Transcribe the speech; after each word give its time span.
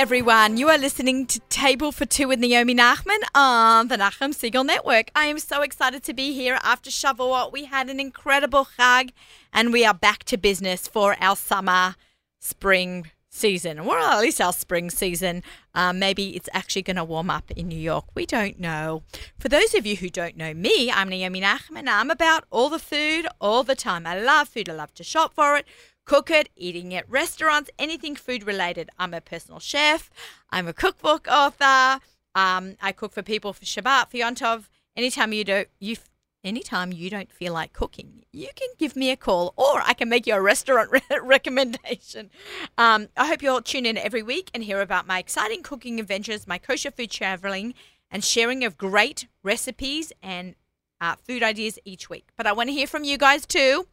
everyone. 0.00 0.56
You 0.56 0.70
are 0.70 0.78
listening 0.78 1.26
to 1.26 1.40
Table 1.50 1.92
for 1.92 2.06
Two 2.06 2.28
with 2.28 2.38
Naomi 2.38 2.74
Nachman 2.74 3.18
on 3.34 3.88
the 3.88 3.98
Nachum 3.98 4.30
Segal 4.30 4.64
Network. 4.64 5.10
I 5.14 5.26
am 5.26 5.38
so 5.38 5.60
excited 5.60 6.02
to 6.04 6.14
be 6.14 6.32
here 6.32 6.58
after 6.62 6.88
Shavuot. 6.88 7.52
We 7.52 7.66
had 7.66 7.90
an 7.90 8.00
incredible 8.00 8.66
Chag, 8.78 9.10
and 9.52 9.74
we 9.74 9.84
are 9.84 9.92
back 9.92 10.24
to 10.24 10.38
business 10.38 10.88
for 10.88 11.16
our 11.20 11.36
summer, 11.36 11.96
spring 12.38 13.10
season, 13.28 13.78
or 13.78 13.98
at 13.98 14.20
least 14.20 14.40
our 14.40 14.54
spring 14.54 14.88
season. 14.88 15.42
Um, 15.74 15.98
maybe 15.98 16.34
it's 16.34 16.48
actually 16.54 16.82
going 16.82 16.96
to 16.96 17.04
warm 17.04 17.28
up 17.28 17.50
in 17.50 17.68
New 17.68 17.78
York. 17.78 18.06
We 18.14 18.24
don't 18.24 18.58
know. 18.58 19.02
For 19.38 19.50
those 19.50 19.74
of 19.74 19.84
you 19.84 19.96
who 19.96 20.08
don't 20.08 20.34
know 20.34 20.54
me, 20.54 20.90
I'm 20.90 21.10
Naomi 21.10 21.42
Nachman. 21.42 21.88
I'm 21.88 22.10
about 22.10 22.44
all 22.50 22.70
the 22.70 22.78
food 22.78 23.26
all 23.38 23.64
the 23.64 23.76
time. 23.76 24.06
I 24.06 24.18
love 24.18 24.48
food. 24.48 24.70
I 24.70 24.72
love 24.72 24.94
to 24.94 25.04
shop 25.04 25.34
for 25.34 25.58
it 25.58 25.66
cook 26.04 26.30
it, 26.30 26.48
eating 26.56 26.94
at 26.94 27.08
restaurants, 27.08 27.70
anything 27.78 28.16
food 28.16 28.44
related. 28.46 28.90
I'm 28.98 29.14
a 29.14 29.20
personal 29.20 29.60
chef. 29.60 30.10
I'm 30.50 30.66
a 30.66 30.72
cookbook 30.72 31.28
author. 31.28 32.00
Um, 32.34 32.76
I 32.80 32.92
cook 32.92 33.12
for 33.12 33.22
people 33.22 33.52
for 33.52 33.64
Shabbat, 33.64 34.10
for 34.10 34.16
Yom 34.16 34.34
Tov. 34.34 34.68
Anytime 34.96 35.32
you 35.32 35.44
don't, 35.44 35.68
you 35.78 35.96
anytime 36.42 36.92
you 36.92 37.10
don't 37.10 37.30
feel 37.30 37.52
like 37.52 37.72
cooking, 37.72 38.24
you 38.32 38.48
can 38.54 38.68
give 38.78 38.96
me 38.96 39.10
a 39.10 39.16
call, 39.16 39.52
or 39.56 39.82
I 39.84 39.94
can 39.94 40.08
make 40.08 40.26
you 40.26 40.34
a 40.34 40.40
restaurant 40.40 40.90
re- 40.92 41.02
recommendation. 41.22 42.30
Um, 42.78 43.08
I 43.16 43.26
hope 43.26 43.42
you'll 43.42 43.62
tune 43.62 43.86
in 43.86 43.96
every 43.96 44.22
week 44.22 44.50
and 44.54 44.64
hear 44.64 44.80
about 44.80 45.06
my 45.06 45.18
exciting 45.18 45.62
cooking 45.62 46.00
adventures, 46.00 46.46
my 46.46 46.58
kosher 46.58 46.90
food 46.90 47.10
traveling, 47.10 47.74
and 48.10 48.24
sharing 48.24 48.64
of 48.64 48.76
great 48.76 49.28
recipes 49.42 50.12
and 50.22 50.54
uh, 51.00 51.16
food 51.16 51.42
ideas 51.42 51.78
each 51.84 52.10
week. 52.10 52.28
But 52.36 52.46
I 52.46 52.52
want 52.52 52.68
to 52.68 52.74
hear 52.74 52.86
from 52.86 53.04
you 53.04 53.16
guys 53.16 53.46
too. 53.46 53.86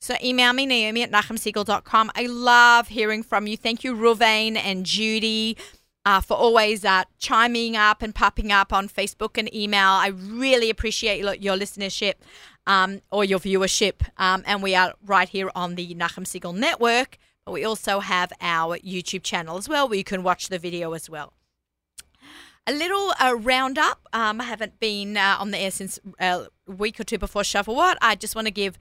So 0.00 0.14
email 0.22 0.52
me, 0.52 0.64
Naomi 0.64 1.02
at 1.02 1.10
NachumSegal.com. 1.10 2.12
I 2.14 2.26
love 2.26 2.88
hearing 2.88 3.22
from 3.22 3.46
you. 3.46 3.56
Thank 3.56 3.82
you, 3.82 3.94
Ruvain 3.94 4.56
and 4.56 4.86
Judy, 4.86 5.56
uh, 6.04 6.20
for 6.20 6.36
always 6.36 6.84
uh, 6.84 7.04
chiming 7.18 7.76
up 7.76 8.00
and 8.00 8.14
popping 8.14 8.52
up 8.52 8.72
on 8.72 8.88
Facebook 8.88 9.36
and 9.36 9.52
email. 9.52 9.88
I 9.88 10.08
really 10.08 10.70
appreciate 10.70 11.20
your 11.40 11.56
listenership 11.56 12.14
um, 12.66 13.00
or 13.10 13.24
your 13.24 13.40
viewership. 13.40 14.08
Um, 14.18 14.44
and 14.46 14.62
we 14.62 14.76
are 14.76 14.94
right 15.04 15.28
here 15.28 15.50
on 15.54 15.74
the 15.74 15.94
Nachum 15.96 16.24
Segal 16.24 16.54
Network, 16.54 17.18
but 17.44 17.52
we 17.52 17.64
also 17.64 17.98
have 17.98 18.32
our 18.40 18.78
YouTube 18.78 19.24
channel 19.24 19.56
as 19.56 19.68
well, 19.68 19.88
where 19.88 19.98
you 19.98 20.04
can 20.04 20.22
watch 20.22 20.48
the 20.48 20.60
video 20.60 20.92
as 20.92 21.10
well. 21.10 21.32
A 22.68 22.72
little 22.72 23.14
uh, 23.18 23.34
roundup. 23.34 24.06
Um, 24.12 24.40
I 24.42 24.44
haven't 24.44 24.78
been 24.78 25.16
uh, 25.16 25.38
on 25.40 25.50
the 25.50 25.58
air 25.58 25.70
since 25.70 25.98
uh, 26.20 26.44
a 26.68 26.72
week 26.72 27.00
or 27.00 27.04
two 27.04 27.18
before 27.18 27.42
Shavuot. 27.42 27.96
I 28.00 28.14
just 28.14 28.36
want 28.36 28.46
to 28.46 28.52
give 28.52 28.78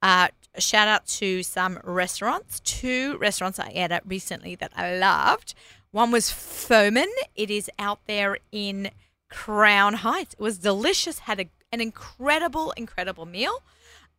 uh, 0.00 0.28
shout 0.58 0.88
out 0.88 1.06
to 1.06 1.42
some 1.42 1.78
restaurants. 1.84 2.60
Two 2.60 3.16
restaurants 3.18 3.58
I 3.58 3.70
ate 3.74 3.90
at 3.90 4.06
recently 4.06 4.54
that 4.56 4.72
I 4.76 4.96
loved. 4.96 5.54
One 5.90 6.10
was 6.10 6.30
Phomen. 6.30 7.10
It 7.36 7.50
is 7.50 7.70
out 7.78 8.00
there 8.06 8.38
in 8.50 8.90
Crown 9.30 9.94
Heights. 9.94 10.34
It 10.34 10.42
was 10.42 10.58
delicious. 10.58 11.20
Had 11.20 11.40
a, 11.40 11.46
an 11.72 11.80
incredible, 11.80 12.72
incredible 12.72 13.26
meal. 13.26 13.62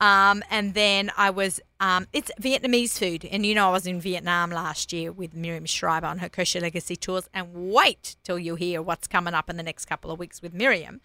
Um, 0.01 0.43
and 0.49 0.73
then 0.73 1.11
I 1.15 1.29
was, 1.29 1.61
um, 1.79 2.07
it's 2.11 2.29
Vietnamese 2.41 2.99
food. 2.99 3.25
And 3.25 3.45
you 3.45 3.55
know, 3.55 3.69
I 3.69 3.71
was 3.71 3.87
in 3.87 4.01
Vietnam 4.01 4.51
last 4.51 4.91
year 4.91 5.11
with 5.11 5.33
Miriam 5.33 5.65
Schreiber 5.65 6.07
on 6.07 6.19
her 6.19 6.29
Kosher 6.29 6.59
Legacy 6.59 6.95
Tours. 6.95 7.29
And 7.33 7.47
wait 7.53 8.17
till 8.23 8.37
you 8.37 8.55
hear 8.55 8.81
what's 8.81 9.07
coming 9.07 9.33
up 9.33 9.49
in 9.49 9.57
the 9.57 9.63
next 9.63 9.85
couple 9.85 10.11
of 10.11 10.19
weeks 10.19 10.41
with 10.41 10.53
Miriam. 10.53 10.99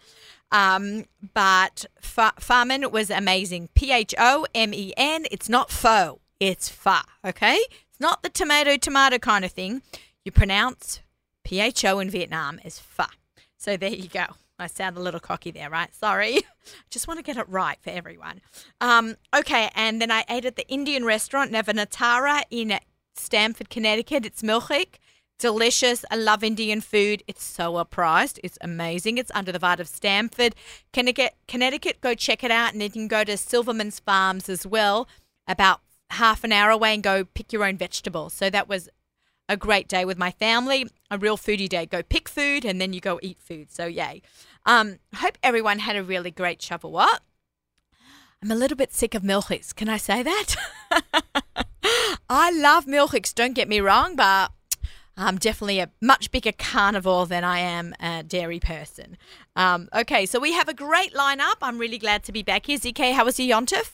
Um, 0.51 1.05
but 1.33 1.85
F- 2.03 2.35
Phomen 2.39 2.91
was 2.91 3.09
amazing. 3.09 3.69
P 3.73 3.91
H 3.93 4.13
O 4.17 4.45
M 4.53 4.73
E 4.73 4.93
N. 4.97 5.25
It's 5.31 5.47
not 5.47 5.71
pho, 5.71 6.19
it's 6.39 6.67
fa, 6.67 7.03
okay? 7.23 7.59
It's 7.89 7.99
not 7.99 8.23
the 8.23 8.29
tomato, 8.29 8.75
tomato 8.75 9.17
kind 9.17 9.45
of 9.45 9.51
thing. 9.51 9.81
You 10.25 10.33
pronounce 10.33 10.99
P 11.45 11.61
H 11.61 11.85
O 11.85 11.99
in 11.99 12.09
Vietnam 12.09 12.59
as 12.65 12.79
fa. 12.79 13.07
So 13.57 13.77
there 13.77 13.89
you 13.89 14.09
go. 14.09 14.25
I 14.61 14.67
sound 14.67 14.97
a 14.97 15.01
little 15.01 15.19
cocky 15.19 15.51
there, 15.51 15.69
right? 15.69 15.93
Sorry. 15.93 16.37
I 16.37 16.41
just 16.89 17.07
want 17.07 17.19
to 17.19 17.23
get 17.23 17.37
it 17.37 17.49
right 17.49 17.77
for 17.81 17.89
everyone. 17.89 18.41
Um, 18.79 19.15
okay, 19.35 19.69
and 19.75 20.01
then 20.01 20.11
I 20.11 20.23
ate 20.29 20.45
at 20.45 20.55
the 20.55 20.67
Indian 20.67 21.03
restaurant 21.03 21.51
Navaratna 21.51 22.43
in 22.51 22.79
Stamford, 23.15 23.69
Connecticut. 23.69 24.25
It's 24.25 24.41
milchik. 24.41 24.95
Delicious. 25.39 26.05
I 26.11 26.17
love 26.17 26.43
Indian 26.43 26.81
food. 26.81 27.23
It's 27.27 27.43
so 27.43 27.71
well 27.71 27.85
priced. 27.85 28.39
It's 28.43 28.59
amazing. 28.61 29.17
It's 29.17 29.31
under 29.33 29.51
the 29.51 29.57
Vaad 29.57 29.79
of 29.79 29.87
Stamford, 29.87 30.55
Connecticut. 30.93 31.33
Connecticut. 31.47 31.99
Go 31.99 32.13
check 32.13 32.43
it 32.43 32.51
out, 32.51 32.73
and 32.73 32.81
then 32.81 32.87
you 32.87 32.91
can 32.91 33.07
go 33.07 33.23
to 33.23 33.37
Silverman's 33.37 33.99
Farms 33.99 34.49
as 34.49 34.67
well, 34.67 35.07
about 35.47 35.81
half 36.11 36.43
an 36.43 36.51
hour 36.51 36.69
away, 36.69 36.93
and 36.93 37.01
go 37.01 37.25
pick 37.25 37.51
your 37.51 37.65
own 37.65 37.75
vegetables. 37.77 38.33
So 38.33 38.51
that 38.51 38.69
was 38.69 38.87
a 39.49 39.57
great 39.57 39.87
day 39.87 40.05
with 40.05 40.17
my 40.17 40.31
family. 40.31 40.87
A 41.09 41.17
real 41.17 41.37
foodie 41.37 41.67
day. 41.67 41.85
Go 41.85 42.03
pick 42.03 42.29
food, 42.29 42.63
and 42.63 42.79
then 42.79 42.93
you 42.93 43.01
go 43.01 43.19
eat 43.23 43.39
food. 43.41 43.71
So 43.71 43.85
yay. 43.85 44.21
Um, 44.65 44.99
hope 45.15 45.37
everyone 45.41 45.79
had 45.79 45.95
a 45.95 46.03
really 46.03 46.31
great 46.31 46.59
Shavuot. 46.59 47.19
I'm 48.43 48.51
a 48.51 48.55
little 48.55 48.77
bit 48.77 48.93
sick 48.93 49.13
of 49.13 49.21
milchiks. 49.21 49.75
Can 49.75 49.87
I 49.87 49.97
say 49.97 50.23
that? 50.23 50.55
I 52.29 52.51
love 52.51 52.85
milchiks. 52.85 53.33
Don't 53.35 53.53
get 53.53 53.69
me 53.69 53.79
wrong, 53.79 54.15
but 54.15 54.51
I'm 55.17 55.37
definitely 55.37 55.79
a 55.79 55.91
much 56.01 56.31
bigger 56.31 56.51
carnivore 56.51 57.27
than 57.27 57.43
I 57.43 57.59
am 57.59 57.93
a 57.99 58.23
dairy 58.23 58.59
person. 58.59 59.17
Um, 59.55 59.89
okay, 59.93 60.25
so 60.25 60.39
we 60.39 60.53
have 60.53 60.67
a 60.67 60.73
great 60.73 61.13
lineup. 61.13 61.57
I'm 61.61 61.77
really 61.77 61.99
glad 61.99 62.23
to 62.23 62.31
be 62.31 62.41
back 62.41 62.65
here. 62.65 62.77
ZK, 62.77 63.13
how 63.13 63.25
was 63.25 63.39
your 63.39 63.59
Yontif? 63.59 63.91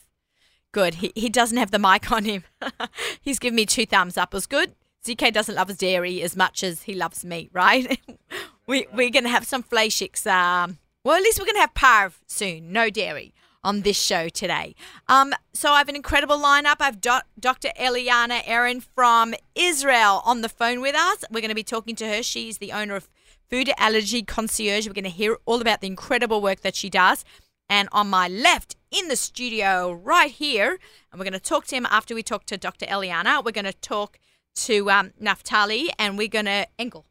Good. 0.72 0.96
He, 0.96 1.12
he 1.16 1.30
doesn't 1.30 1.58
have 1.58 1.72
the 1.72 1.80
mic 1.80 2.12
on 2.12 2.26
him. 2.26 2.44
He's 3.22 3.40
given 3.40 3.56
me 3.56 3.66
two 3.66 3.86
thumbs 3.86 4.18
up. 4.18 4.34
It 4.34 4.38
was 4.38 4.48
good. 4.48 4.76
ZK 5.06 5.34
doesn't 5.34 5.56
love 5.56 5.70
his 5.70 5.78
dairy 5.78 6.22
as 6.22 6.36
much 6.36 6.64
as 6.64 6.84
he 6.84 6.94
loves 6.94 7.26
meat, 7.26 7.50
right? 7.54 8.00
we, 8.68 8.86
we're 8.94 9.10
going 9.10 9.24
to 9.24 9.30
have 9.30 9.46
some 9.46 9.64
fleischiks. 9.64 10.28
Um, 10.28 10.78
well, 11.04 11.16
at 11.16 11.24
least 11.24 11.40
we're 11.40 11.46
going 11.46 11.56
to 11.56 11.62
have 11.62 11.74
parv 11.74 12.16
soon. 12.28 12.72
No 12.72 12.90
dairy 12.90 13.34
on 13.64 13.82
this 13.82 14.00
show 14.00 14.30
today. 14.30 14.76
Um, 15.08 15.34
so 15.54 15.72
I 15.72 15.80
have 15.80 15.90
an 15.90 15.96
incredible 15.96 16.38
lineup. 16.38 16.76
I 16.80 16.86
have 16.86 17.02
Do- 17.02 17.20
Dr. 17.40 17.70
Eliana 17.80 18.42
Aaron 18.46 18.82
from 18.82 19.34
Israel 19.56 20.22
on 20.26 20.42
the 20.42 20.50
phone 20.50 20.82
with 20.82 20.96
us. 20.96 21.24
We're 21.32 21.42
going 21.42 21.50
to 21.50 21.56
be 21.56 21.64
talking 21.64 21.96
to 21.96 22.08
her. 22.08 22.24
She's 22.24 22.60
the 22.60 22.72
owner 22.72 22.96
of 22.96 23.10
Food 23.50 23.72
Allergy 23.78 24.24
Concierge. 24.24 24.88
We're 24.88 24.94
going 24.94 25.04
to 25.06 25.10
hear 25.10 25.38
all 25.46 25.62
about 25.62 25.82
the 25.82 25.88
incredible 25.88 26.42
work 26.42 26.62
that 26.62 26.76
she 26.76 26.90
does. 26.90 27.24
And 27.70 27.90
on 27.92 28.10
my 28.10 28.28
left 28.28 28.76
in 28.92 29.08
the 29.08 29.16
studio 29.16 29.92
right 29.92 30.32
here, 30.32 30.78
and 31.12 31.20
we're 31.20 31.26
going 31.26 31.34
to 31.34 31.40
talk 31.40 31.66
to 31.68 31.76
him 31.76 31.86
after 31.90 32.16
we 32.16 32.24
talk 32.24 32.46
to 32.46 32.58
Dr. 32.58 32.86
Eliana. 32.86 33.44
We're 33.44 33.52
going 33.52 33.66
to 33.66 33.74
talk 33.74 34.20
to 34.56 34.90
um, 34.90 35.12
Naftali 35.22 35.88
and 36.00 36.18
we're 36.18 36.28
going 36.28 36.46
to 36.46 36.68
Engel. 36.80 37.06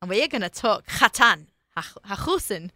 Yeah. 0.00 0.02
And 0.02 0.10
we're 0.10 0.28
going 0.28 0.42
to 0.42 0.48
talk 0.48 0.86
Khatan. 0.86 1.46
Hachusin. 2.06 2.70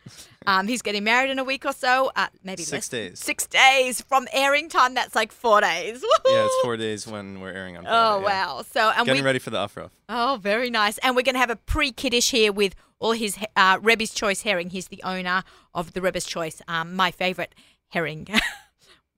Um, 0.47 0.69
he's 0.69 0.83
getting 0.83 1.05
married 1.05 1.31
in 1.31 1.39
a 1.39 1.45
week 1.45 1.65
or 1.65 1.73
so. 1.73 2.13
Uh, 2.15 2.27
maybe 2.45 2.63
Six 2.65 2.73
less. 2.73 2.89
days. 2.91 3.19
Six 3.19 3.47
days 3.47 4.03
from 4.03 4.29
airing 4.31 4.69
time. 4.69 4.93
That's 4.93 5.15
like 5.15 5.33
four 5.33 5.63
days. 5.63 6.03
Woo-hoo! 6.03 6.31
Yeah, 6.31 6.45
it's 6.45 6.55
four 6.63 6.77
days 6.77 7.07
when 7.07 7.41
we're 7.41 7.51
airing 7.53 7.79
on. 7.79 7.87
Oh 7.87 8.21
Friday, 8.21 8.37
yeah. 8.37 8.47
wow! 8.47 8.63
So 8.71 8.91
and 8.95 9.07
Getting 9.07 9.23
we 9.23 9.27
ready 9.27 9.39
for 9.39 9.49
the 9.49 9.57
aufruf. 9.57 9.89
oh 10.11 10.39
very 10.43 10.69
nice. 10.69 10.99
And 10.99 11.17
we're 11.17 11.23
gonna 11.23 11.39
have 11.39 11.49
a 11.49 11.57
pre-kiddish 11.57 12.31
here 12.31 12.53
with 12.53 12.75
all 12.99 13.13
his 13.13 13.39
uh, 13.57 13.79
Rebbe's 13.81 14.13
Choice 14.13 14.43
herring. 14.43 14.69
He's 14.69 14.89
the 14.89 15.03
owner 15.03 15.45
of 15.75 15.95
the 15.95 16.03
Rebbe's 16.03 16.27
Choice. 16.27 16.61
Um, 16.69 16.95
my 16.95 17.11
favorite 17.11 17.55
herring. 17.89 18.27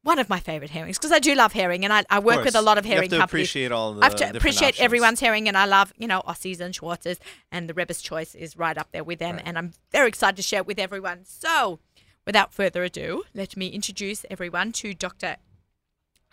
One 0.05 0.19
of 0.19 0.29
my 0.29 0.41
favorite 0.41 0.71
herrings 0.71 0.99
because 0.99 1.13
I 1.13 1.21
do 1.21 1.35
love 1.37 1.53
herring 1.53 1.85
and 1.85 1.93
I, 1.93 2.05
I 2.11 2.19
work 2.19 2.45
with 2.45 2.57
a 2.57 2.61
lot 2.61 2.77
of 2.77 2.85
You 2.85 2.93
have 2.95 3.03
to 3.05 3.09
companies. 3.11 3.31
appreciate 3.31 3.71
all 3.71 3.95
the 3.95 4.01
I 4.03 4.07
have 4.07 4.17
to 4.17 4.37
appreciate 4.37 4.71
options. 4.71 4.85
everyone's 4.85 5.21
herring, 5.21 5.47
and 5.47 5.57
I 5.57 5.65
love, 5.65 5.93
you 5.97 6.09
know, 6.09 6.23
Aussies 6.27 6.59
and 6.61 6.75
Schwartzes, 6.75 7.19
and 7.53 7.69
the 7.69 7.75
Rebbe's 7.75 8.03
Choice 8.03 8.35
is 8.35 8.57
right 8.57 8.77
up 8.77 8.91
there 8.91 9.05
with 9.05 9.21
them, 9.21 9.37
Right. 9.37 9.45
and 9.47 9.57
I'm 9.57 9.73
very 9.93 10.09
excited 10.09 10.37
to 10.37 10.43
share 10.43 10.59
it 10.61 10.67
with 10.67 10.81
everyone. 10.81 11.21
So, 11.25 11.79
without 12.27 12.53
further 12.53 12.83
ado, 12.83 13.23
let 13.33 13.57
me 13.57 13.69
introduce 13.69 14.25
everyone 14.29 14.73
to 14.73 14.93
Dr. 14.93 15.37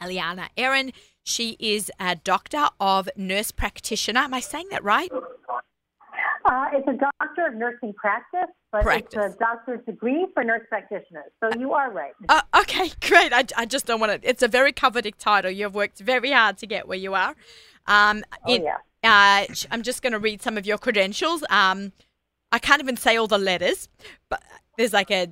Eliana 0.01 0.48
Aaron. 0.57 0.92
She 1.24 1.56
is 1.60 1.92
a 2.00 2.15
doctor 2.15 2.69
of 2.80 3.07
nurse 3.15 3.51
practitioner. 3.51 4.22
Am 4.22 4.33
I 4.33 4.39
saying 4.39 4.69
that 4.72 4.83
right? 4.83 5.12
Uh, 6.45 6.65
it's 6.74 6.88
a 6.88 6.94
doctor 6.94 7.47
of 7.47 7.56
nursing 7.56 7.94
practice, 7.94 8.47
but 8.71 8.81
Practice. 8.83 9.19
it's 9.25 9.36
a 9.36 9.39
doctor's 9.39 9.83
degree 9.86 10.27
for 10.33 10.44
nurse 10.44 10.65
practitioners. 10.69 11.31
So 11.44 11.50
you 11.59 11.74
are 11.74 11.91
right. 11.91 12.13
Uh, 12.27 12.41
okay, 12.62 12.91
great. 13.01 13.33
I, 13.33 13.44
I 13.57 13.65
just 13.65 13.86
don't 13.86 14.00
want 14.00 14.21
to. 14.21 14.30
It's 14.30 14.41
a 14.44 14.47
very 14.47 14.71
coveted 14.71 15.18
title. 15.19 15.51
You've 15.51 15.75
worked 15.75 16.00
very 16.00 16.31
hard 16.31 16.57
to 16.59 16.68
get 16.68 16.88
where 16.88 16.97
you 16.97 17.13
are. 17.13 17.36
Um, 17.88 18.24
Oh, 18.45 18.53
yeah. 18.56 18.77
uh, 19.03 19.45
I'm 19.71 19.81
just 19.83 20.01
going 20.01 20.13
to 20.13 20.19
read 20.19 20.41
some 20.41 20.57
of 20.57 20.65
your 20.65 20.77
credentials. 20.77 21.44
Um, 21.50 21.91
I 22.51 22.59
can't 22.59 22.81
even 22.81 22.97
say 22.97 23.15
all 23.18 23.27
the 23.27 23.38
letters, 23.38 23.89
but 24.30 24.41
there's 24.77 24.94
like 24.94 25.12
a 25.12 25.27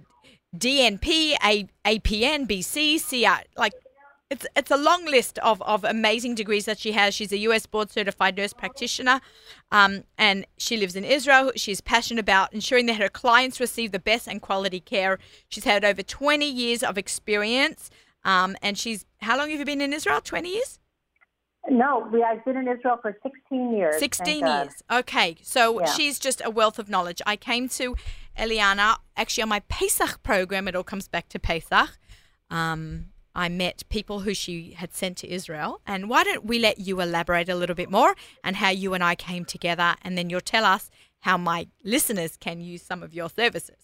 DNP, 0.56 1.36
a 1.44 1.68
APN, 1.86 2.48
BC, 2.48 3.00
CR. 3.02 3.44
Like 3.58 3.74
it's 4.30 4.46
it's 4.56 4.72
a 4.72 4.78
long 4.78 5.06
list 5.06 5.40
of, 5.40 5.62
of 5.62 5.84
amazing 5.84 6.36
degrees 6.36 6.66
that 6.66 6.80
she 6.80 6.92
has. 6.92 7.14
She's 7.14 7.32
a 7.32 7.38
US 7.40 7.66
board 7.66 7.90
certified 7.92 8.36
nurse 8.36 8.54
practitioner, 8.54 9.22
um, 9.72 10.04
and 10.18 10.46
she 10.58 10.76
lives 10.78 10.96
in 10.96 11.04
Israel. 11.06 11.52
She's 11.56 11.80
passionate 11.82 12.20
about 12.20 12.54
ensuring 12.54 12.88
that 12.88 12.98
her 12.98 13.10
clients 13.10 13.60
receive 13.60 13.92
the 13.92 14.00
best 14.00 14.28
and 14.28 14.42
quality 14.42 14.80
care. 14.80 15.18
She's 15.48 15.64
had 15.64 15.86
over 15.86 16.04
20 16.04 16.46
years 16.50 16.84
of 16.84 16.98
experience, 16.98 17.90
um, 18.26 18.56
and 18.62 18.78
she's 18.78 19.06
how 19.22 19.38
long 19.38 19.50
have 19.50 19.60
you 19.60 19.66
been 19.66 19.82
in 19.82 19.94
Israel? 19.94 20.20
20 20.22 20.50
years. 20.50 20.80
No, 21.70 22.08
we, 22.12 22.24
I've 22.24 22.44
been 22.46 22.56
in 22.58 22.68
Israel 22.68 22.98
for 23.02 23.18
16 23.24 23.74
years. 23.74 23.96
thank 24.00 24.16
16 24.16 24.42
God. 24.42 24.64
years. 24.64 24.74
Okay. 24.92 25.36
So 25.42 25.80
Yeah. 25.82 25.86
she's 25.86 26.18
just 26.18 26.42
a 26.46 26.50
wealth 26.50 26.80
of 26.80 26.90
knowledge. 26.90 27.22
I 27.26 27.36
came 27.36 27.68
to 27.70 27.96
Eliana 28.38 28.98
actually 29.18 29.44
on 29.44 29.50
my 29.50 29.60
Pesach 29.68 30.24
program. 30.24 30.68
It 30.70 30.76
all 30.76 30.84
comes 30.84 31.10
back 31.10 31.28
to 31.30 31.40
Pesach. 31.40 31.98
Um, 32.50 33.08
I 33.38 33.50
met 33.50 33.84
people 33.90 34.22
who 34.22 34.34
she 34.34 34.72
had 34.72 34.94
sent 34.94 35.16
to 35.20 35.30
Israel. 35.32 35.80
And 35.86 36.10
why 36.10 36.24
don't 36.24 36.44
we 36.46 36.58
let 36.58 36.80
you 36.80 37.00
elaborate 37.00 37.48
a 37.50 37.56
little 37.56 37.76
bit 37.76 37.92
more 37.92 38.16
and 38.44 38.56
how 38.56 38.70
you 38.72 38.94
and 38.96 39.04
I 39.04 39.14
came 39.16 39.46
together? 39.46 39.96
And 40.02 40.18
then 40.18 40.30
you'll 40.30 40.42
tell 40.42 40.66
us 40.66 40.90
how 41.22 41.38
my 41.38 41.68
listeners 41.84 42.36
can 42.36 42.60
use 42.62 42.82
some 42.82 43.04
of 43.04 43.14
your 43.14 43.30
services. 43.30 43.78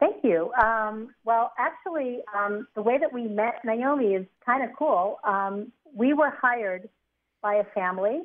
Thank 0.00 0.24
you. 0.24 0.52
Um, 0.60 1.14
well, 1.24 1.52
actually, 1.58 2.18
um, 2.36 2.66
the 2.74 2.82
way 2.82 2.98
that 2.98 3.12
we 3.12 3.22
met 3.28 3.64
Naomi 3.64 4.14
is 4.14 4.26
kind 4.44 4.64
of 4.64 4.70
cool. 4.76 5.20
Um, 5.22 5.70
we 5.94 6.12
were 6.12 6.30
hired 6.30 6.88
by 7.40 7.54
a 7.54 7.64
family 7.72 8.22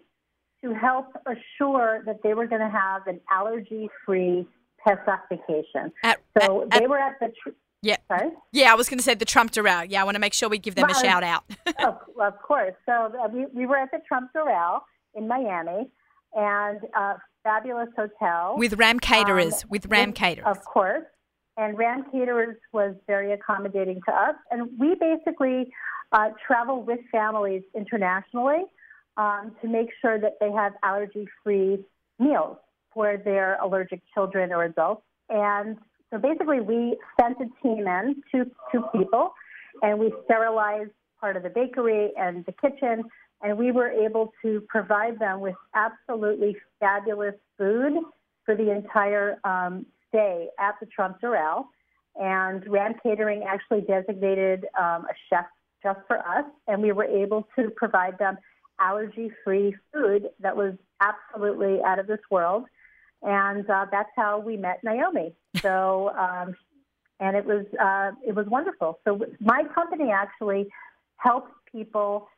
to 0.63 0.73
help 0.73 1.07
assure 1.27 2.01
that 2.07 2.23
they 2.23 2.33
were 2.33 2.47
going 2.47 2.61
to 2.61 2.69
have 2.69 3.05
an 3.05 3.19
allergy-free 3.29 4.47
Pesach 4.83 5.19
vacation. 5.29 5.91
At, 6.03 6.17
So 6.41 6.63
at- 6.63 6.71
they 6.71 6.83
at- 6.85 6.89
were 6.89 6.97
at 6.97 7.19
the. 7.19 7.31
Tr- 7.43 7.49
yeah. 7.81 7.97
Sorry. 8.07 8.29
Yeah, 8.51 8.71
I 8.71 8.75
was 8.75 8.89
going 8.89 8.97
to 8.97 9.03
say 9.03 9.13
the 9.13 9.25
Trump 9.25 9.51
Doral. 9.51 9.85
Yeah, 9.89 10.01
I 10.01 10.03
want 10.03 10.15
to 10.15 10.19
make 10.19 10.33
sure 10.33 10.49
we 10.49 10.57
give 10.57 10.75
them 10.75 10.89
a 10.89 10.93
shout 10.93 11.23
out. 11.23 11.43
of, 11.85 11.97
of 12.19 12.41
course. 12.41 12.73
So 12.85 13.13
uh, 13.23 13.27
we, 13.31 13.45
we 13.53 13.65
were 13.65 13.77
at 13.77 13.91
the 13.91 13.99
Trump 14.07 14.31
Doral 14.35 14.81
in 15.15 15.27
Miami, 15.27 15.89
and 16.33 16.79
uh, 16.95 17.15
fabulous 17.43 17.89
hotel. 17.95 18.55
with 18.57 18.73
Ram 18.73 18.99
Caterers. 18.99 19.63
Um, 19.63 19.69
with 19.69 19.85
Ram 19.87 20.13
Caterers. 20.13 20.45
Of 20.47 20.63
course. 20.65 21.05
And 21.55 21.77
Ram 21.77 22.03
Caterers 22.11 22.57
was 22.71 22.95
very 23.07 23.31
accommodating 23.31 23.99
to 24.07 24.13
us. 24.13 24.35
And 24.51 24.69
we 24.77 24.95
basically 24.95 25.71
uh, 26.11 26.29
travel 26.45 26.83
with 26.83 26.99
families 27.11 27.63
internationally 27.75 28.63
um, 29.17 29.55
to 29.61 29.67
make 29.67 29.87
sure 29.99 30.19
that 30.19 30.33
they 30.39 30.51
have 30.51 30.73
allergy 30.83 31.27
free 31.43 31.79
meals 32.19 32.57
for 32.93 33.17
their 33.17 33.57
allergic 33.61 34.01
children 34.13 34.51
or 34.51 34.65
adults. 34.65 35.03
And 35.29 35.77
so 36.11 36.17
basically, 36.17 36.61
we 36.61 36.97
sent 37.19 37.37
a 37.39 37.47
team 37.61 37.85
in, 37.87 38.15
two, 38.31 38.49
two 38.71 38.83
people, 38.95 39.33
and 39.81 39.99
we 39.99 40.13
sterilized 40.25 40.91
part 41.19 41.35
of 41.35 41.43
the 41.43 41.49
bakery 41.49 42.11
and 42.17 42.45
the 42.45 42.53
kitchen. 42.53 43.03
And 43.41 43.57
we 43.57 43.71
were 43.71 43.89
able 43.89 44.33
to 44.41 44.61
provide 44.67 45.19
them 45.19 45.41
with 45.41 45.55
absolutely 45.75 46.55
fabulous 46.79 47.35
food 47.57 47.93
for 48.45 48.55
the 48.55 48.71
entire 48.71 49.39
um, 49.43 49.85
stay 50.07 50.47
at 50.59 50.75
the 50.79 50.87
Trump 50.87 51.17
Doral. 51.21 51.65
And 52.15 52.67
Ram 52.67 52.95
Catering 53.03 53.43
actually 53.47 53.81
designated 53.81 54.65
um, 54.79 55.05
a 55.05 55.13
chef 55.29 55.45
just 55.83 55.99
for 56.07 56.17
us, 56.17 56.45
and 56.67 56.81
we 56.81 56.91
were 56.91 57.05
able 57.05 57.47
to 57.57 57.69
provide 57.75 58.17
them 58.17 58.37
allergy 58.79 59.31
free 59.43 59.75
food 59.93 60.29
that 60.39 60.55
was 60.55 60.73
absolutely 61.01 61.79
out 61.85 61.99
of 61.99 62.07
this 62.07 62.19
world. 62.31 62.65
And 63.23 63.69
uh, 63.69 63.85
that's 63.91 64.09
how 64.15 64.39
we 64.39 64.57
met 64.57 64.79
Naomi. 64.83 65.33
So, 65.57 66.11
um, 66.17 66.55
and 67.19 67.35
it 67.35 67.45
was 67.45 67.65
uh, 67.81 68.11
it 68.25 68.35
was 68.35 68.45
wonderful. 68.47 68.99
So 69.05 69.19
my 69.39 69.63
company 69.73 70.11
actually 70.11 70.67
helps 71.17 71.51
people 71.71 72.29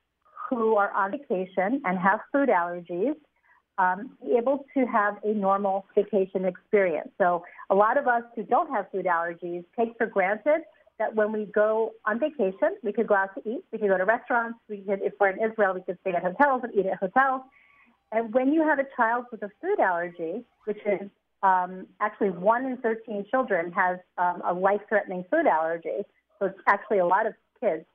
who 0.50 0.76
are 0.78 0.92
on 0.92 1.12
vacation 1.12 1.82
and 1.84 2.00
have 2.00 2.22
food 2.32 2.50
allergies 2.50 3.16
um, 3.78 4.12
be 4.22 4.36
able 4.38 4.66
to 4.74 4.86
have 4.86 5.18
a 5.24 5.34
normal 5.34 5.86
vacation 5.96 6.46
experience. 6.46 7.10
So 7.18 7.44
a 7.70 7.76
lot 7.76 7.98
of 7.98 8.08
us 8.08 8.24
who 8.36 8.44
don't 8.44 8.70
have 8.72 8.86
food 8.92 9.06
allergies 9.06 9.64
take 9.78 9.98
for 9.98 10.06
granted 10.06 10.62
that 10.98 11.16
when 11.16 11.32
we 11.32 11.46
go 11.46 11.92
on 12.06 12.20
vacation, 12.20 12.76
we 12.84 12.92
could 12.92 13.08
go 13.08 13.16
out 13.16 13.30
to 13.36 13.50
eat, 13.50 13.64
we 13.72 13.80
could 13.80 13.88
go 13.88 13.98
to 13.98 14.04
restaurants, 14.04 14.60
we 14.68 14.80
could, 14.80 15.02
if 15.02 15.14
we're 15.20 15.30
in 15.30 15.52
Israel, 15.52 15.74
we 15.74 15.82
could 15.82 15.98
stay 16.02 16.12
at 16.12 16.22
hotels 16.22 16.62
and 16.64 16.74
eat 16.76 16.86
at 16.86 16.98
hotels. 16.98 17.42
And 18.12 18.34
when 18.34 18.52
you 18.52 18.64
have 18.64 18.80
a 18.80 18.86
child 18.96 19.26
with 19.32 19.44
a 19.44 19.50
food 19.62 19.80
allergy, 19.80 20.44
which 20.66 20.80
is 20.86 21.10
um, 21.44 21.88
actually 22.00 22.32
one 22.32 22.66
in 22.66 22.78
13 22.78 23.26
children 23.30 23.72
has 23.72 24.00
um, 24.18 24.42
a 24.48 24.54
life-threatening 24.54 25.26
food 25.32 25.46
allergy, 25.46 26.04
so 26.40 26.48
it's 26.48 26.60
actually 26.68 27.00
a 27.00 27.06
lot 27.06 27.26
of 27.26 27.34
kids. 27.60 27.86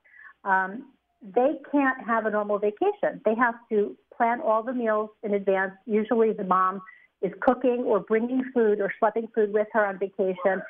Um, 0.44 0.93
they 1.22 1.58
can't 1.72 2.06
have 2.06 2.26
a 2.26 2.31
normal 2.31 2.58
vacation. 2.58 3.20
They 3.25 3.34
have 3.34 3.55
to 3.70 3.96
plan 4.16 4.40
all 4.40 4.62
the 4.62 4.72
meals 4.72 5.11
in 5.22 5.34
advance. 5.34 5.72
Usually, 5.87 6.32
the 6.32 6.44
mom 6.44 6.82
is 7.22 7.32
cooking 7.40 7.84
or 7.87 8.00
bringing 8.00 8.44
food 8.52 8.81
or 8.81 8.93
schlepping 9.02 9.32
food 9.34 9.52
with 9.52 9.66
her 9.72 9.84
on 9.87 9.99
vacation, 9.99 10.62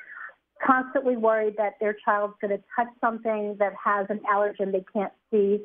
constantly 0.65 1.17
worried 1.17 1.55
that 1.57 1.73
their 1.81 1.95
child's 2.05 2.33
going 2.39 2.57
to 2.57 2.63
touch 2.75 2.87
something 3.01 3.57
that 3.59 3.73
has 3.83 4.07
an 4.09 4.21
allergen 4.31 4.71
they 4.71 4.85
can't 4.93 5.11
see. 5.29 5.59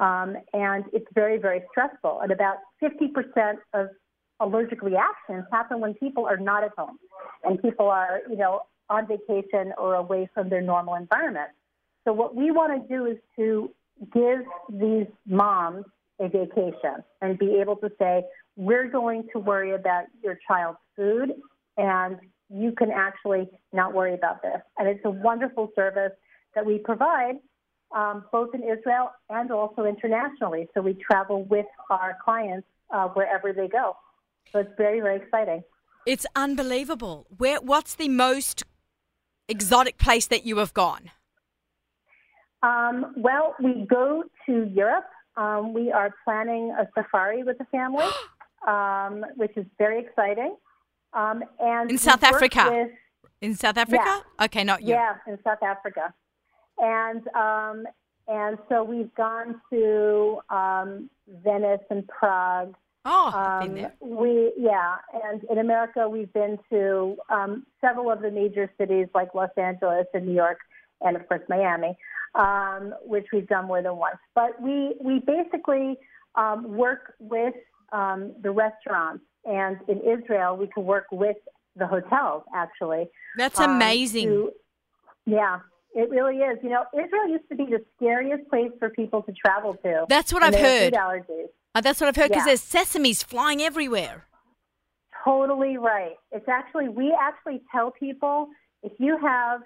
Um, 0.00 0.36
and 0.54 0.84
it's 0.92 1.06
very, 1.14 1.38
very 1.38 1.62
stressful. 1.70 2.20
And 2.22 2.32
about 2.32 2.56
50% 2.82 3.56
of 3.74 3.88
allergic 4.40 4.82
reactions 4.82 5.44
happen 5.52 5.80
when 5.80 5.94
people 5.94 6.24
are 6.26 6.38
not 6.38 6.64
at 6.64 6.72
home 6.76 6.98
and 7.44 7.60
people 7.60 7.86
are, 7.88 8.20
you 8.28 8.36
know, 8.36 8.62
on 8.88 9.06
vacation 9.06 9.72
or 9.78 9.94
away 9.94 10.28
from 10.34 10.48
their 10.48 10.62
normal 10.62 10.94
environment. 10.94 11.50
So 12.04 12.14
what 12.14 12.34
we 12.34 12.50
want 12.50 12.82
to 12.82 12.88
do 12.88 13.04
is 13.04 13.18
to 13.36 13.70
give 14.12 14.40
these 14.70 15.06
moms 15.26 15.84
a 16.18 16.28
vacation 16.28 17.04
and 17.20 17.38
be 17.38 17.58
able 17.60 17.76
to 17.76 17.90
say, 17.98 18.22
we're 18.56 18.88
going 18.88 19.28
to 19.34 19.38
worry 19.38 19.74
about 19.74 20.04
your 20.24 20.38
child's 20.48 20.78
food 20.96 21.32
and 21.76 22.16
you 22.48 22.72
can 22.72 22.90
actually 22.90 23.48
not 23.72 23.94
worry 23.94 24.14
about 24.14 24.42
this. 24.42 24.60
And 24.78 24.88
it's 24.88 25.04
a 25.04 25.10
wonderful 25.10 25.70
service 25.76 26.12
that 26.54 26.64
we 26.64 26.78
provide 26.78 27.36
um, 27.92 28.24
both 28.32 28.54
in 28.54 28.62
Israel 28.62 29.10
and 29.28 29.50
also 29.50 29.84
internationally. 29.84 30.68
So 30.74 30.80
we 30.80 30.94
travel 30.94 31.44
with 31.44 31.66
our 31.90 32.16
clients 32.24 32.66
uh, 32.90 33.08
wherever 33.08 33.52
they 33.52 33.68
go. 33.68 33.96
So 34.52 34.60
it's 34.60 34.70
very, 34.76 35.00
very 35.00 35.16
exciting. 35.16 35.62
It's 36.06 36.26
unbelievable. 36.34 37.26
Where? 37.36 37.60
What's 37.60 37.94
the 37.94 38.08
most 38.08 38.64
exotic 39.48 39.98
place 39.98 40.26
that 40.26 40.44
you 40.46 40.58
have 40.58 40.72
gone? 40.74 41.10
Um, 42.62 43.14
well, 43.16 43.54
we 43.62 43.86
go 43.88 44.24
to 44.46 44.70
Europe. 44.74 45.06
Um, 45.36 45.72
we 45.72 45.90
are 45.92 46.10
planning 46.24 46.74
a 46.78 46.86
safari 46.94 47.42
with 47.42 47.58
the 47.58 47.64
family, 47.66 48.06
um, 48.66 49.24
which 49.36 49.56
is 49.56 49.66
very 49.78 50.00
exciting. 50.00 50.56
Um, 51.12 51.42
and 51.58 51.90
In 51.90 51.98
South 51.98 52.22
Africa? 52.22 52.68
with- 52.70 52.90
In 53.40 53.54
South 53.54 53.76
Africa? 53.78 54.22
Okay, 54.42 54.64
not 54.64 54.82
you. 54.82 54.90
yeah, 54.94 55.14
in 55.26 55.38
South 55.42 55.62
Africa, 55.62 56.12
and 56.80 57.26
um, 57.34 57.86
and 58.28 58.58
so 58.68 58.82
we've 58.84 59.14
gone 59.14 59.60
to 59.72 60.38
um, 60.50 61.10
Venice 61.44 61.80
and 61.90 62.06
Prague. 62.08 62.74
Oh, 63.04 63.30
I've 63.34 63.62
been 63.62 63.70
Um, 63.70 63.74
there. 63.76 63.94
we 64.00 64.52
yeah, 64.58 64.96
and 65.24 65.42
in 65.44 65.58
America 65.58 66.08
we've 66.08 66.32
been 66.32 66.58
to 66.70 67.16
um, 67.30 67.66
several 67.80 68.10
of 68.10 68.20
the 68.22 68.30
major 68.30 68.70
cities 68.78 69.08
like 69.14 69.34
Los 69.34 69.50
Angeles 69.56 70.06
and 70.14 70.26
New 70.26 70.34
York, 70.34 70.58
and 71.00 71.16
of 71.16 71.26
course 71.28 71.40
Miami, 71.48 71.96
um, 72.34 72.94
which 73.04 73.26
we've 73.32 73.46
done 73.48 73.66
more 73.66 73.82
than 73.82 73.96
once. 73.96 74.18
But 74.34 74.60
we 74.60 74.94
we 75.02 75.20
basically 75.20 75.96
um, 76.34 76.76
work 76.76 77.14
with 77.18 77.54
um, 77.92 78.32
the 78.42 78.50
restaurants, 78.50 79.24
and 79.44 79.78
in 79.88 80.00
Israel 80.02 80.56
we 80.56 80.66
can 80.66 80.84
work 80.84 81.06
with 81.10 81.36
the 81.76 81.86
hotels 81.86 82.42
actually. 82.54 83.08
That's 83.36 83.58
um, 83.58 83.70
amazing. 83.76 84.28
to- 84.28 84.52
yeah, 85.26 85.60
it 85.94 86.08
really 86.10 86.36
is. 86.38 86.58
You 86.62 86.70
know, 86.70 86.84
Israel 86.94 87.28
used 87.28 87.48
to 87.48 87.56
be 87.56 87.66
the 87.66 87.84
scariest 87.96 88.48
place 88.48 88.70
for 88.78 88.90
people 88.90 89.22
to 89.22 89.32
travel 89.32 89.74
to. 89.82 90.06
That's 90.08 90.32
what 90.32 90.42
I've 90.42 90.54
heard. 90.54 90.92
Allergies. 90.94 91.48
Uh, 91.74 91.80
that's 91.80 92.00
what 92.00 92.08
I've 92.08 92.16
heard 92.16 92.28
because 92.28 92.46
Yeah. 92.46 92.54
there's 92.56 92.62
sesames 92.62 93.24
flying 93.24 93.60
everywhere. 93.62 94.26
Totally 95.24 95.76
right. 95.76 96.16
It's 96.32 96.48
actually, 96.48 96.88
we 96.88 97.12
actually 97.12 97.62
tell 97.70 97.90
people 97.90 98.48
if 98.82 98.92
you 98.98 99.18
have 99.18 99.60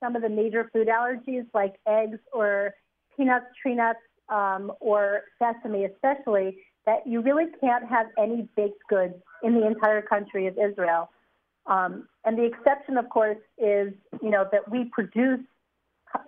some 0.00 0.16
of 0.16 0.22
the 0.22 0.28
major 0.28 0.68
food 0.72 0.88
allergies 0.88 1.46
like 1.54 1.76
eggs 1.86 2.18
or 2.32 2.74
peanuts, 3.16 3.46
tree 3.60 3.74
nuts, 3.74 4.00
um, 4.28 4.72
or 4.80 5.22
sesame, 5.38 5.84
especially, 5.84 6.58
that 6.84 7.06
you 7.06 7.20
really 7.20 7.46
can't 7.60 7.84
have 7.88 8.06
any 8.18 8.48
baked 8.56 8.82
goods 8.88 9.14
in 9.42 9.54
the 9.54 9.66
entire 9.66 10.02
country 10.02 10.46
of 10.46 10.58
Israel. 10.58 11.10
Um, 11.66 12.08
and 12.24 12.38
the 12.38 12.44
exception, 12.44 12.96
of 12.96 13.08
course, 13.08 13.38
is 13.58 13.92
you 14.22 14.30
know 14.30 14.46
that 14.52 14.70
we 14.70 14.84
produce 14.92 15.40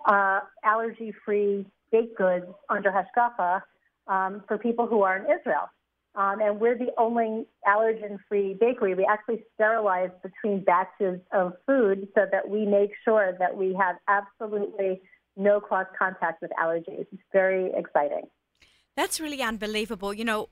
uh, 0.05 0.39
allergy-free 0.63 1.65
baked 1.91 2.17
goods 2.17 2.45
under 2.69 2.91
Hashkafa 2.91 3.61
um, 4.07 4.43
for 4.47 4.57
people 4.57 4.87
who 4.87 5.01
are 5.01 5.17
in 5.17 5.23
Israel. 5.23 5.69
Um, 6.15 6.41
and 6.41 6.59
we're 6.59 6.77
the 6.77 6.91
only 6.97 7.45
allergen-free 7.67 8.57
bakery. 8.59 8.95
We 8.95 9.05
actually 9.05 9.43
sterilize 9.53 10.09
between 10.23 10.63
batches 10.63 11.19
of 11.31 11.53
food 11.65 12.07
so 12.15 12.25
that 12.31 12.49
we 12.49 12.65
make 12.65 12.91
sure 13.05 13.33
that 13.39 13.55
we 13.55 13.73
have 13.75 13.97
absolutely 14.07 15.01
no 15.37 15.59
cross 15.61 15.85
contact 15.97 16.41
with 16.41 16.51
allergies. 16.61 17.05
It's 17.11 17.21
very 17.31 17.71
exciting. 17.75 18.23
That's 18.95 19.19
really 19.19 19.41
unbelievable. 19.41 20.13
You 20.13 20.25
know, 20.25 20.49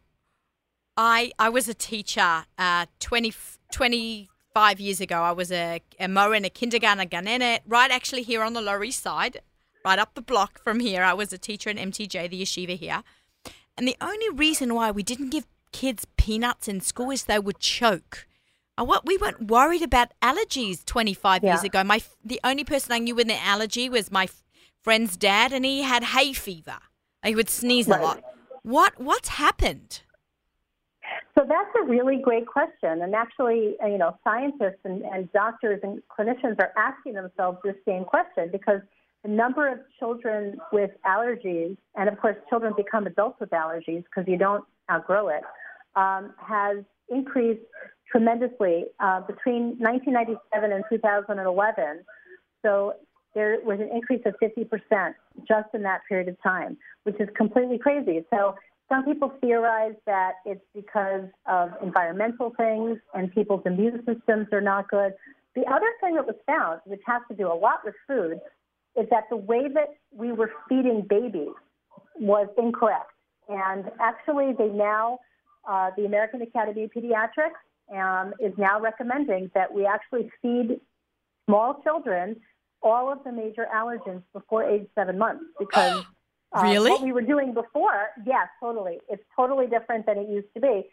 I 0.95 1.31
I 1.37 1.49
was 1.49 1.67
a 1.67 1.73
teacher 1.73 2.45
uh, 2.57 2.85
20, 2.99 4.29
25 4.57 4.79
years 4.79 4.99
ago. 4.99 5.21
I 5.21 5.31
was 5.33 5.51
a, 5.51 5.81
a 5.99 6.07
mower 6.07 6.33
in 6.33 6.43
a 6.43 6.49
kindergarten, 6.49 6.99
a 6.99 7.05
ganene, 7.05 7.59
right 7.67 7.91
actually 7.91 8.23
here 8.23 8.41
on 8.41 8.53
the 8.53 8.61
Lower 8.61 8.83
East 8.83 9.03
Side, 9.03 9.41
right 9.85 9.99
up 9.99 10.15
the 10.15 10.21
block 10.21 10.59
from 10.63 10.79
here. 10.79 11.03
I 11.03 11.13
was 11.13 11.31
a 11.31 11.37
teacher 11.37 11.69
in 11.69 11.77
MTJ, 11.77 12.31
the 12.31 12.41
yeshiva 12.41 12.75
here. 12.75 13.03
And 13.77 13.87
the 13.87 13.95
only 14.01 14.29
reason 14.29 14.73
why 14.73 14.89
we 14.89 15.03
didn't 15.03 15.29
give 15.29 15.45
kids 15.71 16.07
peanuts 16.17 16.67
in 16.67 16.81
school 16.81 17.11
is 17.11 17.25
they 17.25 17.37
would 17.37 17.59
choke. 17.59 18.25
Uh, 18.79 18.83
what 18.83 19.05
we 19.05 19.15
weren't 19.17 19.47
worried 19.47 19.83
about 19.83 20.11
allergies 20.23 20.83
25 20.85 21.43
years 21.43 21.63
ago. 21.63 21.83
My 21.83 22.01
the 22.25 22.39
only 22.43 22.63
person 22.63 22.91
I 22.93 22.97
knew 22.99 23.13
with 23.13 23.29
an 23.29 23.39
allergy 23.43 23.89
was 23.89 24.11
my 24.11 24.23
f- 24.23 24.43
friend's 24.81 25.17
dad, 25.17 25.53
and 25.53 25.65
he 25.65 25.83
had 25.83 26.03
hay 26.03 26.33
fever. 26.33 26.79
He 27.23 27.35
would 27.35 27.49
sneeze 27.49 27.87
a 27.87 27.91
lot. 28.01 28.23
What 28.63 28.99
what's 28.99 29.29
happened? 29.29 30.01
So 31.37 31.45
that's 31.47 31.69
a 31.79 31.83
really 31.87 32.19
great 32.19 32.47
question. 32.47 33.03
And 33.03 33.13
actually, 33.13 33.75
uh, 33.83 33.87
you 33.87 33.99
know, 33.99 34.17
scientists 34.23 34.79
and, 34.85 35.03
and 35.03 35.31
doctors 35.33 35.79
and 35.83 36.01
clinicians 36.17 36.59
are 36.59 36.71
asking 36.75 37.13
themselves 37.13 37.59
this 37.63 37.75
same 37.85 38.05
question 38.05 38.49
because 38.51 38.81
the 39.23 39.29
number 39.29 39.71
of 39.71 39.79
children 39.99 40.57
with 40.71 40.89
allergies, 41.05 41.77
and 41.95 42.09
of 42.09 42.19
course, 42.19 42.37
children 42.49 42.73
become 42.75 43.05
adults 43.05 43.39
with 43.39 43.51
allergies 43.51 44.03
because 44.05 44.23
you 44.27 44.37
don't 44.37 44.63
outgrow 44.89 45.27
it, 45.27 45.43
um, 45.95 46.33
has 46.39 46.77
increased 47.09 47.61
tremendously 48.11 48.85
uh, 48.99 49.21
between 49.21 49.77
1997 49.77 50.71
and 50.71 50.83
2011. 50.89 51.99
So 52.65 52.93
there 53.35 53.57
was 53.63 53.79
an 53.79 53.89
increase 53.93 54.21
of 54.25 54.33
50% 54.41 55.13
just 55.47 55.67
in 55.75 55.83
that 55.83 56.01
period 56.09 56.29
of 56.29 56.41
time, 56.41 56.77
which 57.03 57.19
is 57.19 57.29
completely 57.35 57.77
crazy. 57.77 58.25
So 58.33 58.55
some 58.89 59.03
people 59.03 59.33
theorize 59.41 59.95
that 60.05 60.35
it's 60.45 60.63
because 60.73 61.25
of 61.45 61.71
environmental 61.83 62.53
things 62.55 62.99
and 63.13 63.33
people's 63.33 63.63
immune 63.65 64.03
systems 64.05 64.47
are 64.51 64.61
not 64.61 64.89
good. 64.89 65.13
The 65.55 65.65
other 65.65 65.87
thing 66.01 66.15
that 66.15 66.25
was 66.25 66.35
found, 66.45 66.81
which 66.85 67.01
has 67.05 67.21
to 67.29 67.35
do 67.35 67.47
a 67.47 67.53
lot 67.53 67.79
with 67.83 67.95
food, 68.07 68.39
is 68.95 69.07
that 69.09 69.25
the 69.29 69.35
way 69.35 69.67
that 69.73 69.95
we 70.11 70.31
were 70.31 70.51
feeding 70.69 71.05
babies 71.07 71.53
was 72.15 72.47
incorrect. 72.57 73.11
And 73.49 73.85
actually, 73.99 74.53
they 74.57 74.69
now, 74.69 75.19
uh, 75.67 75.91
the 75.97 76.05
American 76.05 76.41
Academy 76.41 76.83
of 76.83 76.91
Pediatrics 76.91 77.59
um, 77.93 78.33
is 78.39 78.53
now 78.57 78.79
recommending 78.79 79.51
that 79.53 79.73
we 79.73 79.85
actually 79.85 80.29
feed 80.41 80.79
small 81.45 81.81
children 81.83 82.37
all 82.81 83.11
of 83.11 83.23
the 83.23 83.31
major 83.31 83.67
allergens 83.73 84.21
before 84.33 84.63
age 84.63 84.87
seven 84.95 85.17
months 85.17 85.43
because 85.59 86.03
uh, 86.55 86.61
Really? 86.61 86.91
what 86.91 87.01
we 87.01 87.11
were 87.11 87.21
doing 87.21 87.53
before, 87.53 88.09
yes, 88.25 88.47
totally. 88.59 88.99
It's 89.09 89.23
totally 89.35 89.67
different 89.67 90.05
than 90.05 90.17
it 90.17 90.29
used 90.29 90.47
to 90.55 90.61
be. 90.61 90.83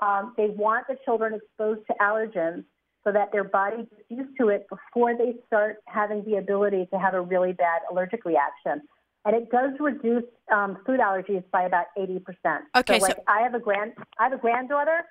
Um, 0.00 0.34
they 0.36 0.48
want 0.48 0.86
the 0.88 0.96
children 1.04 1.34
exposed 1.34 1.86
to 1.86 1.94
allergens 2.00 2.64
so 3.04 3.12
that 3.12 3.30
their 3.32 3.44
body 3.44 3.76
gets 3.76 4.02
used 4.08 4.36
to 4.40 4.48
it 4.48 4.66
before 4.68 5.16
they 5.16 5.34
start 5.46 5.76
having 5.86 6.24
the 6.24 6.36
ability 6.36 6.88
to 6.92 6.98
have 6.98 7.14
a 7.14 7.20
really 7.20 7.52
bad 7.52 7.82
allergic 7.90 8.24
reaction. 8.24 8.82
And 9.26 9.34
it 9.36 9.50
does 9.50 9.70
reduce 9.78 10.24
um, 10.52 10.78
food 10.84 11.00
allergies 11.00 11.44
by 11.50 11.62
about 11.62 11.86
80%. 11.98 12.20
Okay, 12.76 12.98
so, 13.00 13.06
so- 13.08 13.22
I 13.28 13.40
have 13.40 13.54
a 13.54 13.60
grand, 13.60 13.92
I 14.18 14.24
have 14.24 14.32
a 14.32 14.38
granddaughter. 14.38 15.04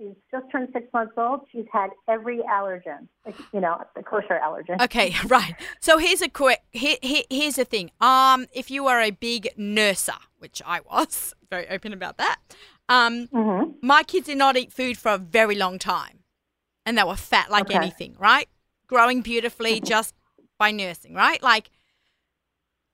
She's 0.00 0.16
just 0.30 0.50
turned 0.50 0.68
six 0.72 0.86
months 0.94 1.12
old. 1.18 1.40
She's 1.52 1.66
had 1.70 1.90
every 2.08 2.38
allergen, 2.38 3.06
you 3.52 3.60
know, 3.60 3.82
the 3.94 4.02
kosher 4.02 4.40
allergen. 4.42 4.80
Okay, 4.80 5.14
right. 5.26 5.54
So 5.80 5.98
here's 5.98 6.22
a 6.22 6.28
quick. 6.28 6.60
Here, 6.70 6.96
here, 7.02 7.24
here's 7.28 7.56
the 7.56 7.66
thing. 7.66 7.90
Um, 8.00 8.46
if 8.54 8.70
you 8.70 8.86
are 8.86 8.98
a 9.00 9.10
big 9.10 9.50
nurser, 9.58 10.16
which 10.38 10.62
I 10.64 10.80
was, 10.80 11.34
very 11.50 11.68
open 11.68 11.92
about 11.92 12.16
that. 12.16 12.36
Um, 12.88 13.26
hmm 13.26 13.72
my 13.82 14.02
kids 14.02 14.26
did 14.26 14.38
not 14.38 14.56
eat 14.56 14.72
food 14.72 14.96
for 14.96 15.12
a 15.12 15.18
very 15.18 15.54
long 15.54 15.78
time, 15.78 16.20
and 16.86 16.96
they 16.96 17.04
were 17.04 17.16
fat 17.16 17.50
like 17.50 17.64
Okay. 17.64 17.74
Mm-hmm. 17.74 17.82
anything, 17.82 18.16
right? 18.18 18.48
Growing 18.86 19.20
beautifully 19.20 19.80
just 19.80 20.14
by 20.58 20.70
nursing, 20.70 21.14
right? 21.14 21.42
Like, 21.42 21.70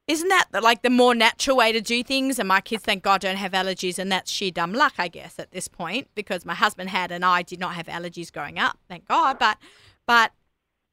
isn't 0.09 0.29
that 0.29 0.63
like 0.63 0.83
the 0.83 0.91
more 0.91 1.15
natural 1.15 1.57
way 1.57 1.73
to 1.73 1.81
do 1.81 2.03
things? 2.03 2.39
And 2.39 2.49
my 2.49 2.61
kids, 2.61 2.85
thank 2.85 3.03
God, 3.03 3.21
don't 3.21 3.37
have 3.37 3.53
allergies, 3.53 3.99
and 3.99 4.11
that's 4.11 4.31
sheer 4.31 4.51
dumb 4.51 4.73
luck, 4.73 4.95
I 4.99 5.09
guess, 5.09 5.39
at 5.39 5.51
this 5.51 5.69
point, 5.69 6.09
because 6.15 6.45
my 6.45 6.55
husband 6.55 6.91
had 6.91 7.11
and 7.11 7.25
I 7.25 7.43
did 7.43 7.59
not 7.59 7.75
have 7.75 7.87
allergies 7.87 8.33
growing 8.33 8.59
up, 8.59 8.79
thank 8.89 9.09
God. 9.09 9.39
But, 9.39 9.59
but, 10.07 10.33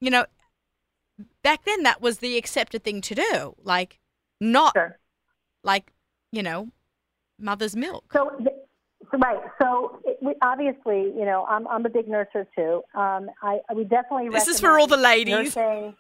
you 0.02 0.10
know, 0.10 0.26
back 1.44 1.64
then 1.66 1.84
that 1.84 2.02
was 2.02 2.20
the 2.20 2.38
accepted 2.38 2.84
thing 2.84 3.02
to 3.02 3.16
do, 3.16 3.56
like 3.64 4.00
not 4.42 4.74
Sure. 4.76 4.98
like 5.64 5.94
you 6.34 6.42
know, 6.42 6.70
mother's 7.40 7.76
milk. 7.76 8.06
So, 8.12 8.32
right. 9.14 9.40
So, 9.62 10.00
it, 10.04 10.18
we, 10.22 10.34
obviously, 10.42 11.14
you 11.16 11.26
know, 11.26 11.46
I'm, 11.48 11.68
I'm 11.68 11.86
a 11.86 11.90
big 11.90 12.08
nurser 12.08 12.48
too. 12.58 12.82
Um, 13.00 13.30
I, 13.42 13.60
would 13.70 13.90
definitely. 13.90 14.30
This 14.30 14.48
is 14.48 14.60
for 14.60 14.80
all 14.80 14.88
the 14.88 14.98
ladies. 14.98 15.56
Nursing. 15.56 15.96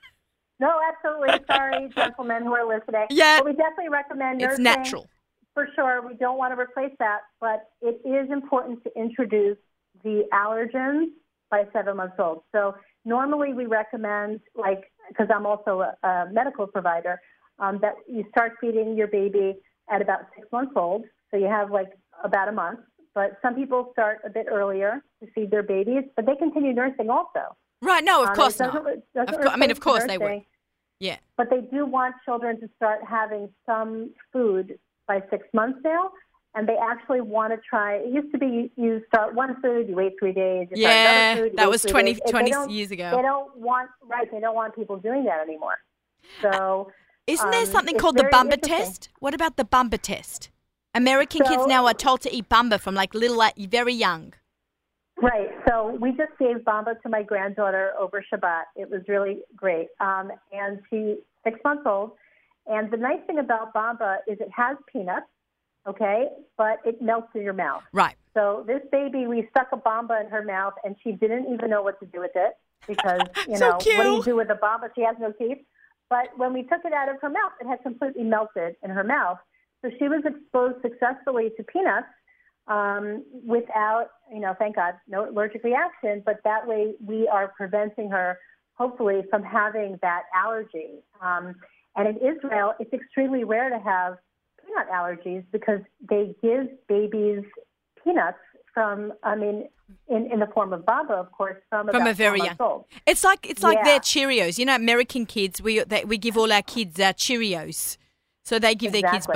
No, 0.64 0.80
absolutely. 0.92 1.46
Sorry, 1.54 1.90
gentlemen 1.96 2.44
who 2.44 2.54
are 2.54 2.66
listening. 2.68 3.08
Yeah. 3.10 3.40
But 3.40 3.46
we 3.46 3.52
definitely 3.54 3.90
recommend 3.90 4.40
nursing. 4.40 4.52
It's 4.52 4.60
natural. 4.60 5.10
For 5.54 5.68
sure. 5.76 5.96
We 6.08 6.14
don't 6.16 6.38
want 6.38 6.54
to 6.56 6.60
replace 6.60 6.94
that, 7.00 7.20
but 7.40 7.60
it 7.82 7.96
is 8.08 8.32
important 8.32 8.84
to 8.86 8.90
introduce 9.06 9.58
the 10.04 10.24
allergens 10.34 11.08
by 11.52 11.66
seven 11.74 11.98
months 11.98 12.16
old. 12.18 12.44
So 12.54 12.76
normally 13.06 13.54
we 13.54 13.66
recommend, 13.66 14.40
like, 14.56 14.84
because 15.10 15.28
I'm 15.36 15.46
also 15.46 15.74
a, 15.82 16.08
a 16.08 16.28
medical 16.32 16.66
provider, 16.66 17.20
um, 17.60 17.78
that 17.82 17.96
you 18.08 18.26
start 18.32 18.54
feeding 18.60 18.96
your 18.98 19.08
baby 19.08 19.56
at 19.92 20.02
about 20.02 20.22
six 20.36 20.48
months 20.52 20.72
old. 20.76 21.04
So 21.30 21.38
you 21.38 21.46
have 21.48 21.72
like 21.72 21.92
about 22.24 22.48
a 22.48 22.52
month. 22.52 22.80
But 23.14 23.38
some 23.44 23.54
people 23.54 23.90
start 23.92 24.22
a 24.26 24.30
bit 24.32 24.48
earlier 24.50 25.04
to 25.22 25.30
feed 25.36 25.52
their 25.52 25.62
babies, 25.62 26.04
but 26.16 26.26
they 26.26 26.36
continue 26.36 26.74
nursing 26.74 27.10
also. 27.12 27.44
Right? 27.80 28.04
No, 28.04 28.24
of 28.24 28.30
Um, 28.30 28.36
course 28.36 28.58
doesn't 28.58 28.84
doesn't 29.14 29.36
Of 29.36 29.42
cour- 29.42 29.50
I 29.50 29.58
mean, 29.58 29.70
of 29.70 29.80
course 29.80 30.06
they 30.08 30.18
would. 30.18 30.42
Yeah. 31.04 31.18
But 31.36 31.50
they 31.50 31.60
do 31.60 31.86
want 31.86 32.16
children 32.24 32.62
to 32.62 32.70
start 32.78 33.02
having 33.08 33.50
some 33.66 34.12
food 34.32 34.80
by 35.06 35.22
six 35.30 35.46
months 35.54 35.80
now. 35.84 36.12
And 36.56 36.70
they 36.70 36.78
actually 36.82 37.20
want 37.20 37.52
to 37.52 37.60
try. 37.68 37.96
It 37.96 38.14
used 38.14 38.32
to 38.32 38.38
be 38.38 38.72
you 38.78 39.02
start 39.08 39.36
one 39.36 39.60
food, 39.62 39.90
you 39.90 39.96
wait 39.96 40.14
three 40.18 40.32
days. 40.32 40.68
Yeah, 40.74 41.34
another 41.34 41.50
food, 41.50 41.58
that 41.58 41.70
was 41.70 41.82
three 41.82 41.92
20 41.92 42.20
20 42.30 42.74
years 42.74 42.92
ago. 42.92 43.12
They 43.16 43.24
don't 43.24 43.58
want 43.58 43.90
right. 44.08 44.32
They 44.32 44.40
don't 44.40 44.56
want 44.56 44.76
people 44.76 44.98
doing 44.98 45.26
that 45.26 45.42
anymore. 45.42 45.78
So 46.42 46.92
Isn't 47.28 47.52
there 47.52 47.62
um, 47.62 47.66
something 47.66 47.98
called 47.98 48.18
the 48.18 48.26
Bamba 48.26 48.62
test? 48.62 49.10
What 49.20 49.34
about 49.34 49.58
the 49.58 49.66
Bamba 49.66 50.00
test? 50.00 50.52
American 50.96 51.42
kids 51.44 51.66
now 51.66 51.88
are 51.88 51.94
told 51.96 52.22
to 52.22 52.34
eat 52.34 52.48
Bamba 52.48 52.80
from 52.80 52.94
like 52.94 53.14
little, 53.14 53.44
very 53.58 53.94
young. 53.94 54.34
Right. 55.24 55.50
So 55.68 55.98
we 56.02 56.12
just 56.12 56.38
gave 56.38 56.58
Bamba 56.58 57.02
to 57.02 57.10
my 57.10 57.24
granddaughter 57.24 57.94
over 57.98 58.24
Shabbat. 58.32 58.64
It 58.76 58.90
was 58.90 59.02
really 59.08 59.40
great. 59.56 59.88
Um, 60.02 60.32
and 60.52 60.80
she's 60.90 61.16
six 61.46 61.60
months 61.64 61.84
old. 61.86 62.12
And 62.68 62.92
the 62.92 62.98
nice 62.98 63.20
thing 63.26 63.40
about 63.40 63.74
Bamba 63.74 64.18
is 64.28 64.38
it 64.42 64.50
has 64.56 64.78
peanuts, 64.92 65.28
okay, 65.88 66.28
but 66.58 66.80
it 66.86 67.02
melts 67.02 67.30
in 67.36 67.42
your 67.42 67.54
mouth. 67.54 67.84
Right. 67.94 68.16
So 68.34 68.64
this 68.68 68.82
baby, 68.92 69.28
we 69.28 69.48
stuck 69.52 69.68
a 69.72 69.78
Bamba 69.78 70.24
in 70.24 70.30
her 70.30 70.44
mouth, 70.44 70.74
and 70.84 70.96
she 71.04 71.14
didn't 71.14 71.54
even 71.54 71.70
know 71.70 71.82
what 71.82 72.00
to 72.02 72.06
do 72.06 72.20
with 72.20 72.32
it 72.36 72.54
because 72.86 73.22
you 73.48 73.58
So 73.58 73.68
know 73.68 73.74
what 73.76 74.04
do 74.04 74.12
you 74.12 74.24
do 74.24 74.36
with 74.36 74.50
a 74.50 74.56
Bamba? 74.56 74.90
She 74.96 75.04
has 75.04 75.16
no 75.20 75.32
teeth. 75.32 75.60
But 76.10 76.38
when 76.38 76.54
we 76.54 76.64
took 76.64 76.82
it 76.84 76.94
out 76.94 77.10
of 77.10 77.22
her 77.22 77.30
mouth, 77.30 77.54
it 77.62 77.68
had 77.68 77.82
completely 77.82 78.24
melted 78.24 78.76
in 78.84 78.90
her 78.90 79.04
mouth. 79.04 79.38
So 79.82 79.90
she 79.98 80.08
was 80.08 80.22
exposed 80.26 80.82
successfully 80.82 81.52
to 81.58 81.64
peanuts 81.64 82.08
um, 82.68 83.24
without, 83.46 84.08
you 84.34 84.40
know, 84.40 84.54
thank 84.58 84.76
God, 84.76 84.94
no 85.08 85.30
allergic 85.30 85.64
reaction. 85.64 86.24
But 86.26 86.40
that 86.44 86.68
way, 86.68 86.96
we 87.06 87.28
are 87.28 87.50
preventing 87.56 88.10
her, 88.10 88.40
hopefully, 88.74 89.22
from 89.30 89.44
having 89.44 90.00
that 90.02 90.24
allergy. 90.34 91.04
Um, 91.22 91.56
and 91.96 92.08
in 92.08 92.18
Israel, 92.18 92.74
it's 92.80 92.94
extremely 92.94 93.44
rare 93.44 93.70
to 93.70 93.80
have 93.80 94.18
peanut 94.66 94.90
allergies 94.90 95.44
because 95.52 95.82
they 96.10 96.36
give 96.42 96.68
babies 96.88 97.44
peanuts 98.04 98.38
from, 98.74 99.14
I 99.24 99.36
mean, 99.36 99.68
in, 100.08 100.32
in 100.32 100.40
the 100.40 100.48
form 100.48 100.74
of 100.74 100.86
baba, 100.86 101.14
of 101.14 101.32
course, 101.32 101.58
from, 101.70 101.88
From 101.88 101.98
about 101.98 102.10
a 102.12 102.14
very 102.14 102.40
young. 102.40 102.56
old. 102.60 102.86
It's 103.06 103.24
like 103.24 103.48
it's 103.48 103.62
like 103.62 103.78
Yeah. 103.80 103.84
their 103.84 104.00
Cheerios. 104.00 104.58
You 104.58 104.66
know, 104.66 104.76
American 104.76 105.26
kids, 105.26 105.62
we 105.62 105.84
they, 105.84 106.04
we 106.06 106.18
give 106.18 106.38
all 106.38 106.52
our 106.52 106.64
kids 106.64 107.00
our 107.00 107.14
Cheerios, 107.14 107.98
so 108.44 108.58
they 108.58 108.74
give 108.74 108.92
their 108.92 109.02
kids 109.04 109.28
Exactly. 109.28 109.34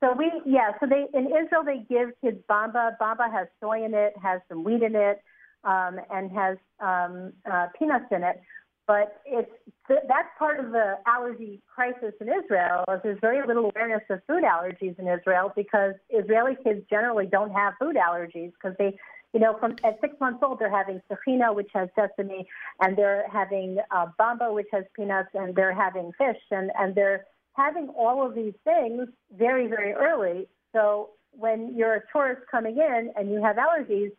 So 0.00 0.14
we, 0.16 0.30
yeah, 0.44 0.72
so 0.78 0.86
they 0.86 1.06
in 1.12 1.26
Israel 1.26 1.64
they 1.64 1.84
give 1.88 2.10
kids 2.20 2.38
bamba. 2.48 2.96
Bamba 3.00 3.30
has 3.32 3.48
soy 3.60 3.84
in 3.84 3.94
it, 3.94 4.14
has 4.22 4.40
some 4.48 4.62
wheat 4.62 4.82
in 4.82 4.94
it, 4.94 5.22
um, 5.64 5.98
and 6.10 6.30
has 6.30 6.56
um, 6.80 7.32
uh, 7.50 7.66
peanuts 7.78 8.06
in 8.12 8.22
it. 8.22 8.40
But 8.86 9.20
it's 9.26 9.50
th- 9.88 10.00
that's 10.08 10.28
part 10.38 10.60
of 10.60 10.70
the 10.70 10.98
allergy 11.06 11.60
crisis 11.66 12.14
in 12.20 12.28
Israel. 12.28 12.84
Is 12.88 13.00
there's 13.02 13.18
very 13.20 13.44
little 13.46 13.70
awareness 13.74 14.02
of 14.08 14.20
food 14.28 14.44
allergies 14.44 14.98
in 14.98 15.08
Israel 15.08 15.52
because 15.54 15.94
Israeli 16.10 16.56
kids 16.62 16.82
generally 16.88 17.26
don't 17.26 17.50
have 17.50 17.74
food 17.80 17.96
allergies 17.96 18.52
because 18.52 18.76
they, 18.78 18.96
you 19.34 19.40
know, 19.40 19.58
from 19.58 19.72
at 19.84 20.00
six 20.00 20.14
months 20.20 20.38
old 20.42 20.60
they're 20.60 20.70
having 20.70 21.02
tahina, 21.10 21.54
which 21.54 21.70
has 21.74 21.88
sesame, 21.96 22.46
and 22.80 22.96
they're 22.96 23.28
having 23.30 23.78
uh, 23.90 24.06
bamba, 24.18 24.54
which 24.54 24.68
has 24.72 24.84
peanuts, 24.94 25.30
and 25.34 25.56
they're 25.56 25.74
having 25.74 26.12
fish, 26.16 26.40
and 26.52 26.70
and 26.78 26.94
they're 26.94 27.26
having 27.58 27.88
all 27.88 28.24
of 28.24 28.34
these 28.34 28.54
things 28.64 29.08
very, 29.36 29.66
very 29.66 29.92
early. 29.92 30.46
So 30.72 31.10
when 31.32 31.74
you're 31.76 31.96
a 31.96 32.02
tourist 32.12 32.42
coming 32.50 32.76
in 32.78 33.12
and 33.16 33.30
you 33.30 33.42
have 33.42 33.56
allergies, 33.56 34.12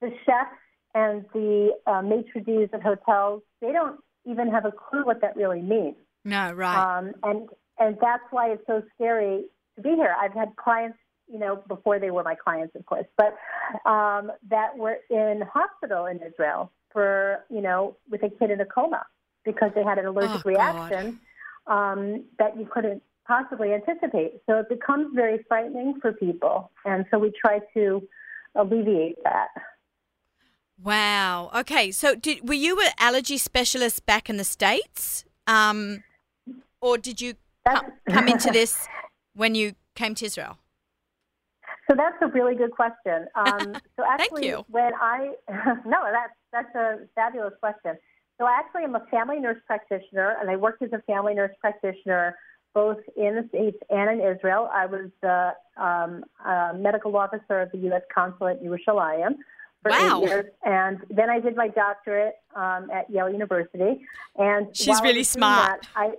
the 0.00 0.10
chefs 0.24 0.62
and 0.94 1.24
the 1.34 1.72
uh, 1.86 2.02
maitre 2.02 2.40
d's 2.40 2.68
of 2.72 2.82
hotels, 2.82 3.42
they 3.60 3.72
don't 3.72 4.00
even 4.24 4.48
have 4.48 4.64
a 4.64 4.72
clue 4.72 5.04
what 5.04 5.20
that 5.20 5.36
really 5.36 5.60
means. 5.60 5.96
No, 6.24 6.52
right. 6.52 6.98
Um, 6.98 7.12
and 7.22 7.48
and 7.78 7.96
that's 8.00 8.22
why 8.30 8.50
it's 8.52 8.66
so 8.66 8.82
scary 8.94 9.44
to 9.76 9.82
be 9.82 9.90
here. 9.90 10.14
I've 10.18 10.32
had 10.32 10.56
clients, 10.56 10.98
you 11.28 11.38
know, 11.38 11.62
before 11.68 11.98
they 11.98 12.10
were 12.10 12.24
my 12.24 12.34
clients, 12.34 12.74
of 12.74 12.86
course, 12.86 13.06
but 13.16 13.36
um, 13.88 14.32
that 14.48 14.76
were 14.76 14.96
in 15.10 15.42
hospital 15.52 16.06
in 16.06 16.20
Israel 16.22 16.72
for, 16.92 17.44
you 17.50 17.60
know, 17.60 17.96
with 18.10 18.22
a 18.22 18.30
kid 18.30 18.50
in 18.50 18.60
a 18.60 18.64
coma 18.64 19.04
because 19.44 19.70
they 19.74 19.84
had 19.84 19.98
an 19.98 20.06
allergic 20.06 20.40
Oh, 20.46 20.50
reaction 20.50 21.20
um, 21.66 22.24
that 22.38 22.56
you 22.58 22.66
couldn't 22.66 23.02
possibly 23.26 23.72
anticipate. 23.72 24.40
So 24.48 24.58
it 24.60 24.68
becomes 24.68 25.14
very 25.14 25.44
frightening 25.48 25.98
for 26.00 26.12
people, 26.12 26.70
and 26.84 27.04
so 27.10 27.18
we 27.18 27.32
try 27.38 27.60
to 27.74 28.02
alleviate 28.54 29.22
that. 29.24 29.48
Wow. 30.82 31.50
Okay. 31.54 31.90
So, 31.90 32.14
did 32.14 32.46
were 32.46 32.54
you 32.54 32.78
an 32.80 32.90
allergy 32.98 33.38
specialist 33.38 34.04
back 34.06 34.28
in 34.28 34.36
the 34.36 34.44
states, 34.44 35.24
um, 35.46 36.04
or 36.80 36.98
did 36.98 37.20
you 37.20 37.34
That's- 37.64 37.90
co- 38.08 38.14
come 38.14 38.28
into 38.28 38.50
this 38.50 38.86
when 39.34 39.54
you 39.54 39.74
came 39.94 40.14
to 40.16 40.26
Israel? 40.26 40.58
So 41.88 41.96
that's 41.96 42.16
a 42.20 42.26
really 42.26 42.56
good 42.56 42.72
question. 42.72 43.26
Um, 43.36 43.74
so 43.96 44.04
actually, 44.08 44.48
you. 44.48 44.64
when 44.68 44.92
I 45.00 45.34
no, 45.86 45.98
that's 46.12 46.34
that's 46.52 46.74
a 46.74 46.98
fabulous 47.14 47.54
question. 47.60 47.96
So 48.38 48.46
actually, 48.46 48.84
I'm 48.84 48.94
a 48.94 49.06
family 49.10 49.38
nurse 49.40 49.58
practitioner, 49.66 50.36
and 50.40 50.50
I 50.50 50.56
worked 50.56 50.82
as 50.82 50.92
a 50.92 51.00
family 51.02 51.34
nurse 51.34 51.54
practitioner 51.60 52.36
both 52.74 52.98
in 53.16 53.34
the 53.36 53.46
states 53.48 53.78
and 53.88 54.20
in 54.20 54.26
Israel. 54.26 54.68
I 54.70 54.84
was 54.84 55.08
the 55.22 55.54
um, 55.82 56.22
uh, 56.44 56.74
medical 56.76 57.16
officer 57.16 57.60
of 57.62 57.72
the 57.72 57.78
U.S. 57.88 58.02
consulate 58.14 58.60
in 58.60 58.68
Yerushalayim 58.68 59.36
for 59.82 59.90
Wow. 59.90 60.20
eight 60.20 60.28
years, 60.28 60.46
and 60.62 60.98
then 61.08 61.30
I 61.30 61.40
did 61.40 61.56
my 61.56 61.68
doctorate 61.68 62.34
um, 62.54 62.90
at 62.90 63.08
Yale 63.08 63.30
University. 63.30 64.04
And 64.36 64.76
She's 64.76 65.00
I 65.00 65.02
really 65.02 65.24
smart. 65.24 65.86
that, 65.94 66.16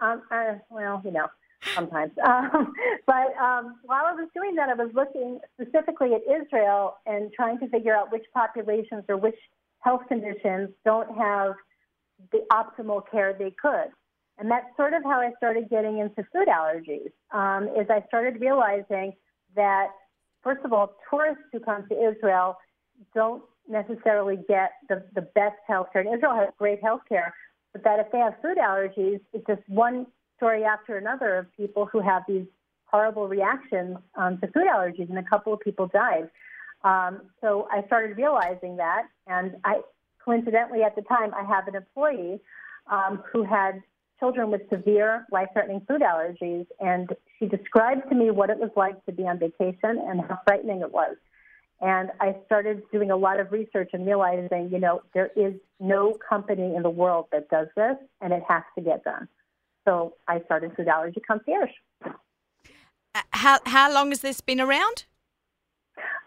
I 0.00 0.12
um, 0.12 0.22
uh, 0.32 0.54
well, 0.68 1.00
you 1.04 1.12
know 1.12 1.26
sometimes. 1.74 2.12
Um, 2.24 2.72
but 3.06 3.36
um, 3.36 3.76
while 3.84 4.04
I 4.06 4.12
was 4.14 4.28
doing 4.34 4.54
that, 4.56 4.68
I 4.68 4.74
was 4.74 4.90
looking 4.94 5.38
specifically 5.60 6.14
at 6.14 6.22
Israel 6.22 6.96
and 7.06 7.32
trying 7.32 7.58
to 7.60 7.68
figure 7.68 7.94
out 7.94 8.10
which 8.10 8.24
populations 8.34 9.04
or 9.08 9.16
which 9.16 9.36
health 9.80 10.02
conditions 10.08 10.70
don't 10.84 11.08
have 11.16 11.54
the 12.32 12.40
optimal 12.52 13.02
care 13.10 13.34
they 13.38 13.54
could. 13.60 13.88
And 14.38 14.50
that's 14.50 14.66
sort 14.76 14.94
of 14.94 15.02
how 15.04 15.20
I 15.20 15.32
started 15.36 15.68
getting 15.68 15.98
into 15.98 16.24
food 16.32 16.48
allergies. 16.48 17.10
Um, 17.32 17.68
is 17.68 17.86
I 17.90 18.04
started 18.08 18.40
realizing 18.40 19.12
that 19.54 19.88
first 20.42 20.64
of 20.64 20.72
all, 20.72 20.94
tourists 21.08 21.44
who 21.52 21.60
come 21.60 21.86
to 21.88 21.94
Israel 21.94 22.56
don't 23.14 23.42
necessarily 23.68 24.38
get 24.48 24.72
the, 24.88 25.04
the 25.14 25.22
best 25.34 25.56
health 25.66 25.88
care. 25.92 26.02
And 26.02 26.14
Israel 26.14 26.34
has 26.34 26.48
great 26.58 26.82
health 26.82 27.02
care, 27.08 27.34
but 27.72 27.84
that 27.84 28.00
if 28.00 28.10
they 28.12 28.18
have 28.18 28.34
food 28.42 28.56
allergies, 28.58 29.20
it's 29.32 29.46
just 29.46 29.62
one 29.68 30.06
story 30.36 30.64
after 30.64 30.96
another 30.96 31.36
of 31.36 31.52
people 31.56 31.86
who 31.86 32.00
have 32.00 32.22
these 32.26 32.46
horrible 32.86 33.28
reactions 33.28 33.96
um, 34.16 34.38
to 34.40 34.46
food 34.48 34.66
allergies, 34.66 35.08
and 35.08 35.18
a 35.18 35.22
couple 35.22 35.52
of 35.52 35.60
people 35.60 35.86
died. 35.86 36.28
Um, 36.82 37.22
so 37.40 37.68
I 37.70 37.84
started 37.86 38.16
realizing 38.16 38.76
that, 38.76 39.02
and 39.26 39.56
I 39.64 39.80
coincidentally 40.24 40.82
at 40.82 40.94
the 40.96 41.02
time 41.02 41.34
I 41.34 41.44
have 41.44 41.68
an 41.68 41.74
employee 41.74 42.40
um, 42.90 43.22
who 43.32 43.44
had 43.44 43.82
children 44.18 44.50
with 44.50 44.62
severe 44.68 45.26
life-threatening 45.32 45.82
food 45.88 46.02
allergies, 46.02 46.66
and 46.78 47.08
she 47.38 47.46
described 47.46 48.08
to 48.10 48.14
me 48.14 48.30
what 48.30 48.50
it 48.50 48.58
was 48.58 48.70
like 48.76 49.04
to 49.06 49.12
be 49.12 49.22
on 49.24 49.38
vacation 49.38 49.98
and 50.08 50.20
how 50.20 50.38
frightening 50.46 50.80
it 50.80 50.92
was. 50.92 51.16
And 51.80 52.10
I 52.20 52.36
started 52.44 52.82
doing 52.92 53.10
a 53.10 53.16
lot 53.16 53.40
of 53.40 53.52
research 53.52 53.90
and 53.94 54.06
realizing, 54.06 54.68
you 54.70 54.78
know, 54.78 55.00
there 55.14 55.30
is 55.36 55.54
no 55.78 56.18
company 56.28 56.74
in 56.76 56.82
the 56.82 56.90
world 56.90 57.26
that 57.32 57.48
does 57.48 57.68
this, 57.74 57.96
and 58.20 58.32
it 58.34 58.42
has 58.46 58.62
to 58.76 58.84
get 58.84 59.02
done. 59.04 59.28
So 59.86 60.14
I 60.28 60.42
started 60.44 60.76
Food 60.76 60.88
Allergy 60.88 61.20
Concierge. 61.20 61.70
Uh, 63.14 63.22
How 63.32 63.58
how 63.64 63.92
long 63.92 64.10
has 64.10 64.20
this 64.20 64.42
been 64.42 64.60
around? 64.60 65.06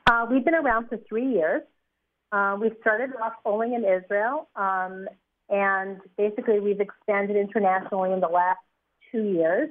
Uh, 0.05 0.25
we've 0.29 0.43
been 0.43 0.55
around 0.55 0.89
for 0.89 0.97
three 1.07 1.31
years. 1.31 1.61
Uh, 2.31 2.57
we 2.59 2.71
started 2.81 3.11
off 3.21 3.33
only 3.45 3.73
in 3.73 3.85
Israel, 3.85 4.49
um, 4.55 5.07
and 5.49 6.01
basically 6.17 6.59
we've 6.59 6.81
expanded 6.81 7.37
internationally 7.37 8.11
in 8.11 8.19
the 8.19 8.27
last 8.27 8.59
two 9.11 9.23
years. 9.23 9.69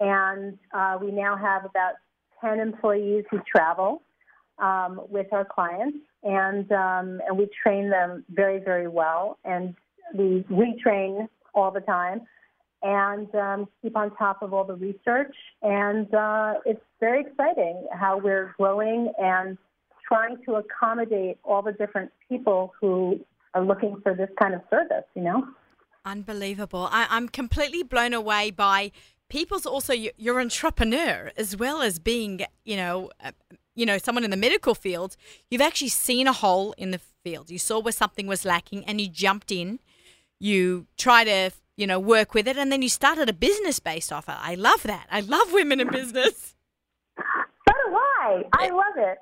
And 0.00 0.58
uh, 0.72 0.98
we 1.00 1.12
now 1.12 1.36
have 1.36 1.64
about 1.64 1.94
10 2.40 2.58
employees 2.58 3.24
who 3.30 3.40
travel 3.46 4.02
um, 4.58 5.02
with 5.08 5.32
our 5.32 5.44
clients, 5.44 5.98
and, 6.24 6.70
um, 6.72 7.20
and 7.26 7.38
we 7.38 7.48
train 7.62 7.88
them 7.88 8.24
very, 8.30 8.58
very 8.58 8.88
well. 8.88 9.38
And 9.44 9.74
we 10.14 10.44
retrain 10.50 11.28
all 11.54 11.70
the 11.70 11.80
time 11.80 12.22
and 12.82 13.32
um, 13.34 13.68
keep 13.80 13.96
on 13.96 14.14
top 14.16 14.42
of 14.42 14.52
all 14.52 14.64
the 14.64 14.74
research. 14.74 15.34
And 15.62 16.12
uh, 16.14 16.54
it's 16.64 16.80
very 17.00 17.20
exciting 17.20 17.86
how 17.92 18.18
we're 18.18 18.54
growing 18.58 19.12
and 19.18 19.56
trying 20.06 20.36
to 20.44 20.56
accommodate 20.56 21.38
all 21.44 21.62
the 21.62 21.72
different 21.72 22.10
people 22.28 22.72
who 22.80 23.20
are 23.54 23.64
looking 23.64 24.00
for 24.02 24.14
this 24.14 24.30
kind 24.40 24.54
of 24.54 24.62
service, 24.70 25.04
you 25.14 25.22
know? 25.22 25.46
Unbelievable. 26.04 26.88
I, 26.90 27.06
I'm 27.10 27.28
completely 27.28 27.82
blown 27.82 28.12
away 28.12 28.50
by 28.50 28.90
people's 29.28 29.64
also 29.64 29.94
y- 29.94 30.12
your 30.16 30.40
entrepreneur 30.40 31.30
as 31.36 31.56
well 31.56 31.80
as 31.80 31.98
being, 31.98 32.40
you 32.64 32.76
know, 32.76 33.10
uh, 33.22 33.30
you 33.74 33.86
know, 33.86 33.96
someone 33.98 34.24
in 34.24 34.30
the 34.30 34.36
medical 34.36 34.74
field. 34.74 35.16
You've 35.50 35.62
actually 35.62 35.88
seen 35.88 36.26
a 36.26 36.32
hole 36.32 36.74
in 36.76 36.90
the 36.90 37.00
field. 37.24 37.50
You 37.50 37.58
saw 37.58 37.78
where 37.78 37.92
something 37.92 38.26
was 38.26 38.44
lacking 38.44 38.84
and 38.84 39.00
you 39.00 39.08
jumped 39.08 39.50
in. 39.50 39.78
You 40.38 40.86
try 40.98 41.24
to, 41.24 41.50
you 41.76 41.86
know, 41.86 41.98
work 41.98 42.34
with 42.34 42.46
it 42.46 42.56
and 42.56 42.70
then 42.70 42.82
you 42.82 42.88
started 42.88 43.28
a 43.28 43.32
business 43.32 43.78
based 43.80 44.12
off 44.12 44.28
it. 44.28 44.36
I 44.38 44.54
love 44.54 44.82
that. 44.84 45.06
I 45.10 45.20
love 45.20 45.52
women 45.52 45.80
in 45.80 45.90
business. 45.90 46.54
So 47.18 47.72
do 47.88 47.96
I. 47.96 48.42
I 48.52 48.68
love 48.70 48.96
it. 48.96 49.18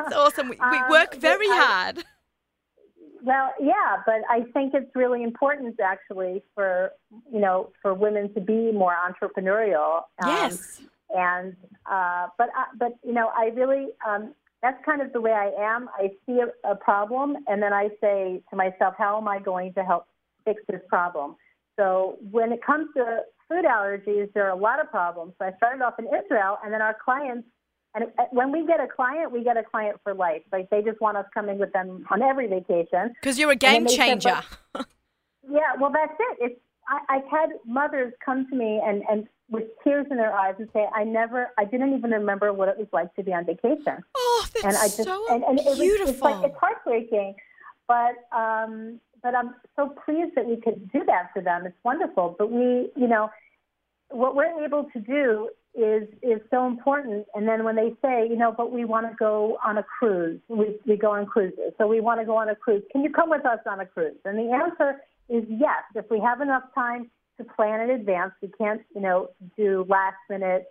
It's 0.00 0.14
awesome. 0.14 0.48
We, 0.48 0.56
we 0.56 0.76
Um, 0.78 0.90
work 0.90 1.14
very 1.14 1.46
I- 1.48 1.56
hard. 1.56 2.04
Well, 3.22 3.52
yeah, 3.60 3.98
but 4.06 4.22
I 4.30 4.44
think 4.54 4.72
it's 4.72 4.90
really 4.96 5.22
important 5.22 5.78
actually 5.78 6.42
for 6.54 6.92
you 7.30 7.38
know 7.38 7.70
for 7.82 7.92
women 7.92 8.32
to 8.32 8.40
be 8.40 8.72
more 8.72 8.94
entrepreneurial. 8.94 10.04
Um, 10.24 10.30
yes. 10.30 10.80
And 11.14 11.54
uh, 11.84 12.28
but 12.38 12.48
I, 12.56 12.64
but 12.78 12.96
you 13.04 13.12
know 13.12 13.30
I 13.36 13.46
really 13.54 13.88
um, 14.08 14.32
that's 14.62 14.82
kind 14.86 15.02
of 15.02 15.12
the 15.12 15.20
way 15.20 15.32
I 15.32 15.50
am. 15.60 15.90
I 15.98 16.12
see 16.24 16.40
a, 16.40 16.70
a 16.70 16.74
problem 16.76 17.36
and 17.46 17.62
then 17.62 17.74
I 17.74 17.88
say 18.00 18.42
to 18.48 18.56
myself, 18.56 18.94
how 18.96 19.18
am 19.18 19.28
I 19.28 19.38
going 19.38 19.74
to 19.74 19.84
help 19.84 20.06
fix 20.46 20.62
this 20.68 20.80
problem? 20.88 21.36
So 21.78 22.18
when 22.30 22.52
it 22.52 22.64
comes 22.64 22.88
to 22.96 23.20
food 23.48 23.64
allergies, 23.64 24.32
there 24.32 24.46
are 24.46 24.50
a 24.50 24.60
lot 24.60 24.80
of 24.80 24.90
problems. 24.90 25.34
So 25.38 25.46
I 25.46 25.52
started 25.56 25.82
off 25.82 25.98
in 25.98 26.06
Israel, 26.06 26.58
and 26.64 26.72
then 26.72 26.82
our 26.82 26.96
clients 27.02 27.46
and 27.94 28.04
when 28.30 28.52
we 28.52 28.64
get 28.66 28.78
a 28.78 28.86
client, 28.86 29.32
we 29.32 29.42
get 29.42 29.56
a 29.56 29.64
client 29.64 29.96
for 30.04 30.14
life. 30.14 30.42
Like 30.52 30.70
they 30.70 30.80
just 30.80 31.00
want 31.00 31.16
us 31.16 31.26
coming 31.34 31.58
with 31.58 31.72
them 31.72 32.06
on 32.10 32.22
every 32.22 32.46
vacation. 32.46 33.12
Because 33.20 33.36
you're 33.36 33.50
a 33.50 33.56
game 33.56 33.82
they 33.84 33.96
said, 33.96 34.20
changer. 34.20 34.40
Yeah, 35.50 35.74
well, 35.80 35.90
that's 35.90 36.12
it. 36.18 36.38
It's 36.40 36.60
I, 36.88 37.16
I've 37.16 37.28
had 37.28 37.50
mothers 37.66 38.12
come 38.24 38.46
to 38.50 38.56
me 38.56 38.80
and 38.84 39.02
and 39.10 39.26
with 39.48 39.64
tears 39.82 40.06
in 40.10 40.16
their 40.16 40.32
eyes 40.32 40.54
and 40.58 40.68
say, 40.72 40.86
"I 40.94 41.04
never, 41.04 41.48
I 41.58 41.64
didn't 41.64 41.96
even 41.96 42.10
remember 42.12 42.52
what 42.52 42.68
it 42.68 42.78
was 42.78 42.86
like 42.92 43.12
to 43.16 43.22
be 43.22 43.32
on 43.32 43.46
vacation." 43.46 43.98
oh, 44.14 44.46
that's 44.54 44.64
and 44.64 44.76
I 44.76 44.84
just 44.84 45.04
so 45.04 45.26
and, 45.30 45.42
and 45.44 45.58
it 45.58 45.64
was, 45.64 45.78
beautiful. 45.78 46.12
it's 46.12 46.22
like 46.22 46.44
it's 46.44 46.56
heartbreaking, 46.58 47.34
but 47.88 48.14
um, 48.32 49.00
but 49.22 49.34
I'm 49.34 49.54
so 49.76 49.94
pleased 50.04 50.34
that 50.36 50.46
we 50.46 50.56
could 50.56 50.90
do 50.92 51.04
that 51.06 51.30
for 51.32 51.42
them. 51.42 51.66
It's 51.66 51.76
wonderful. 51.84 52.36
But 52.38 52.50
we, 52.50 52.90
you 52.96 53.08
know, 53.08 53.30
what 54.10 54.34
we're 54.34 54.64
able 54.64 54.84
to 54.92 55.00
do 55.00 55.50
is 55.74 56.08
is 56.22 56.40
so 56.50 56.66
important. 56.66 57.26
And 57.34 57.46
then 57.46 57.64
when 57.64 57.76
they 57.76 57.94
say, 58.02 58.26
you 58.28 58.36
know, 58.36 58.52
but 58.56 58.72
we 58.72 58.84
want 58.84 59.08
to 59.08 59.16
go 59.16 59.58
on 59.64 59.78
a 59.78 59.82
cruise, 59.82 60.40
we 60.48 60.78
we 60.86 60.96
go 60.96 61.12
on 61.12 61.26
cruises, 61.26 61.72
so 61.78 61.86
we 61.86 62.00
want 62.00 62.20
to 62.20 62.26
go 62.26 62.36
on 62.36 62.48
a 62.48 62.56
cruise. 62.56 62.82
Can 62.92 63.02
you 63.02 63.10
come 63.10 63.30
with 63.30 63.46
us 63.46 63.60
on 63.66 63.80
a 63.80 63.86
cruise? 63.86 64.16
And 64.24 64.38
the 64.38 64.52
answer 64.52 65.00
is 65.28 65.44
yes. 65.48 65.82
If 65.94 66.06
we 66.10 66.20
have 66.20 66.40
enough 66.40 66.64
time 66.74 67.10
to 67.38 67.44
plan 67.44 67.80
in 67.80 67.90
advance, 67.90 68.32
we 68.42 68.48
can't, 68.58 68.82
you 68.94 69.00
know, 69.00 69.30
do 69.56 69.86
last 69.88 70.16
minute 70.28 70.66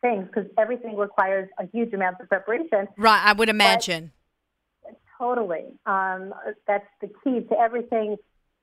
things 0.00 0.26
because 0.26 0.50
everything 0.58 0.96
requires 0.96 1.48
a 1.58 1.66
huge 1.66 1.92
amount 1.92 2.16
of 2.20 2.28
preparation. 2.28 2.88
right, 2.96 3.22
I 3.24 3.32
would 3.32 3.48
imagine. 3.48 4.12
Totally. 5.20 5.66
Um, 5.84 6.32
that's 6.66 6.86
the 7.02 7.08
key 7.22 7.46
to 7.48 7.58
everything, 7.58 8.16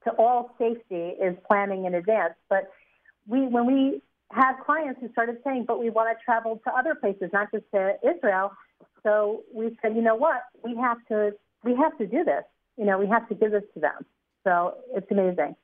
to 0.05 0.09
all 0.13 0.55
safety 0.57 1.13
is 1.21 1.35
planning 1.47 1.85
in 1.85 1.93
advance. 1.93 2.33
But 2.49 2.71
we, 3.27 3.41
when 3.41 3.67
we 3.67 4.01
have 4.31 4.55
clients 4.65 4.99
who 4.99 5.09
started 5.11 5.37
saying, 5.43 5.65
but 5.67 5.79
we 5.79 5.91
want 5.91 6.09
to 6.17 6.25
travel 6.25 6.59
to 6.65 6.73
other 6.73 6.95
places, 6.95 7.29
not 7.31 7.51
just 7.53 7.65
to 7.75 7.93
Israel. 8.03 8.51
So 9.03 9.43
we 9.53 9.77
said, 9.81 9.95
you 9.95 10.01
know 10.01 10.15
what? 10.15 10.41
We 10.63 10.75
have 10.77 10.97
to, 11.09 11.33
we 11.63 11.75
have 11.75 11.95
to 11.99 12.07
do 12.07 12.23
this. 12.23 12.43
You 12.75 12.85
know, 12.85 12.97
we 12.97 13.07
have 13.07 13.29
to 13.29 13.35
give 13.35 13.51
this 13.51 13.63
to 13.75 13.79
them. 13.79 14.05
So 14.43 14.77
it's 14.95 15.09
amazing. 15.11 15.55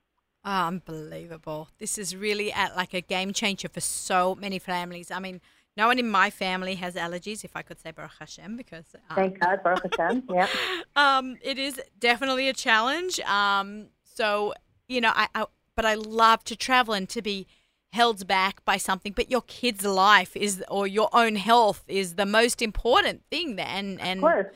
Unbelievable. 0.45 1.69
This 1.79 1.97
is 1.97 2.15
really 2.15 2.51
at 2.51 2.75
like 2.75 2.93
a 2.93 3.01
game 3.01 3.33
changer 3.33 3.69
for 3.69 3.79
so 3.79 4.35
many 4.35 4.59
families. 4.59 5.09
I 5.09 5.19
mean, 5.19 5.41
no 5.75 5.87
one 5.87 5.97
in 5.99 6.09
my 6.09 6.29
family 6.29 6.75
has 6.75 6.95
allergies, 6.95 7.43
if 7.43 7.55
I 7.55 7.61
could 7.61 7.79
say 7.79 7.91
Baruch 7.91 8.11
Hashem, 8.19 8.57
because 8.57 8.85
um, 9.09 9.15
Thank 9.15 9.39
God, 9.39 9.63
Baruch 9.63 9.95
Hashem. 9.97 10.23
Yeah. 10.33 10.47
um, 10.95 11.37
it 11.41 11.57
is 11.57 11.81
definitely 11.99 12.47
a 12.49 12.53
challenge. 12.53 13.19
Um, 13.21 13.87
so, 14.03 14.53
you 14.87 15.01
know, 15.01 15.11
I, 15.15 15.27
I, 15.33 15.45
but 15.75 15.85
I 15.85 15.95
love 15.95 16.43
to 16.45 16.55
travel 16.55 16.93
and 16.93 17.09
to 17.09 17.21
be 17.21 17.47
held 17.91 18.27
back 18.27 18.63
by 18.65 18.77
something, 18.77 19.13
but 19.15 19.29
your 19.31 19.41
kid's 19.41 19.85
life 19.85 20.35
is 20.35 20.63
or 20.69 20.85
your 20.87 21.09
own 21.13 21.35
health 21.35 21.83
is 21.87 22.15
the 22.15 22.25
most 22.25 22.61
important 22.61 23.23
thing. 23.31 23.59
And 23.59 23.99
and 24.01 24.19
Of 24.19 24.23
course. 24.23 24.55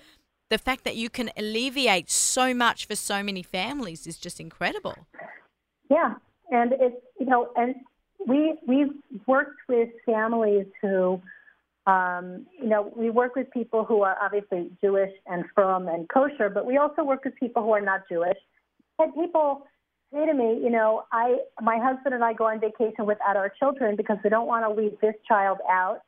the 0.50 0.58
fact 0.58 0.84
that 0.86 0.96
you 0.96 1.10
can 1.10 1.30
alleviate 1.38 2.10
so 2.12 2.54
much 2.54 2.86
for 2.86 2.96
so 2.96 3.22
many 3.24 3.44
families 3.44 4.06
is 4.08 4.18
just 4.18 4.40
incredible. 4.40 5.08
Yeah, 5.90 6.16
and 6.52 6.74
it's 6.74 6.96
you 7.20 7.26
know, 7.28 7.50
and 7.56 7.76
we 8.28 8.56
we've 8.68 8.94
worked 9.26 9.62
with 9.70 9.90
families 10.06 10.66
who, 10.82 11.22
um, 11.88 12.46
you 12.62 12.68
know, 12.68 12.92
we 12.96 13.10
work 13.10 13.36
with 13.36 13.50
people 13.52 13.86
who 13.86 14.02
are 14.02 14.18
obviously 14.22 14.70
Jewish 14.82 15.14
and 15.26 15.46
from 15.56 15.88
and 15.88 16.08
kosher, 16.10 16.50
but 16.50 16.66
we 16.66 16.78
also 16.78 17.04
work 17.04 17.24
with 17.24 17.36
people 17.36 17.64
who 17.64 17.72
are 17.72 17.82
not 17.82 18.02
Jewish. 18.12 18.38
And 19.00 19.16
people 19.16 19.66
say 20.14 20.26
to 20.26 20.34
me, 20.34 20.60
you 20.62 20.70
know, 20.70 21.06
I 21.12 21.38
my 21.62 21.78
husband 21.82 22.14
and 22.14 22.24
I 22.24 22.34
go 22.34 22.48
on 22.48 22.60
vacation 22.60 23.06
without 23.06 23.38
our 23.38 23.52
children 23.58 23.96
because 23.96 24.18
we 24.24 24.30
don't 24.30 24.48
want 24.48 24.66
to 24.66 24.82
leave 24.82 25.00
this 25.02 25.16
child 25.26 25.60
out. 25.70 26.02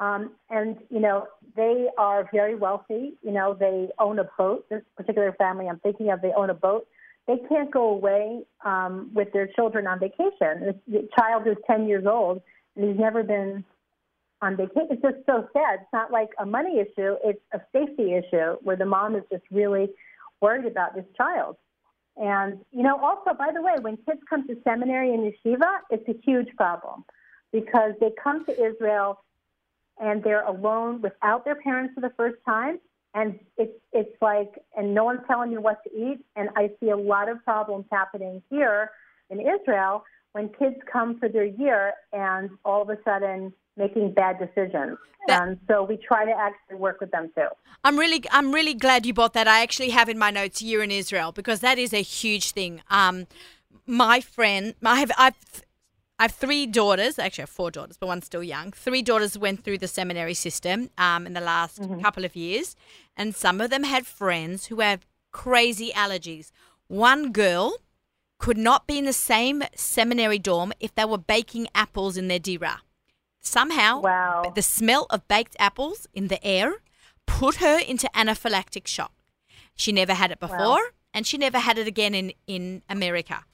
Um, 0.00 0.32
and 0.50 0.76
you 0.90 1.00
know, 1.00 1.28
they 1.56 1.86
are 1.96 2.28
very 2.30 2.56
wealthy. 2.56 3.14
You 3.22 3.32
know, 3.32 3.56
they 3.58 3.88
own 3.98 4.18
a 4.18 4.28
boat. 4.36 4.66
This 4.68 4.82
particular 4.98 5.32
family 5.38 5.66
I'm 5.66 5.78
thinking 5.78 6.10
of, 6.10 6.20
they 6.20 6.32
own 6.36 6.50
a 6.50 6.54
boat 6.54 6.86
they 7.26 7.36
can't 7.48 7.70
go 7.70 7.90
away 7.90 8.42
um, 8.64 9.10
with 9.14 9.32
their 9.32 9.46
children 9.46 9.86
on 9.86 9.98
vacation. 9.98 10.74
The 10.86 11.08
child 11.18 11.46
is 11.46 11.56
10 11.66 11.88
years 11.88 12.04
old 12.06 12.42
and 12.76 12.88
he's 12.88 12.98
never 12.98 13.22
been 13.22 13.64
on 14.42 14.56
vacation. 14.56 14.88
It's 14.90 15.02
just 15.02 15.26
so 15.26 15.48
sad. 15.52 15.80
It's 15.80 15.92
not 15.92 16.10
like 16.10 16.30
a 16.38 16.44
money 16.44 16.80
issue, 16.80 17.16
it's 17.24 17.40
a 17.52 17.60
safety 17.72 18.14
issue 18.14 18.56
where 18.62 18.76
the 18.76 18.84
mom 18.84 19.16
is 19.16 19.22
just 19.30 19.44
really 19.50 19.88
worried 20.40 20.66
about 20.66 20.94
this 20.94 21.06
child. 21.16 21.56
And, 22.16 22.60
you 22.70 22.82
know, 22.82 22.98
also, 23.02 23.36
by 23.36 23.50
the 23.52 23.62
way, 23.62 23.74
when 23.80 23.96
kids 23.96 24.20
come 24.28 24.46
to 24.46 24.56
seminary 24.62 25.12
and 25.14 25.32
yeshiva, 25.32 25.78
it's 25.90 26.08
a 26.08 26.14
huge 26.24 26.48
problem 26.56 27.04
because 27.52 27.92
they 28.00 28.10
come 28.22 28.44
to 28.44 28.52
Israel 28.52 29.20
and 29.98 30.22
they're 30.22 30.44
alone 30.44 31.00
without 31.00 31.44
their 31.44 31.56
parents 31.56 31.94
for 31.94 32.00
the 32.00 32.12
first 32.16 32.36
time 32.44 32.78
and 33.14 33.38
it's 33.56 33.72
it's 33.92 34.16
like 34.20 34.52
and 34.76 34.94
no 34.94 35.04
one's 35.04 35.20
telling 35.26 35.52
you 35.52 35.60
what 35.60 35.82
to 35.84 35.90
eat 35.90 36.24
and 36.36 36.48
i 36.56 36.70
see 36.80 36.90
a 36.90 36.96
lot 36.96 37.28
of 37.28 37.42
problems 37.44 37.84
happening 37.90 38.42
here 38.50 38.90
in 39.30 39.40
israel 39.40 40.04
when 40.32 40.48
kids 40.58 40.76
come 40.92 41.18
for 41.18 41.28
their 41.28 41.44
year 41.44 41.92
and 42.12 42.50
all 42.64 42.82
of 42.82 42.90
a 42.90 42.98
sudden 43.04 43.52
making 43.76 44.12
bad 44.12 44.38
decisions 44.38 44.98
That- 45.26 45.42
and 45.42 45.58
so 45.68 45.82
we 45.84 45.96
try 45.96 46.24
to 46.24 46.32
actually 46.32 46.76
work 46.76 47.00
with 47.00 47.10
them 47.10 47.30
too 47.36 47.48
I'm 47.84 47.98
really, 47.98 48.24
I'm 48.30 48.52
really 48.52 48.72
glad 48.72 49.04
you 49.04 49.12
brought 49.12 49.34
that. 49.34 49.46
I 49.46 49.62
actually 49.62 49.90
have 49.90 50.08
in 50.08 50.18
my 50.18 50.30
notes 50.30 50.62
year 50.62 50.82
in 50.82 50.90
Israel 50.90 51.32
because 51.32 51.60
that 51.60 51.78
is 51.78 51.92
a 51.92 52.00
huge 52.00 52.52
thing. 52.52 52.80
Um, 52.88 53.26
my 53.86 54.22
friend, 54.22 54.74
I 54.82 55.00
have, 55.00 55.12
I've, 55.18 55.63
I 56.18 56.24
have 56.24 56.32
three 56.32 56.66
daughters. 56.66 57.18
Actually, 57.18 57.42
I 57.42 57.46
have 57.46 57.50
four 57.50 57.70
daughters, 57.70 57.96
but 57.96 58.06
one's 58.06 58.26
still 58.26 58.42
young. 58.42 58.70
Three 58.72 59.02
daughters 59.02 59.36
went 59.36 59.64
through 59.64 59.78
the 59.78 59.88
seminary 59.88 60.34
system 60.34 60.90
um, 60.96 61.26
in 61.26 61.32
the 61.32 61.40
last 61.40 61.80
couple 62.02 62.24
of 62.24 62.36
years, 62.36 62.76
and 63.16 63.34
some 63.34 63.60
of 63.60 63.70
them 63.70 63.82
had 63.82 64.06
friends 64.06 64.66
who 64.66 64.80
have 64.80 65.06
crazy 65.32 65.90
allergies. 65.92 66.52
One 66.86 67.32
girl 67.32 67.78
could 68.38 68.56
not 68.56 68.86
be 68.86 68.98
in 68.98 69.06
the 69.06 69.12
same 69.12 69.64
seminary 69.74 70.38
dorm 70.38 70.72
if 70.78 70.94
they 70.94 71.04
were 71.04 71.18
baking 71.18 71.66
apples 71.74 72.16
in 72.16 72.28
their 72.28 72.38
dira. 72.38 72.82
Somehow, 73.40 74.00
Wow. 74.00 74.52
the 74.54 74.62
smell 74.62 75.06
of 75.10 75.26
baked 75.28 75.56
apples 75.58 76.06
in 76.14 76.28
the 76.28 76.42
air 76.46 76.74
put 77.26 77.56
her 77.56 77.78
into 77.78 78.08
anaphylactic 78.14 78.86
shock. 78.86 79.12
She 79.74 79.90
never 79.92 80.14
had 80.14 80.30
it 80.30 80.38
before, 80.40 80.92
and 81.12 81.26
she 81.26 81.36
never 81.38 81.58
had 81.58 81.76
it 81.78 81.86
again 81.88 82.14
in, 82.14 82.32
in 82.46 82.82
America. 82.88 83.44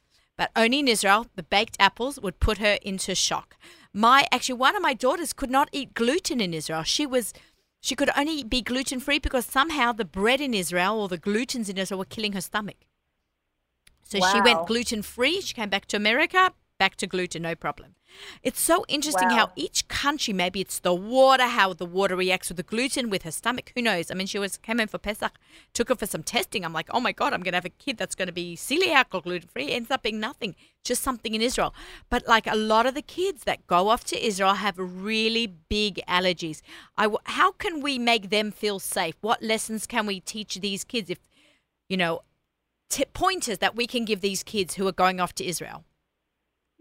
But 0.41 0.53
only 0.57 0.79
in 0.79 0.89
Israel, 0.89 1.27
the 1.37 1.43
baked 1.43 1.77
apples 1.79 2.19
would 2.19 2.41
put 2.41 2.57
her 2.57 2.79
into 2.81 3.15
shock. 3.15 3.59
My 3.93 4.27
actually, 4.33 4.55
one 4.55 4.75
of 4.75 4.81
my 4.81 4.95
daughters 4.95 5.35
could 5.35 5.51
not 5.51 5.69
eat 5.71 5.93
gluten 5.93 6.41
in 6.41 6.55
Israel. 6.55 6.83
She 6.83 7.05
was, 7.05 7.35
she 7.83 7.95
could 7.95 8.09
only 8.17 8.43
be 8.43 8.63
gluten 8.63 9.01
free 9.01 9.19
because 9.19 9.45
somehow 9.45 9.93
the 9.93 10.07
bread 10.07 10.41
in 10.41 10.55
Israel 10.55 10.99
or 10.99 11.09
the 11.09 11.19
glutens 11.19 11.69
in 11.69 11.77
Israel 11.77 11.99
were 11.99 12.07
killing 12.07 12.33
her 12.33 12.41
stomach. 12.41 12.79
So 14.03 14.19
she 14.33 14.41
went 14.41 14.67
gluten 14.67 15.03
free. 15.03 15.43
She 15.43 15.53
came 15.53 15.69
back 15.69 15.85
to 15.89 15.99
America, 15.99 16.55
back 16.81 16.97
to 16.97 17.07
gluten, 17.07 17.43
no 17.43 17.55
problem. 17.55 17.95
It's 18.43 18.59
so 18.59 18.87
interesting 18.89 19.29
how 19.29 19.51
each 19.55 19.87
country, 19.89 20.33
maybe 20.33 20.63
it's 20.63 20.79
the 20.81 20.95
water, 20.95 21.45
how 21.45 21.75
the 21.75 21.85
water 21.85 22.17
reacts 22.17 22.49
with 22.49 22.57
the 22.57 22.63
gluten 22.63 23.11
with 23.11 23.23
her 23.25 23.31
stomach. 23.31 23.71
Who 23.75 23.83
knows? 23.83 24.11
I 24.11 24.15
mean, 24.15 24.27
she 24.27 24.39
was 24.39 24.57
came 24.57 24.81
in 24.81 24.89
for 24.89 24.97
Pesach, 24.97 25.35
took 25.75 25.91
her 25.91 25.95
for 25.95 26.07
some 26.07 26.23
testing. 26.23 26.65
I'm 26.65 26.73
like, 26.73 26.89
oh 26.91 26.99
my 26.99 27.13
god, 27.13 27.35
I'm 27.35 27.43
gonna 27.43 27.59
have 27.59 27.67
a 27.67 27.77
kid 27.85 27.99
that's 27.99 28.15
gonna 28.15 28.33
be 28.33 28.57
celiac 28.57 29.09
or 29.13 29.21
gluten 29.21 29.51
free. 29.51 29.71
Ends 29.71 29.91
up 29.91 30.03
being 30.03 30.19
nothing, 30.19 30.57
just 30.83 31.03
something 31.03 31.35
in 31.35 31.43
Israel. 31.43 31.75
But 32.09 32.27
like 32.27 32.47
a 32.47 32.57
lot 32.57 32.87
of 32.87 32.95
the 32.95 33.03
kids 33.03 33.45
that 33.45 33.67
go 33.67 33.91
off 33.91 34.03
to 34.05 34.27
Israel 34.27 34.55
have 34.55 34.77
really 34.79 35.47
big 35.47 36.01
allergies. 36.09 36.63
I 36.97 37.05
w- 37.05 37.19
how 37.25 37.53
can 37.53 37.83
we 37.83 37.99
make 37.99 38.31
them 38.31 38.51
feel 38.51 38.79
safe? 38.79 39.17
What 39.21 39.43
lessons 39.43 39.87
can 39.87 40.07
we 40.07 40.21
teach 40.21 40.55
these 40.57 40.83
kids 40.85 41.11
if 41.11 41.19
you 41.91 41.99
know 41.99 42.23
t- 42.89 43.05
pointers 43.13 43.59
that 43.59 43.77
we 43.77 43.87
can 43.87 44.07
give 44.07 44.23
these 44.23 44.43
kids 44.43 44.77
who 44.77 44.89
are 44.89 44.93
going 45.05 45.21
off 45.21 45.35
to 45.35 45.45
Israel? 45.45 45.85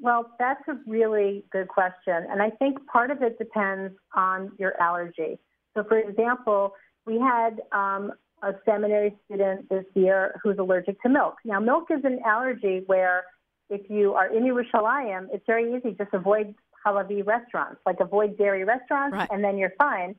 Well, 0.02 0.32
that's 0.40 0.62
a 0.68 0.76
really 0.88 1.44
good 1.52 1.68
question. 1.68 2.26
And 2.30 2.42
I 2.42 2.50
think 2.52 2.78
part 2.88 3.12
of 3.12 3.22
it 3.22 3.38
depends 3.38 3.94
on 4.16 4.52
your 4.58 4.80
allergy. 4.82 5.40
So, 5.76 5.84
for 5.84 5.98
example, 6.00 6.74
we 7.06 7.20
had 7.20 7.62
um, 7.72 8.14
a 8.42 8.54
seminary 8.66 9.16
student 9.26 9.70
this 9.70 9.86
year 9.96 10.40
who's 10.42 10.58
allergic 10.58 11.02
to 11.02 11.10
milk. 11.10 11.36
Now, 11.44 11.60
milk 11.60 11.88
is 11.90 12.04
an 12.06 12.20
allergy 12.26 12.84
where 12.88 13.24
if 13.70 13.90
you 13.90 14.14
are 14.14 14.34
in 14.34 14.44
Yerushalayim, 14.44 15.28
it's 15.34 15.46
very 15.46 15.76
easy. 15.76 15.96
Just 15.98 16.14
avoid 16.14 16.56
halavi 16.86 17.26
restaurants, 17.26 17.82
like 17.86 17.98
avoid 18.00 18.38
dairy 18.38 18.64
restaurants, 18.64 19.16
Right. 19.16 19.30
and 19.32 19.44
then 19.44 19.58
you're 19.58 19.74
fine 19.78 20.16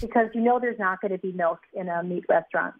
because 0.00 0.26
you 0.34 0.40
know 0.40 0.58
there's 0.58 0.78
not 0.78 1.00
going 1.00 1.12
to 1.12 1.18
be 1.18 1.32
milk 1.32 1.60
in 1.72 1.88
a 1.88 2.02
meat 2.02 2.24
restaurant. 2.28 2.74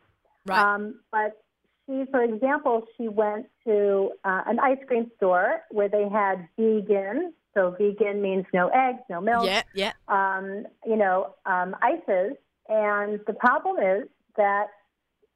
Right. 0.46 0.58
Um, 0.58 1.00
but 1.12 1.40
she, 1.86 2.04
for 2.10 2.22
example, 2.22 2.86
she 2.96 3.08
went 3.08 3.46
to 3.66 4.12
uh, 4.24 4.42
an 4.46 4.58
ice 4.60 4.78
cream 4.86 5.10
store 5.16 5.62
where 5.70 5.88
they 5.88 6.08
had 6.08 6.48
vegan. 6.56 7.32
So 7.54 7.74
vegan 7.78 8.22
means 8.22 8.46
no 8.54 8.68
eggs, 8.68 9.00
no 9.08 9.20
milk. 9.20 9.46
yeah, 9.46 9.62
yeah. 9.74 9.92
Um, 10.08 10.66
you 10.86 10.96
know, 10.96 11.34
um, 11.46 11.74
ices. 11.82 12.36
And 12.68 13.18
the 13.26 13.32
problem 13.32 13.78
is 13.78 14.08
that 14.36 14.68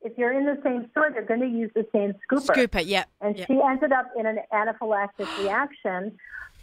if 0.00 0.16
you're 0.18 0.33
in 0.33 0.44
the 0.44 0.61
same 0.62 0.88
store, 0.90 1.11
they're 1.12 1.24
going 1.24 1.40
to 1.40 1.48
use 1.48 1.70
the 1.74 1.87
same 1.92 2.12
scooper. 2.30 2.54
Scooper, 2.54 2.83
yeah. 2.85 3.04
And 3.20 3.37
yeah. 3.37 3.46
she 3.46 3.59
ended 3.61 3.90
up 3.90 4.11
in 4.16 4.26
an 4.26 4.38
anaphylactic 4.52 5.26
reaction. 5.42 6.16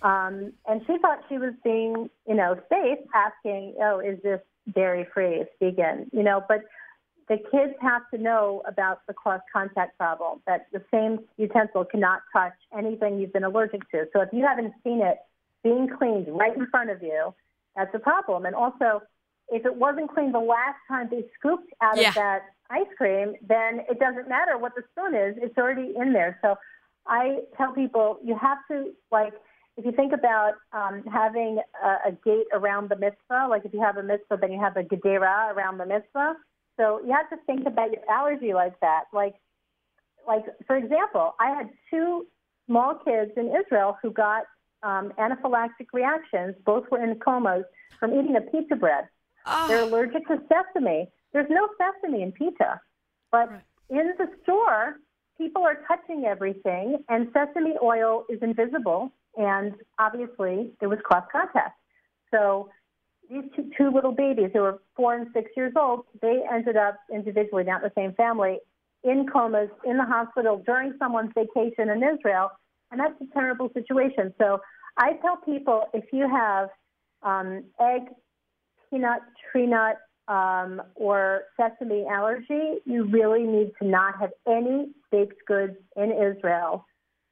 Um, 0.04 0.54
and 0.68 0.82
she 0.88 0.98
thought 1.00 1.20
she 1.28 1.38
was 1.38 1.54
being, 1.64 2.10
you 2.28 2.36
know, 2.36 2.58
safe, 2.70 3.00
asking, 3.14 3.76
"Oh, 3.80 4.00
is 4.00 4.22
this 4.24 4.40
dairy 4.74 5.06
free? 5.14 5.42
It's 5.42 5.52
vegan?" 5.60 6.10
You 6.12 6.24
know, 6.24 6.44
but 6.48 6.62
the 7.32 7.38
kids 7.50 7.74
have 7.80 8.02
to 8.14 8.18
know 8.18 8.62
about 8.68 9.08
the 9.08 9.14
cross 9.14 9.40
contact 9.54 9.98
problem. 9.98 10.42
That 10.48 10.68
the 10.74 10.84
same 10.92 11.20
utensil 11.38 11.86
cannot 11.86 12.24
touch 12.34 12.52
anything 12.78 13.20
you've 13.20 13.32
been 13.32 13.46
allergic 13.46 13.90
to. 13.92 14.06
So 14.12 14.20
if 14.20 14.30
you 14.34 14.46
haven't 14.46 14.74
seen 14.84 15.02
it 15.02 15.18
being 15.64 15.88
cleaned 15.98 16.28
right 16.28 16.54
in 16.54 16.68
front 16.68 16.90
of 16.90 17.02
you, 17.02 17.34
that's 17.78 17.96
a 17.96 18.00
problem. 18.00 18.46
And 18.46 18.54
also, 18.54 19.02
if 19.48 19.66
it 19.66 19.74
wasn't 19.74 20.14
cleaned 20.14 20.34
the 20.34 20.40
last 20.40 20.76
time 20.90 21.08
they 21.10 21.24
scooped 21.40 21.72
out 21.82 21.98
Yeah. 21.98 22.10
of 22.10 22.16
that 22.16 22.42
ice 22.70 22.92
cream, 22.98 23.36
then 23.48 23.86
it 23.90 23.98
doesn't 23.98 24.28
matter 24.28 24.58
what 24.58 24.76
the 24.76 24.84
spoon 24.92 25.16
is; 25.16 25.38
it's 25.38 25.58
already 25.58 25.96
in 25.96 26.12
there. 26.12 26.38
So 26.42 26.58
I 27.08 27.44
tell 27.56 27.72
people 27.72 28.20
you 28.22 28.36
have 28.36 28.58
to 28.70 28.94
like 29.10 29.34
if 29.78 29.86
you 29.86 29.94
think 29.94 30.12
about 30.12 30.56
um, 30.74 31.02
having 31.06 31.62
a, 31.82 32.10
a 32.10 32.12
gate 32.26 32.48
around 32.52 32.90
the 32.90 32.98
mitzvah, 32.98 33.48
like 33.50 33.64
if 33.64 33.74
you 33.74 33.80
have 33.80 33.96
a 33.96 34.04
mitzvah, 34.04 34.38
then 34.42 34.52
you 34.52 34.60
have 34.60 34.76
a 34.76 34.84
gedera 34.84 35.56
around 35.56 35.78
the 35.78 35.86
mitzvah. 35.86 36.36
So 36.78 37.02
you 37.06 37.12
have 37.12 37.30
to 37.30 37.38
think 37.46 37.66
about 37.68 37.92
your 37.92 38.02
allergy 38.10 38.54
like 38.54 38.80
that. 38.80 39.06
Like, 39.14 39.36
like 40.28 40.46
for 40.68 40.76
example, 40.76 41.36
I 41.40 41.50
had 41.50 41.70
two 41.90 42.28
small 42.68 42.96
kids 42.96 43.32
in 43.38 43.54
Israel 43.56 43.98
who 44.02 44.12
got 44.12 44.44
um, 44.84 45.12
anaphylactic 45.20 45.88
reactions. 45.94 46.56
Both 46.66 46.86
were 46.92 47.04
in 47.04 47.20
comas 47.20 47.64
from 48.00 48.14
eating 48.14 48.36
a 48.36 48.42
pizza 48.42 48.76
bread. 48.76 49.06
They're 49.68 49.82
Oh, 49.82 49.88
allergic 49.88 50.28
to 50.28 50.38
sesame. 50.50 51.10
There's 51.34 51.50
no 51.50 51.70
sesame 51.78 52.24
in 52.24 52.32
pizza, 52.32 52.80
but 53.32 53.50
Right. 53.50 53.64
in 53.90 54.14
the 54.18 54.28
store, 54.44 54.96
people 55.38 55.64
are 55.64 55.80
touching 55.88 56.26
everything, 56.26 57.04
and 57.10 57.28
sesame 57.34 57.76
oil 57.82 58.26
is 58.30 58.40
invisible. 58.42 59.12
And 59.38 59.76
obviously, 59.98 60.72
there 60.80 60.90
was 60.90 61.00
cross 61.04 61.24
contact. 61.32 61.80
So 62.32 62.70
these 63.32 63.44
two, 63.56 63.72
two 63.78 63.90
little 63.92 64.12
babies, 64.12 64.50
who 64.54 64.60
were 64.60 64.80
four 64.96 65.16
and 65.16 65.28
six 65.34 65.52
years 65.56 65.74
old, 65.80 66.06
they 66.22 66.42
ended 66.52 66.76
up 66.76 66.98
individually, 67.14 67.64
not 67.64 67.82
the 67.82 67.92
same 67.96 68.14
family, 68.14 68.58
in 69.04 69.26
comas 69.32 69.70
in 69.86 69.98
the 69.98 70.04
hospital 70.06 70.62
during 70.66 70.94
someone's 71.00 71.32
vacation 71.34 71.90
in 71.90 72.04
Israel, 72.04 72.52
and 72.92 73.00
that's 73.00 73.20
a 73.22 73.34
terrible 73.34 73.70
situation. 73.74 74.34
So 74.38 74.60
I 74.98 75.14
tell 75.22 75.38
people 75.38 75.86
if 75.94 76.04
you 76.12 76.30
have 76.30 76.70
um, 77.24 77.64
egg, 77.80 78.02
peanut, 78.90 79.22
tree 79.52 79.66
nut, 79.66 79.98
um, 80.28 80.82
or 80.96 81.44
sesame 81.58 82.06
allergy, 82.10 82.80
you 82.86 83.06
really 83.06 83.44
need 83.44 83.72
to 83.82 83.88
not 83.88 84.20
have 84.20 84.32
any 84.48 84.92
baked 85.12 85.46
goods 85.48 85.76
in 85.96 86.12
Israel 86.12 86.86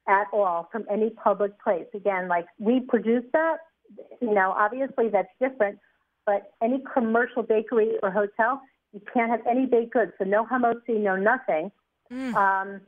at 0.08 0.26
all 0.32 0.68
from 0.72 0.84
any 0.90 1.10
public 1.10 1.52
place. 1.62 1.86
Again, 1.94 2.28
like 2.28 2.46
we 2.58 2.80
produce 2.80 3.24
that, 3.32 3.58
you 4.20 4.34
know, 4.34 4.52
obviously 4.56 5.08
that's 5.08 5.28
different, 5.40 5.78
but 6.26 6.52
any 6.62 6.82
commercial 6.92 7.42
bakery 7.42 7.92
or 8.02 8.10
hotel, 8.10 8.60
you 8.92 9.00
can't 9.12 9.30
have 9.30 9.40
any 9.48 9.66
baked 9.66 9.92
goods. 9.92 10.12
So 10.18 10.24
no 10.24 10.44
hamotzi, 10.46 11.00
no 11.00 11.16
nothing, 11.16 11.70
Mm. 12.12 12.34
um, 12.34 12.80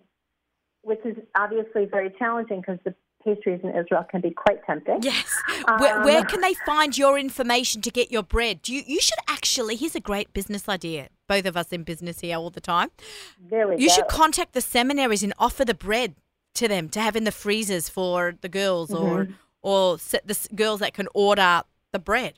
which 0.83 0.99
is 1.05 1.17
obviously 1.37 1.85
very 1.85 2.11
challenging 2.19 2.61
because 2.61 2.79
the 2.85 2.93
pastries 3.25 3.61
in 3.63 3.69
Israel 3.71 4.05
can 4.11 4.21
be 4.21 4.31
quite 4.33 4.65
tempting. 4.67 4.99
Yes. 5.03 5.33
where, 5.79 6.03
where 6.03 6.19
Um, 6.23 6.27
can 6.27 6.41
they 6.41 6.55
find 6.67 6.99
your 6.99 7.17
information 7.17 7.81
to 7.83 7.91
get 7.93 8.11
your 8.11 8.25
bread? 8.25 8.63
Do 8.63 8.75
you, 8.75 8.83
you 8.85 9.01
should 9.01 9.19
actually, 9.29 9.77
here's 9.77 9.95
a 9.95 10.01
great 10.01 10.33
business 10.33 10.69
idea. 10.69 11.09
Both 11.29 11.47
of 11.47 11.57
us 11.57 11.69
in 11.73 11.85
business 11.85 12.19
here 12.21 12.37
all 12.37 12.51
the 12.51 12.61
time. 12.61 12.91
There 13.39 13.69
we 13.69 13.77
You 13.79 13.87
go. 13.89 13.95
should 13.95 14.09
contact 14.09 14.55
the 14.55 14.61
seminaries 14.61 15.23
and 15.23 15.33
offer 15.39 15.65
the 15.65 15.75
bread 15.75 16.17
to 16.55 16.67
them 16.67 16.89
to 16.91 17.01
have 17.01 17.15
in 17.15 17.23
the 17.23 17.31
freezers 17.33 17.89
for 17.89 18.35
the 18.41 18.49
girls 18.49 18.93
or 18.93 19.27
Mm-hmm. 19.27 19.33
or 19.63 19.99
set 20.01 20.27
the 20.27 20.37
girls 20.57 20.81
that 20.81 20.93
can 20.95 21.07
order 21.15 21.63
the 21.93 22.01
bread. 22.01 22.35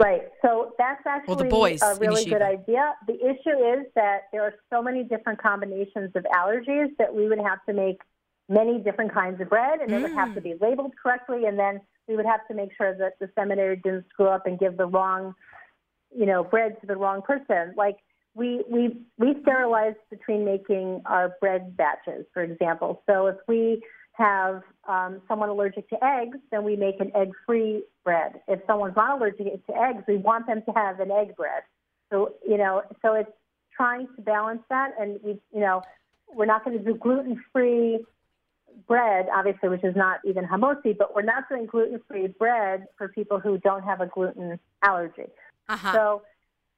Right. 0.00 0.22
So 0.40 0.72
that's 0.78 1.06
actually 1.06 1.50
boys 1.50 1.82
a 1.82 1.94
really 2.00 2.24
good 2.24 2.40
idea. 2.40 2.94
The 3.06 3.16
issue 3.16 3.78
is 3.80 3.86
that 3.94 4.22
there 4.32 4.42
are 4.42 4.54
so 4.72 4.82
many 4.82 5.04
different 5.04 5.42
combinations 5.42 6.10
of 6.14 6.24
allergies 6.34 6.96
that 6.98 7.14
we 7.14 7.28
would 7.28 7.38
have 7.38 7.62
to 7.66 7.74
make 7.74 7.98
many 8.48 8.78
different 8.78 9.12
kinds 9.12 9.40
of 9.42 9.50
bread, 9.50 9.80
and 9.80 9.92
it 9.92 10.00
would 10.00 10.12
have 10.12 10.34
to 10.34 10.40
mm. 10.40 10.44
be 10.44 10.54
labeled 10.60 10.92
correctly, 11.00 11.44
and 11.44 11.58
then 11.58 11.80
we 12.08 12.16
would 12.16 12.24
have 12.24 12.40
to 12.48 12.54
make 12.54 12.70
sure 12.76 12.96
that 12.96 13.12
the 13.20 13.30
seminary 13.38 13.76
didn't 13.76 14.06
screw 14.08 14.26
up 14.26 14.46
and 14.46 14.58
give 14.58 14.78
the 14.78 14.86
wrong, 14.86 15.34
you 16.16 16.24
know, 16.24 16.42
bread 16.42 16.80
to 16.80 16.86
the 16.86 16.96
wrong 16.96 17.20
person. 17.20 17.74
Like 17.76 17.98
we 18.34 18.64
we 18.70 18.96
we 19.18 19.36
sterilize 19.42 19.94
between 20.08 20.46
making 20.46 21.02
our 21.04 21.36
bread 21.40 21.76
batches, 21.76 22.24
for 22.32 22.42
example. 22.42 23.02
So 23.06 23.26
if 23.26 23.36
we 23.46 23.82
have 24.26 24.62
um, 24.94 25.12
someone 25.28 25.48
allergic 25.48 25.84
to 25.90 25.98
eggs, 26.18 26.38
then 26.50 26.62
we 26.68 26.74
make 26.86 26.98
an 27.00 27.10
egg-free 27.14 27.84
bread. 28.06 28.30
If 28.46 28.60
someone's 28.68 28.96
not 29.02 29.10
allergic 29.16 29.66
to 29.68 29.72
eggs, 29.86 30.02
we 30.06 30.16
want 30.28 30.46
them 30.46 30.60
to 30.68 30.72
have 30.82 31.00
an 31.00 31.10
egg 31.10 31.28
bread. 31.40 31.62
So 32.10 32.16
you 32.46 32.58
know, 32.62 32.82
so 33.02 33.08
it's 33.20 33.34
trying 33.80 34.06
to 34.16 34.22
balance 34.22 34.64
that, 34.68 34.90
and 35.00 35.18
we, 35.24 35.32
you 35.56 35.62
know, 35.66 35.82
we're 36.36 36.50
not 36.54 36.64
going 36.64 36.76
to 36.78 36.84
do 36.84 36.94
gluten-free 36.94 38.04
bread, 38.86 39.26
obviously, 39.38 39.68
which 39.68 39.84
is 39.84 39.96
not 39.96 40.20
even 40.24 40.44
hamotzi, 40.44 40.92
but 40.96 41.08
we're 41.14 41.30
not 41.34 41.48
doing 41.48 41.66
gluten-free 41.66 42.28
bread 42.38 42.86
for 42.96 43.08
people 43.08 43.38
who 43.38 43.58
don't 43.58 43.84
have 43.90 44.00
a 44.00 44.06
gluten 44.06 44.58
allergy. 44.82 45.28
Uh-huh. 45.68 45.92
So, 45.92 46.22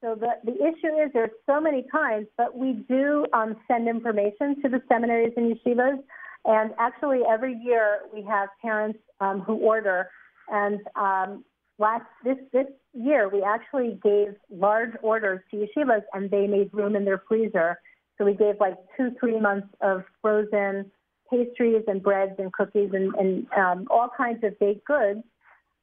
so 0.01 0.15
the, 0.15 0.31
the 0.43 0.55
issue 0.55 0.93
is 1.01 1.11
there's 1.13 1.37
so 1.45 1.61
many 1.61 1.85
kinds, 1.91 2.27
but 2.37 2.57
we 2.57 2.73
do 2.95 3.25
um, 3.33 3.55
send 3.67 3.87
information 3.87 4.61
to 4.61 4.69
the 4.69 4.81
seminaries 4.89 5.33
and 5.37 5.55
yeshivas. 5.55 5.99
And 6.45 6.71
actually, 6.77 7.21
every 7.29 7.55
year 7.55 7.99
we 8.13 8.23
have 8.23 8.49
parents 8.61 8.99
um, 9.19 9.41
who 9.41 9.55
order. 9.55 10.09
And 10.49 10.79
um, 10.95 11.45
last 11.79 12.05
this 12.23 12.37
this 12.51 12.67
year, 12.93 13.29
we 13.29 13.41
actually 13.43 13.99
gave 14.03 14.35
large 14.49 14.91
orders 15.01 15.41
to 15.51 15.57
yeshivas, 15.57 16.03
and 16.13 16.29
they 16.29 16.47
made 16.47 16.69
room 16.73 16.95
in 16.95 17.05
their 17.05 17.23
freezer. 17.27 17.79
So 18.17 18.25
we 18.25 18.33
gave 18.33 18.55
like 18.59 18.75
two, 18.97 19.11
three 19.19 19.39
months 19.39 19.67
of 19.81 20.03
frozen 20.21 20.91
pastries 21.31 21.83
and 21.87 22.03
breads 22.03 22.33
and 22.37 22.51
cookies 22.53 22.91
and, 22.93 23.13
and 23.15 23.47
um, 23.57 23.87
all 23.89 24.09
kinds 24.15 24.43
of 24.43 24.59
baked 24.59 24.85
goods 24.85 25.23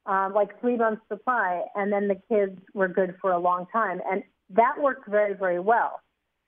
um, 0.05 0.33
like 0.33 0.59
three 0.59 0.77
months 0.77 1.01
supply, 1.07 1.63
and 1.75 1.91
then 1.91 2.07
the 2.07 2.19
kids 2.29 2.57
were 2.73 2.87
good 2.87 3.15
for 3.21 3.31
a 3.31 3.39
long 3.39 3.67
time. 3.71 4.01
And 4.09 4.23
that 4.49 4.73
worked 4.79 5.07
very, 5.07 5.33
very 5.33 5.59
well 5.59 6.01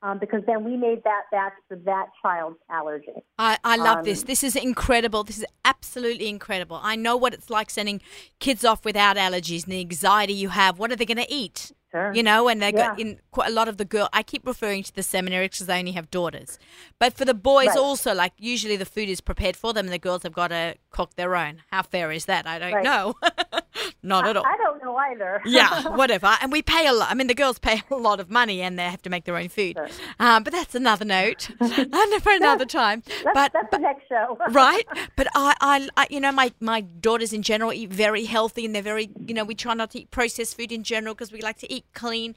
um, 0.04 0.20
because 0.20 0.42
then 0.46 0.64
we 0.64 0.76
made 0.78 1.04
that 1.06 1.24
batch 1.32 1.54
for 1.68 1.78
that 1.78 2.08
child's 2.22 2.60
allergy. 2.70 3.14
I, 3.40 3.58
I 3.64 3.78
love 3.78 4.04
this. 4.06 4.20
Um, 4.22 4.26
This 4.28 4.44
is 4.44 4.56
incredible. 4.56 5.24
This 5.24 5.38
is 5.40 5.46
absolutely 5.66 6.28
incredible. 6.28 6.80
I 6.84 6.96
know 6.96 7.16
what 7.18 7.34
it's 7.34 7.50
like 7.50 7.70
sending 7.70 8.02
kids 8.40 8.64
off 8.66 8.84
without 8.86 9.16
allergies 9.18 9.64
and 9.64 9.72
the 9.74 9.80
anxiety 9.80 10.34
you 10.34 10.50
have. 10.50 10.78
What 10.78 10.92
are 10.92 10.96
they 10.96 11.06
going 11.06 11.18
to 11.18 11.34
eat? 11.34 11.72
Sure. 11.92 12.12
You 12.14 12.24
know, 12.24 12.48
and 12.50 12.60
they 12.62 12.72
got 12.72 13.00
in 13.00 13.20
quite 13.32 13.50
a 13.50 13.54
lot 13.54 13.68
of 13.68 13.78
the 13.78 13.86
girl. 13.86 14.10
I 14.12 14.24
keep 14.24 14.46
referring 14.48 14.82
to 14.84 14.94
the 14.96 15.04
seminary 15.04 15.46
because 15.46 15.68
they 15.68 15.78
only 15.78 15.92
have 15.92 16.10
daughters, 16.10 16.58
but 17.00 17.14
for 17.14 17.24
the 17.24 17.36
boys 17.36 17.68
Right. 17.68 17.78
also, 17.78 18.16
like 18.16 18.34
usually 18.40 18.76
the 18.78 18.86
food 18.86 19.10
is 19.10 19.22
prepared 19.22 19.56
for 19.56 19.74
them, 19.74 19.86
and 19.86 19.94
the 19.94 20.00
girls 20.00 20.24
have 20.24 20.34
got 20.34 20.48
to 20.48 20.76
cook 20.90 21.16
their 21.16 21.36
own. 21.36 21.62
How 21.72 21.84
fair 21.84 22.12
is 22.12 22.26
that? 22.26 22.48
I 22.48 22.58
don't 22.58 22.74
Right. 22.74 22.84
know. 22.84 23.14
Not 24.06 24.28
at 24.28 24.36
all. 24.36 24.44
I 24.46 24.58
don't 24.58 24.84
know 24.84 24.96
either. 24.98 25.42
yeah, 25.46 25.88
whatever. 25.96 26.36
And 26.42 26.52
we 26.52 26.62
pay 26.62 26.86
a 26.88 26.94
lot. 26.94 27.10
I 27.10 27.14
mean, 27.14 27.28
the 27.28 27.34
girls 27.34 27.58
pay 27.58 27.82
a 27.92 27.96
lot 27.96 28.20
of 28.20 28.30
money, 28.30 28.62
and 28.62 28.78
they 28.78 28.84
have 28.84 29.02
to 29.04 29.10
make 29.10 29.24
their 29.24 29.38
own 29.38 29.48
food. 29.50 29.78
Sure. 29.78 29.88
Um, 30.20 30.44
but 30.44 30.52
that's 30.52 30.76
another 30.76 31.06
note, 31.06 31.50
and 31.60 32.22
for 32.22 32.34
another 32.34 32.66
time. 32.66 33.02
that's, 33.24 33.34
but 33.34 33.54
that's 33.54 33.72
the 33.72 33.78
next 33.80 34.08
show. 34.10 34.38
right? 34.52 34.86
But 35.16 35.28
I, 35.34 35.56
I, 35.62 35.90
I, 35.96 36.08
you 36.10 36.20
know, 36.20 36.32
my, 36.34 36.52
my 36.60 36.82
daughters 36.82 37.32
in 37.34 37.42
general 37.44 37.72
eat 37.72 37.92
very 37.94 38.26
healthy 38.26 38.66
and 38.66 38.76
they're 38.76 38.82
very, 38.82 39.10
you 39.26 39.34
know, 39.34 39.44
we 39.46 39.56
try 39.56 39.74
not 39.74 39.92
to 39.92 40.00
eat 40.00 40.12
processed 40.12 40.58
food 40.58 40.72
in 40.74 40.84
general 40.84 41.14
because 41.16 41.32
we 41.32 41.42
like 41.42 41.58
to 41.60 41.72
eat 41.72 41.86
clean. 41.94 42.36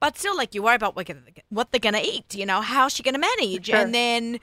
But 0.00 0.18
still, 0.18 0.36
like, 0.36 0.54
you 0.54 0.62
worry 0.62 0.74
about 0.74 0.96
what, 0.96 1.06
gonna- 1.06 1.20
what 1.48 1.70
they're 1.70 1.78
going 1.80 1.94
to 1.94 2.04
eat, 2.04 2.34
you 2.34 2.44
know, 2.44 2.60
how's 2.60 2.92
she 2.92 3.02
going 3.02 3.14
to 3.14 3.20
manage? 3.20 3.66
Sure. 3.66 3.76
And 3.76 3.94
then, 3.94 4.40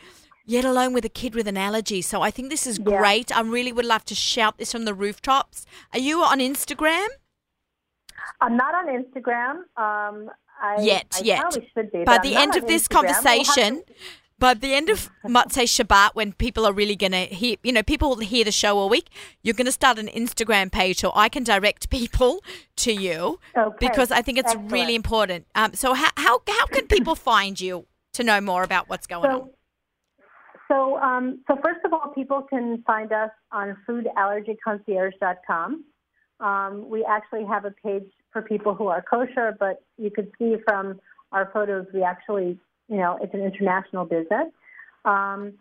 yet 0.51 0.65
alone 0.65 0.91
with 0.93 1.05
a 1.05 1.13
kid 1.21 1.33
with 1.35 1.47
an 1.53 1.57
allergy. 1.67 2.01
So 2.01 2.21
I 2.21 2.31
think 2.35 2.49
this 2.49 2.65
is 2.71 2.77
Yeah. 2.77 2.97
great. 2.97 3.27
I 3.35 3.41
really 3.57 3.71
would 3.77 3.85
love 3.93 4.03
to 4.11 4.15
shout 4.15 4.57
this 4.57 4.71
from 4.73 4.85
the 4.85 4.93
rooftops. 4.93 5.65
Are 5.93 5.99
you 6.07 6.15
on 6.31 6.39
Instagram? 6.39 7.07
I'm 8.39 8.55
not 8.57 8.73
on 8.75 8.85
Instagram. 8.99 9.53
Um, 9.77 10.29
I, 10.61 10.81
Yet, 10.81 11.07
I 11.19 11.21
yet. 11.23 11.39
probably 11.41 11.69
should 11.73 11.91
be. 11.91 12.03
By 12.03 12.19
the 12.19 12.35
end 12.35 12.55
of 12.55 12.67
this 12.67 12.87
Instagram. 12.87 13.03
We'll 13.03 13.13
conversation, 13.13 13.83
to- 13.87 13.93
by 14.37 14.53
the 14.53 14.73
end 14.79 14.89
of 14.89 15.09
Motzei 15.25 15.65
Shabbat, 15.75 16.09
when 16.13 16.33
people 16.33 16.65
are 16.67 16.73
really 16.73 16.95
going 16.95 17.13
to 17.13 17.25
hear, 17.41 17.55
you 17.63 17.71
know, 17.71 17.83
people 17.83 18.09
will 18.09 18.17
hear 18.33 18.43
the 18.43 18.51
show 18.51 18.77
all 18.77 18.89
week, 18.89 19.07
you're 19.43 19.55
going 19.61 19.65
to 19.65 19.71
start 19.71 19.97
an 19.99 20.07
Instagram 20.07 20.71
page 20.71 20.99
so 20.99 21.11
I 21.15 21.29
can 21.29 21.43
direct 21.43 21.89
people 21.89 22.43
to 22.77 22.91
you 22.93 23.39
Okay. 23.57 23.77
because 23.79 24.11
I 24.11 24.21
think 24.21 24.37
it's 24.37 24.51
Excellent. 24.51 24.71
really 24.71 24.95
important. 24.95 25.45
Um, 25.55 25.73
so 25.73 25.93
how, 25.93 26.09
how, 26.17 26.41
how 26.47 26.65
can 26.67 26.85
people 26.87 27.15
find 27.15 27.59
you 27.59 27.85
to 28.13 28.23
know 28.23 28.39
more 28.41 28.63
about 28.63 28.89
what's 28.89 29.07
going 29.07 29.29
on? 29.31 29.49
So, 30.71 30.97
um, 30.99 31.39
so 31.47 31.57
first 31.61 31.81
of 31.83 31.91
all, 31.91 32.13
people 32.15 32.43
can 32.43 32.81
find 32.87 33.11
us 33.11 33.31
on 33.51 33.75
foodallergyconcierge.com. 33.87 35.83
Um, 36.39 36.89
we 36.89 37.03
actually 37.03 37.43
have 37.45 37.65
a 37.65 37.71
page 37.71 38.09
for 38.31 38.41
people 38.41 38.73
who 38.73 38.87
are 38.87 39.01
kosher, 39.01 39.55
but 39.59 39.83
you 39.97 40.09
could 40.09 40.31
see 40.39 40.55
from 40.65 41.01
our 41.33 41.49
photos, 41.53 41.87
we 41.93 42.03
actually, 42.03 42.57
you 42.87 42.97
know, 42.97 43.19
it's 43.21 43.33
an 43.33 43.41
international 43.41 44.05
business. 44.05 44.47
Um, 45.03 45.55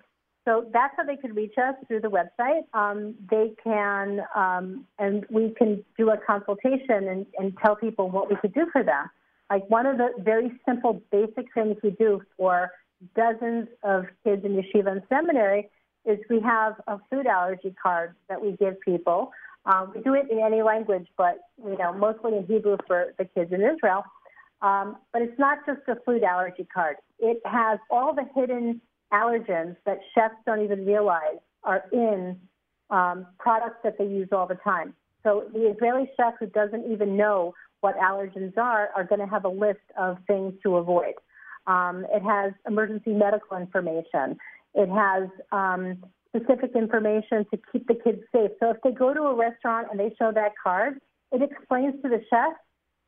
so 0.47 0.67
that's 0.73 0.95
how 0.97 1.03
they 1.03 1.17
could 1.17 1.35
reach 1.35 1.55
us 1.59 1.75
through 1.89 2.01
the 2.01 2.09
website. 2.09 2.63
Um, 2.73 3.17
they 3.31 3.53
can, 3.63 4.21
um, 4.37 4.87
and 4.99 5.27
we 5.29 5.53
can 5.59 5.85
do 5.99 6.11
a 6.11 6.17
consultation 6.17 7.09
and, 7.09 7.27
and 7.37 7.53
tell 7.65 7.75
people 7.75 8.11
what 8.11 8.31
we 8.31 8.37
could 8.37 8.55
do 8.55 8.67
for 8.73 8.85
them. 8.85 9.11
Like 9.51 9.69
one 9.69 9.87
of 9.87 9.99
the 9.99 10.11
very 10.21 10.53
simple, 10.65 11.03
basic 11.11 11.53
things 11.53 11.77
we 11.83 11.91
do 11.91 12.23
for 12.37 12.71
dozens 13.15 13.69
of 13.83 14.07
kids 14.25 14.45
in 14.45 14.53
yeshiva 14.53 14.93
and 14.93 15.03
seminary 15.09 15.69
is 16.05 16.19
we 16.29 16.41
have 16.41 16.75
a 16.87 16.99
food 17.11 17.27
allergy 17.27 17.75
card 17.83 18.15
that 18.29 18.41
we 18.41 18.53
give 18.53 18.81
people. 18.81 19.33
Um, 19.67 19.93
we 19.95 20.03
do 20.03 20.15
it 20.15 20.31
in 20.31 20.39
any 20.39 20.63
language, 20.63 21.07
but 21.17 21.41
you 21.63 21.77
know, 21.77 21.93
mostly 21.93 22.37
in 22.37 22.47
Hebrew 22.47 22.79
for 22.87 23.15
the 23.19 23.25
kids 23.25 23.53
in 23.53 23.61
Israel. 23.63 24.05
Um, 24.63 24.97
but 25.13 25.23
it's 25.23 25.39
not 25.39 25.59
just 25.67 25.81
a 25.89 25.97
food 26.05 26.23
allergy 26.23 26.67
card. 26.73 26.97
It 27.19 27.41
has 27.45 27.79
all 27.91 28.15
the 28.15 28.25
hidden 28.35 28.81
allergens 29.13 29.77
that 29.87 29.99
chefs 30.15 30.35
don't 30.47 30.63
even 30.63 30.87
realize 30.87 31.39
are 31.65 31.85
in 31.93 32.39
um, 32.91 33.27
products 33.39 33.79
that 33.85 33.99
they 33.99 34.05
use 34.05 34.29
all 34.33 34.47
the 34.47 34.57
time. 34.57 34.95
So 35.23 35.45
the 35.53 35.71
Israeli 35.71 36.11
chef 36.17 36.35
who 36.39 36.47
doesn't 36.47 36.91
even 36.91 37.17
know 37.17 37.55
what 37.81 37.97
allergens 37.99 38.57
are 38.57 38.91
are 38.95 39.05
going 39.05 39.21
to 39.21 39.27
have 39.27 39.45
a 39.45 39.49
list 39.49 39.81
of 39.99 40.19
things 40.27 40.55
to 40.63 40.77
avoid. 40.77 41.15
Um, 41.67 42.07
it 42.13 42.23
has 42.23 42.53
emergency 42.67 43.13
medical 43.13 43.57
information. 43.57 44.37
It 44.75 44.89
has 44.89 45.29
um, 45.53 45.99
specific 46.29 46.73
information 46.75 47.45
to 47.53 47.59
keep 47.73 47.87
the 47.87 47.95
kids 47.95 48.23
safe. 48.33 48.51
So 48.61 48.71
if 48.71 48.77
they 48.83 48.93
go 48.93 49.13
to 49.13 49.23
a 49.23 49.35
restaurant 49.35 49.89
and 49.91 49.99
they 49.99 50.15
show 50.19 50.33
that 50.33 50.53
card, 50.63 50.99
it 51.33 51.43
explains 51.43 52.01
to 52.03 52.09
the 52.09 52.21
chef 52.31 52.53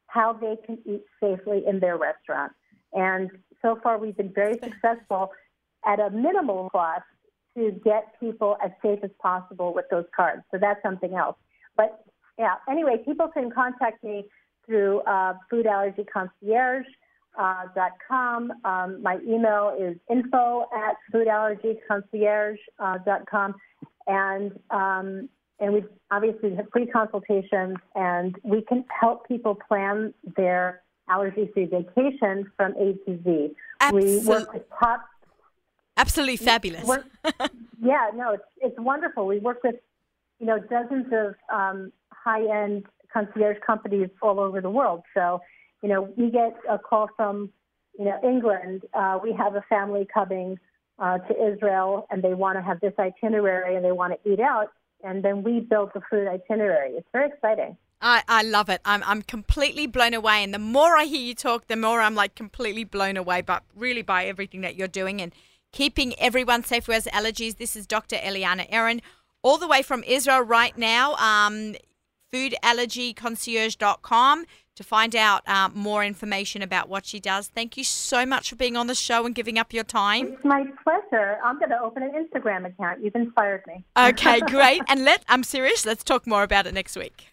how 0.09 0.33
they 0.33 0.57
can 0.67 0.79
eat 0.85 1.03
safely 1.21 1.63
in 1.67 1.81
their 1.81 1.97
restaurant. 1.97 2.53
And 2.93 3.31
so 3.63 3.79
far, 3.83 3.99
we've 3.99 4.17
been 4.17 4.33
very 4.33 4.59
successful 4.63 5.31
at 5.87 5.99
a 5.99 6.11
minimal 6.11 6.69
cost 6.71 7.03
to 7.57 7.71
get 7.85 8.19
people 8.21 8.57
as 8.65 8.71
safe 8.83 9.01
as 9.03 9.11
possible 9.21 9.75
with 9.75 9.87
those 9.91 10.05
cards. 10.15 10.43
So 10.51 10.59
that's 10.61 10.83
something 10.83 11.15
else. 11.15 11.37
But 11.77 12.05
yeah, 12.39 12.57
anyway, 12.69 12.97
people 13.05 13.29
can 13.29 13.51
contact 13.51 14.03
me 14.05 14.25
through 14.67 15.01
uh, 15.01 15.35
foodallergyconcierge.com. 15.53 16.85
Uh, 17.39 17.65
dot 17.75 17.93
com. 18.07 18.53
um, 18.65 19.03
my 19.03 19.19
email 19.27 19.75
is 19.81 19.97
info 20.11 20.67
at 20.77 20.97
foodallergyconcierge.com. 21.13 22.57
Uh, 22.79 22.99
dot 22.99 23.27
com. 23.31 23.55
and 24.07 24.53
um, 24.71 25.29
and 25.59 25.73
we 25.73 25.85
obviously 26.11 26.55
have 26.57 26.67
free 26.73 26.87
consultations, 26.87 27.77
and 27.95 28.37
we 28.43 28.63
can 28.63 28.85
help 29.01 29.27
people 29.29 29.55
plan 29.55 30.13
their 30.37 30.83
allergy-free 31.09 31.67
vacation 31.67 32.51
from 32.57 32.73
A 32.73 32.95
to 33.07 33.23
Z. 33.25 33.55
We 33.93 34.19
work 34.27 34.53
with 34.53 34.65
top 34.79 35.03
Absolutely 35.97 36.37
fabulous. 36.37 36.89
Yeah, 37.85 38.11
no, 38.15 38.31
it's 38.35 38.45
it's 38.61 38.79
wonderful. 38.79 39.27
We 39.27 39.41
work 39.41 39.65
with 39.65 39.75
you 40.39 40.47
know 40.47 40.61
dozens 40.61 41.07
of 41.13 41.35
um, 41.53 41.91
high 42.13 42.45
end 42.63 42.87
concierge 43.13 43.57
companies 43.67 44.09
all 44.23 44.39
over 44.39 44.61
the 44.61 44.71
world. 44.71 45.03
So 45.15 45.41
you 45.83 45.89
know 45.89 46.13
we 46.17 46.31
get 46.31 46.57
a 46.69 46.79
call 46.79 47.09
from 47.17 47.51
you 47.99 48.05
know 48.05 48.19
England. 48.25 48.83
Uh, 48.95 49.19
we 49.23 49.33
have 49.33 49.55
a 49.55 49.63
family 49.69 50.07
coming 50.13 50.59
uh, 50.99 51.19
to 51.19 51.53
Israel, 51.53 52.07
and 52.11 52.23
they 52.23 52.35
want 52.35 52.57
to 52.57 52.63
have 52.63 52.81
this 52.81 52.95
itinerary, 52.99 53.77
and 53.77 53.85
they 53.85 53.93
want 53.93 54.15
to 54.15 54.31
eat 54.31 54.41
out, 54.41 54.69
and 55.03 55.25
then 55.25 55.43
we 55.43 55.61
build 55.61 55.91
the 55.95 56.01
food 56.11 56.29
itinerary. 56.29 56.93
It's 56.93 57.09
very 57.13 57.29
exciting. 57.29 57.77
I, 58.05 58.25
I 58.29 58.43
love 58.43 58.69
it. 58.69 58.81
I'm, 58.85 59.01
I'm 59.07 59.23
completely 59.23 59.87
blown 59.87 60.13
away. 60.13 60.43
And 60.43 60.53
the 60.53 60.59
more 60.59 60.97
I 60.97 61.05
hear 61.05 61.21
you 61.21 61.37
talk, 61.37 61.69
the 61.69 61.77
more 61.77 62.01
I'm 62.01 62.17
like 62.17 62.35
completely 62.35 62.83
blown 62.83 63.17
away, 63.17 63.43
but 63.43 63.63
really 63.77 64.03
by 64.03 64.27
everything 64.27 64.63
that 64.63 64.75
you're 64.75 64.89
doing 64.89 65.23
and 65.23 65.33
keeping 65.73 66.19
everyone 66.19 66.65
safe 66.65 66.87
who 66.87 66.93
has 66.93 67.07
allergies. 67.07 67.59
This 67.59 67.77
is 67.77 67.87
Dr. 67.87 68.17
Eliana 68.17 68.67
Aaron, 68.71 69.03
all 69.43 69.57
the 69.57 69.69
way 69.69 69.83
from 69.83 70.03
Israel 70.03 70.41
right 70.41 70.77
now. 70.77 71.15
Um, 71.15 71.77
foodallergyconcierge.com 72.33 74.47
to 74.75 74.83
find 74.83 75.15
out 75.15 75.47
uh, 75.47 75.69
more 75.75 76.05
information 76.05 76.63
about 76.63 76.89
what 76.89 77.05
she 77.05 77.21
does. 77.21 77.49
Thank 77.49 77.77
you 77.77 77.85
so 77.85 78.25
much 78.25 78.49
for 78.49 78.57
being 78.57 78.77
on 78.77 78.87
the 78.87 78.95
show 78.95 79.27
and 79.27 79.35
giving 79.35 79.59
up 79.59 79.73
your 79.73 79.85
time. 79.85 80.29
It's 80.29 80.45
my 80.45 80.65
pleasure. 80.83 81.39
I'm 81.45 81.59
going 81.59 81.71
to 81.71 81.81
open 81.81 82.03
an 82.03 82.13
Instagram 82.13 82.67
account. 82.67 83.03
You've 83.05 83.15
inspired 83.15 83.63
me. 83.67 83.85
Okay, 83.97 84.41
great. 84.47 84.83
And 84.89 85.05
let 85.05 85.25
I'm 85.29 85.45
serious. 85.45 85.85
Let's 85.85 86.03
talk 86.05 86.27
more 86.27 86.43
about 86.43 86.67
it 86.67 86.75
next 86.75 86.97
week. 86.97 87.27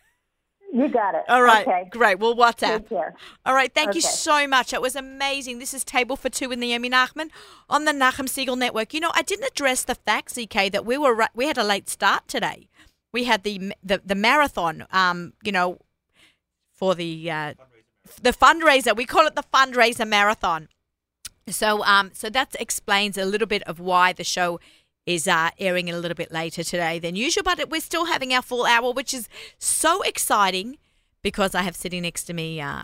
You 0.72 0.88
got 0.88 1.16
it. 1.16 1.24
All 1.28 1.42
right, 1.42 1.68
Okay. 1.68 1.90
great. 1.90 2.20
Well, 2.20 2.36
WhatsApp. 2.36 2.80
Take 2.82 2.90
care. 2.90 3.16
All 3.44 3.56
right, 3.56 3.74
thank 3.74 3.96
you 3.96 4.02
so 4.02 4.48
much. 4.48 4.72
It 4.72 4.82
was 4.82 4.96
amazing. 4.96 5.58
This 5.58 5.74
is 5.74 5.84
Table 5.84 6.16
for 6.16 6.30
Two 6.30 6.50
with 6.50 6.60
Naomi 6.60 6.90
Nachman 6.92 7.32
on 7.70 7.86
the 7.86 7.92
Nachum 7.92 8.28
Segal 8.28 8.56
Network. 8.56 8.94
You 8.94 9.00
know, 9.00 9.12
I 9.16 9.24
didn't 9.24 9.46
address 9.48 9.84
the 9.84 9.96
fact, 9.96 10.36
ZK, 10.36 10.72
that 10.72 10.86
we 10.86 10.96
were 10.96 11.28
we 11.34 11.48
had 11.48 11.58
a 11.58 11.64
late 11.64 11.90
start 11.90 12.28
today. 12.28 12.70
We 13.12 13.24
had 13.24 13.42
the 13.44 13.74
the, 13.84 14.00
the 14.06 14.14
marathon. 14.14 14.86
Um, 14.92 15.34
you 15.44 15.52
know, 15.52 15.80
for 16.80 16.96
the 16.96 17.30
uh, 17.30 17.54
the 18.22 18.32
fundraiser. 18.32 18.96
We 18.96 19.06
call 19.06 19.28
it 19.28 19.36
the 19.36 19.44
fundraiser 19.54 20.08
marathon. 20.08 20.70
So 21.48 21.84
um, 21.84 22.12
so 22.14 22.30
that 22.30 22.56
explains 22.60 23.18
a 23.18 23.26
little 23.26 23.48
bit 23.48 23.64
of 23.64 23.80
why 23.80 24.14
the 24.14 24.24
show 24.24 24.60
is 25.06 25.28
uh, 25.28 25.50
airing 25.60 25.90
a 25.90 25.98
little 25.98 26.16
bit 26.16 26.32
later 26.32 26.64
today 26.64 27.00
than 27.00 27.16
usual. 27.16 27.44
But 27.44 27.70
we're 27.70 27.82
still 27.82 28.06
having 28.06 28.34
our 28.34 28.42
full 28.42 28.66
hour, 28.66 28.94
which 28.94 29.14
is 29.14 29.28
so 29.58 30.02
exciting 30.04 30.78
because 31.22 31.54
I 31.54 31.64
have 31.64 31.76
sitting 31.76 32.04
next 32.04 32.24
to 32.26 32.34
me. 32.34 32.62
Uh, 32.62 32.84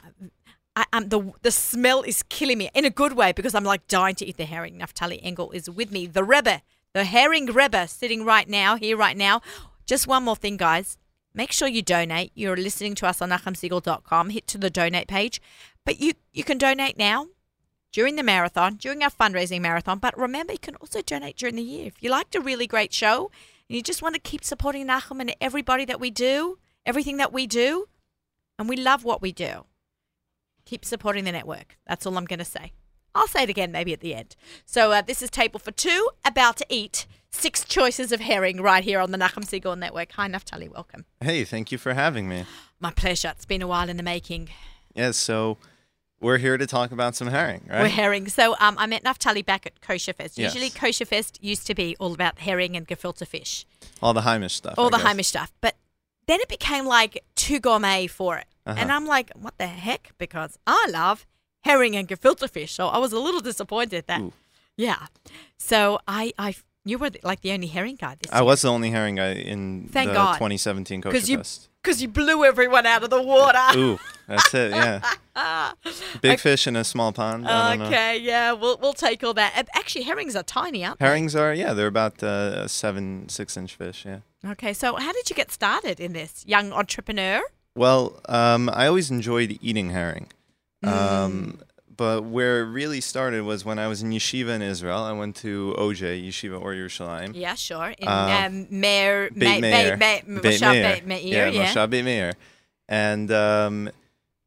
I, 0.75 0.86
um, 0.91 1.08
the 1.08 1.31
the 1.41 1.51
smell 1.51 2.01
is 2.01 2.23
killing 2.23 2.58
me 2.58 2.69
in 2.73 2.84
a 2.84 2.89
good 2.89 3.13
way 3.13 3.31
because 3.31 3.55
I'm 3.55 3.63
like 3.63 3.88
dying 3.88 4.15
to 4.15 4.25
eat 4.25 4.38
the 4.38 4.45
herring. 4.45 4.79
Naftali 4.79 5.19
Engel 5.23 5.51
is 5.51 5.69
with 5.69 5.91
me, 5.91 6.05
the 6.05 6.23
Rebbe, 6.23 6.62
the 6.93 7.05
herring 7.05 7.45
Rebbe, 7.45 7.88
sitting 7.88 8.25
right 8.25 8.49
now 8.49 8.75
here 8.75 8.97
right 8.97 9.15
now. 9.15 9.41
Just 9.86 10.08
one 10.08 10.23
more 10.23 10.36
thing, 10.36 10.58
guys. 10.58 10.97
Make 11.36 11.52
sure 11.52 11.67
you 11.67 11.82
donate. 11.82 12.32
You're 12.34 12.56
listening 12.56 12.95
to 12.95 13.08
us 13.08 13.21
on 13.21 13.30
nachumsegal.com. 13.30 14.30
Hit 14.30 14.48
to 14.48 14.58
the 14.58 14.69
donate 14.69 15.08
page, 15.08 15.41
but 15.84 16.00
you 16.00 16.13
you 16.32 16.45
can 16.45 16.58
donate 16.58 16.98
now 16.98 17.28
during 17.91 18.15
the 18.15 18.24
marathon, 18.24 18.76
during 18.76 19.04
our 19.04 19.10
fundraising 19.10 19.60
marathon. 19.62 20.00
But 20.00 20.17
remember, 20.17 20.54
you 20.54 20.60
can 20.60 20.76
also 20.78 21.02
donate 21.02 21.36
during 21.36 21.56
the 21.56 21.62
year. 21.62 21.88
If 21.88 22.02
you 22.02 22.10
liked 22.10 22.36
a 22.36 22.39
really 22.39 22.67
great 22.67 22.93
show 22.93 23.32
and 23.67 23.76
you 23.76 23.82
just 23.82 24.02
want 24.02 24.15
to 24.15 24.21
keep 24.21 24.45
supporting 24.45 24.88
Nachum 24.88 25.19
and 25.19 25.36
everybody 25.41 25.84
that 25.86 26.00
we 26.00 26.10
do, 26.10 26.58
everything 26.86 27.17
that 27.17 27.34
we 27.34 27.48
do, 27.48 27.89
and 28.58 28.69
we 28.69 28.78
love 28.78 29.04
what 29.04 29.21
we 29.21 29.34
do, 29.34 29.65
keep 30.65 30.86
supporting 30.86 31.26
the 31.26 31.32
network. 31.34 31.78
That's 31.86 32.06
all 32.06 32.17
I'm 32.17 32.26
going 32.26 32.39
to 32.39 32.45
say. 32.45 32.71
I'll 33.13 33.28
say 33.28 33.43
it 33.43 33.50
again 33.50 33.71
maybe 33.71 33.93
at 33.93 34.02
the 34.02 34.15
end. 34.15 34.36
So 34.65 34.91
uh, 34.91 35.02
this 35.02 35.21
is 35.21 35.30
Table 35.30 35.60
for 35.60 35.71
Two, 35.71 36.10
about 36.26 36.58
to 36.58 36.65
eat 36.69 37.08
six 37.36 37.63
choices 37.65 38.12
of 38.12 38.19
herring 38.21 38.62
right 38.62 38.84
here 38.84 39.00
on 39.00 39.12
the 39.12 39.17
Nachum 39.17 39.45
Segal 39.45 39.78
Network. 39.78 40.12
Hi, 40.13 40.28
Naftali. 40.28 40.69
Welcome. 40.69 41.06
Hey, 41.21 41.43
thank 41.43 41.71
you 41.71 41.78
for 41.78 41.93
having 41.93 42.28
me. 42.28 42.45
My 42.80 42.91
pleasure. 42.91 43.30
It's 43.36 43.45
been 43.45 43.62
a 43.62 43.67
while 43.67 43.89
in 43.89 43.98
the 43.98 44.04
making. 44.04 44.50
Yeah, 44.93 45.12
so 45.12 45.58
we're 46.19 46.38
here 46.38 46.58
to 46.58 46.65
talk 46.65 46.91
about 46.91 47.15
some 47.15 47.28
herring, 47.28 47.65
right? 47.69 47.82
We're 47.84 47.88
herring. 47.89 48.28
So 48.30 48.56
um, 48.60 48.76
I 48.78 48.86
met 48.88 49.04
Naftali 49.04 49.45
back 49.45 49.65
at 49.65 49.82
Kosher 49.82 50.13
Fest. 50.13 50.38
Yes. 50.38 50.54
Usually 50.56 50.69
Kosher 50.71 51.06
Fest 51.06 51.38
used 51.43 51.67
to 51.67 51.76
be 51.76 51.95
all 52.00 52.13
about 52.13 52.39
herring 52.39 52.76
and 52.76 52.88
gefilte 52.88 53.28
fish, 53.28 53.65
All 54.02 54.13
the 54.13 54.21
Heimish 54.21 54.52
stuff. 54.52 54.76
all 54.78 54.88
I 54.88 54.98
the 54.98 55.04
guess. 55.04 55.13
Heimish 55.13 55.26
stuff. 55.26 55.52
But 55.62 55.76
then 56.28 56.39
it 56.39 56.48
became 56.50 56.86
like 56.86 57.24
too 57.36 57.60
gourmet 57.60 58.08
for 58.08 58.38
it. 58.38 58.45
Uh-huh. 58.65 58.80
And 58.80 58.91
I'm 58.91 59.06
like, 59.06 59.32
what 59.39 59.58
the 59.58 59.67
heck? 59.67 60.13
Because 60.17 60.58
I 60.65 60.88
love 60.89 61.26
herring 61.62 61.95
and 61.95 62.08
gefilte 62.08 62.50
fish. 62.50 62.71
So 62.74 62.88
I 62.88 62.98
was 62.98 63.12
a 63.12 63.19
little 63.19 63.41
disappointed 63.41 64.06
that, 64.08 64.21
Ooh. 64.21 64.34
yeah. 64.78 65.08
So 65.58 66.00
I, 66.08 66.34
I, 66.39 66.56
you 66.86 66.98
were 66.98 67.10
like 67.24 67.41
the 67.41 67.52
only 67.52 67.67
herring 67.67 67.95
guy 67.95 68.15
this 68.21 68.32
I 68.32 68.41
was 68.41 68.62
the 68.62 68.69
only 68.69 68.91
herring 68.91 69.15
guy 69.15 69.34
in 69.34 69.89
Thank 69.91 70.10
the 70.10 70.13
God. 70.13 70.34
2017 70.36 71.02
Kosher 71.02 71.12
because 71.12 71.30
you, 71.30 71.38
Fest. 71.38 71.69
because 71.82 72.02
you 72.02 72.08
blew 72.08 72.45
everyone 72.45 72.86
out 72.86 73.04
of 73.04 73.10
the 73.10 73.21
water. 73.21 73.78
Ooh, 73.78 74.00
that's 74.28 74.54
it. 74.54 74.71
Yeah, 74.71 75.02
big 76.21 76.39
fish 76.39 76.67
in 76.67 76.76
a 76.76 76.84
small 76.84 77.12
pond. 77.12 77.48
I 77.48 77.76
don't 77.76 77.80
know. 77.80 77.86
Okay, 77.88 78.19
yeah, 78.19 78.54
we'll 78.54 78.78
we'll 78.78 78.93
take 78.93 79.24
all 79.24 79.34
that. 79.34 79.67
Actually, 79.74 80.04
herrings 80.04 80.36
are 80.36 80.43
tiny, 80.43 80.86
aren't 80.86 81.00
they? 81.00 81.06
Herrings 81.06 81.36
are 81.36 81.54
yeah, 81.54 81.74
they're 81.74 81.88
about 81.88 82.21
uh, 82.24 82.67
seven, 82.67 83.28
six-inch 83.28 83.76
fish. 83.76 84.06
Yeah. 84.06 84.19
Okay, 84.45 84.74
so 84.74 84.95
how 84.95 85.12
did 85.12 85.30
you 85.30 85.36
get 85.36 85.52
started 85.52 86.00
in 86.00 86.13
this, 86.13 86.45
young 86.48 86.71
entrepreneur? 86.71 87.41
Well, 87.76 88.21
um, 88.30 88.69
I 88.71 88.88
always 88.88 89.12
enjoyed 89.12 89.58
eating 89.62 89.89
herring. 89.89 90.28
Mm. 90.84 90.89
Um, 90.89 91.60
but 91.97 92.23
where 92.23 92.62
it 92.62 92.65
really 92.65 93.01
started 93.01 93.43
was 93.43 93.63
when 93.65 93.79
I 93.79 93.88
was 93.88 94.01
in 94.03 94.12
yeshiva 94.12 94.49
in 94.49 94.62
Israel. 94.62 94.99
I 95.03 95.12
went 95.12 95.36
to 95.38 95.73
OJ, 95.77 96.27
Yeshiva 96.27 96.60
Ohr 96.62 96.73
Yerushalayim. 96.73 97.31
Yeah, 97.36 97.55
sure. 97.55 97.93
In 97.97 98.08
Uh, 98.08 98.43
um, 98.47 98.67
Meir, 98.69 99.29
Beit 99.31 99.62
Meir. 99.62 99.97
Beit 99.97 100.27
Me- 100.27 100.41
Beit 100.41 100.62
Meir. 100.62 101.01
Meir, 101.05 101.17
Yeah, 101.19 101.47
yeah. 101.47 101.65
Moshav 101.73 101.89
Beit 101.89 102.03
Meir. 102.05 102.34
And 102.89 103.31
um, 103.31 103.89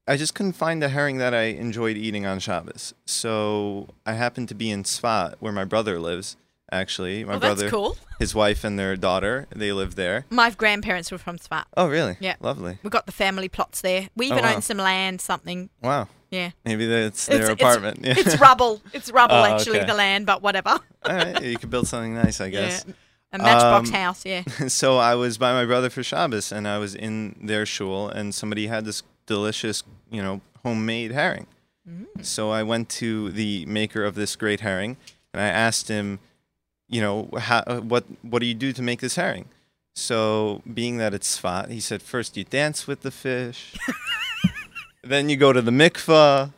I 0.07 0.17
just 0.17 0.35
couldn't 0.35 0.53
find 0.53 0.83
the 0.83 0.89
herring 0.91 1.19
that 1.19 1.35
I 1.35 1.45
enjoyed 1.45 1.97
eating 1.97 2.25
on 2.27 2.39
Shabbos. 2.39 2.95
So 3.07 3.89
I 4.07 4.13
happened 4.15 4.49
to 4.49 4.55
be 4.55 4.71
in 4.71 4.85
Sfat, 4.85 5.35
where 5.41 5.53
my 5.53 5.65
brother 5.65 5.99
lives, 5.99 6.37
actually. 6.71 7.25
My 7.25 7.33
Well, 7.33 7.41
brother, 7.41 7.63
that's 7.63 7.71
cool. 7.73 7.97
his 8.19 8.35
wife, 8.35 8.63
and 8.65 8.79
their 8.79 8.95
daughter, 8.97 9.47
they 9.55 9.73
live 9.73 9.95
there. 9.97 10.25
My 10.31 10.51
grandparents 10.51 11.11
were 11.11 11.19
from 11.19 11.39
Sfat. 11.39 11.65
Oh, 11.77 11.89
really? 11.89 12.17
Yeah. 12.21 12.37
Lovely. 12.41 12.79
We 12.83 12.91
got 12.91 13.07
the 13.07 13.13
family 13.13 13.49
plots 13.49 13.81
there. 13.81 14.09
We 14.17 14.31
Oh, 14.31 14.35
even 14.35 14.45
wow. 14.45 14.55
own 14.57 14.63
some 14.63 14.79
land, 14.79 15.21
something. 15.21 15.71
Wow. 15.83 16.09
Yeah. 16.31 16.51
Maybe 16.65 16.87
that's 16.87 17.27
their 17.27 17.51
It's- 17.51 17.51
apartment. 17.53 18.01
It's, 18.03 18.21
it's 18.35 18.41
rubble. 18.41 18.83
It's 18.93 19.11
rubble, 19.11 19.37
Oh, 19.37 19.45
actually, 19.45 19.79
okay. 19.79 19.87
the 19.87 19.95
land, 19.95 20.27
but 20.27 20.43
whatever. 20.43 20.71
All 21.05 21.15
right, 21.15 21.43
you 21.43 21.57
could 21.59 21.71
build 21.71 21.89
something 21.89 22.15
nice, 22.15 22.41
I 22.41 22.51
guess. 22.51 22.85
Yeah. 22.87 22.95
A 23.33 23.39
matchbox 23.39 23.89
Um, 23.91 23.95
house, 23.95 24.25
yeah. 24.25 24.43
so 24.69 24.97
I 24.99 25.15
was 25.15 25.37
by 25.39 25.53
my 25.53 25.65
brother 25.67 25.91
for 25.91 26.03
Shabbos, 26.03 26.51
and 26.53 26.67
I 26.67 26.79
was 26.79 26.95
in 26.95 27.37
their 27.43 27.67
shul, 27.67 28.09
and 28.09 28.35
somebody 28.35 28.67
had 28.69 28.85
this 28.85 29.03
delicious, 29.27 29.83
you 30.11 30.23
know, 30.23 30.41
homemade 30.65 31.13
herring. 31.13 31.47
Mm. 31.89 32.07
So 32.25 32.51
I 32.51 32.63
went 32.63 32.89
to 33.01 33.31
the 33.31 33.65
maker 33.67 34.05
of 34.05 34.15
this 34.15 34.35
great 34.37 34.61
herring, 34.61 34.97
and 35.35 35.43
I 35.43 35.49
asked 35.49 35.89
him, 35.89 36.19
you 36.89 37.01
know, 37.03 37.29
how, 37.39 37.59
uh, 37.67 37.81
what 37.81 38.05
what 38.23 38.39
do 38.41 38.47
you 38.47 38.55
do 38.55 38.73
to 38.73 38.81
make 38.83 39.01
this 39.01 39.17
herring? 39.17 39.47
So 39.95 40.63
being 40.73 40.97
that 40.99 41.13
it's 41.13 41.39
Sfat, 41.39 41.71
he 41.71 41.81
said 41.81 42.01
first 42.03 42.37
you 42.37 42.45
dance 42.45 42.87
with 42.87 43.03
the 43.03 43.11
fish, 43.11 43.75
then 45.09 45.29
you 45.29 45.37
go 45.37 45.53
to 45.53 45.63
the 45.63 45.71
mikvah 45.71 46.53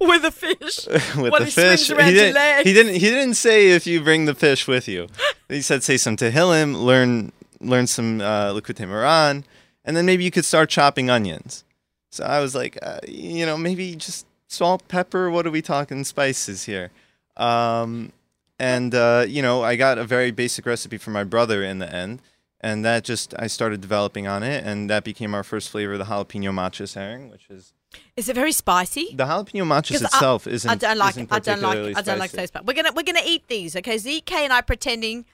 With 0.00 0.24
a 0.24 0.30
fish. 0.30 0.86
with 1.16 1.32
What, 1.32 1.38
the 1.40 1.44
he 1.46 1.50
fish. 1.50 1.90
around 1.90 2.08
he 2.08 2.14
didn't. 2.14 2.66
He 2.66 2.72
didn't. 2.72 2.94
He 2.94 3.00
didn't 3.00 3.34
say 3.34 3.70
if 3.70 3.86
you 3.86 4.02
bring 4.02 4.26
the 4.26 4.34
fish 4.34 4.66
with 4.68 4.86
you. 4.88 5.08
He 5.48 5.62
said 5.62 5.84
say 5.84 5.96
some 5.96 6.16
Tehillim, 6.16 6.74
learn 6.82 7.30
learn 7.60 7.86
some 7.86 8.20
uh, 8.20 8.52
Likutei 8.52 8.84
Moharan, 8.86 9.44
and 9.84 9.96
then 9.96 10.04
maybe 10.04 10.24
you 10.24 10.30
could 10.32 10.44
start 10.44 10.68
chopping 10.68 11.08
onions. 11.08 11.64
So 12.10 12.24
I 12.24 12.40
was 12.40 12.52
like, 12.54 12.76
uh, 12.82 12.98
you 13.06 13.46
know, 13.46 13.56
maybe 13.56 13.94
just 13.94 14.26
salt, 14.48 14.86
pepper. 14.88 15.30
What 15.30 15.46
are 15.46 15.52
we 15.52 15.62
talking 15.62 16.02
spices 16.04 16.64
here? 16.64 16.90
Um, 17.36 18.12
and 18.58 18.92
uh, 18.94 19.24
you 19.28 19.40
know, 19.40 19.62
I 19.62 19.76
got 19.76 19.98
a 19.98 20.04
very 20.04 20.30
basic 20.32 20.66
recipe 20.66 20.98
from 20.98 21.12
my 21.12 21.24
brother 21.24 21.62
in 21.62 21.78
the 21.78 21.90
end. 21.94 22.20
And 22.60 22.84
that 22.84 23.04
just 23.04 23.34
I 23.38 23.46
started 23.46 23.80
developing 23.80 24.26
on 24.26 24.42
it, 24.42 24.64
and 24.64 24.90
that 24.90 25.04
became 25.04 25.34
our 25.34 25.44
first 25.44 25.70
flavor, 25.70 25.96
the 25.96 26.04
jalapeno 26.04 26.50
matjes 26.52 26.94
herring, 26.94 27.30
which 27.30 27.46
is 27.50 27.72
Is 28.16 28.28
it 28.28 28.34
very 28.34 28.52
spicy? 28.52 29.14
the 29.14 29.24
jalapeno 29.24 29.64
matjes 29.64 29.92
'Cause 29.92 30.02
I- 30.02 30.06
itself 30.06 30.46
isn't. 30.46 30.70
I 30.70 30.74
don't 30.74 30.98
like. 30.98 31.10
isn't 31.14 31.32
I 31.32 31.38
don't 31.38 31.60
like. 31.62 31.70
particularly 31.70 31.94
I 31.94 32.02
don't 32.02 32.18
like 32.18 32.30
spicy. 32.30 32.42
those. 32.42 32.50
But 32.50 32.66
we're 32.66 32.74
gonna 32.74 32.92
we're 32.92 33.02
gonna 33.04 33.20
eat 33.24 33.46
these. 33.48 33.76
Okay, 33.76 33.96
ZK 33.96 34.32
and 34.44 34.52
I 34.52 34.60
pretending 34.60 35.24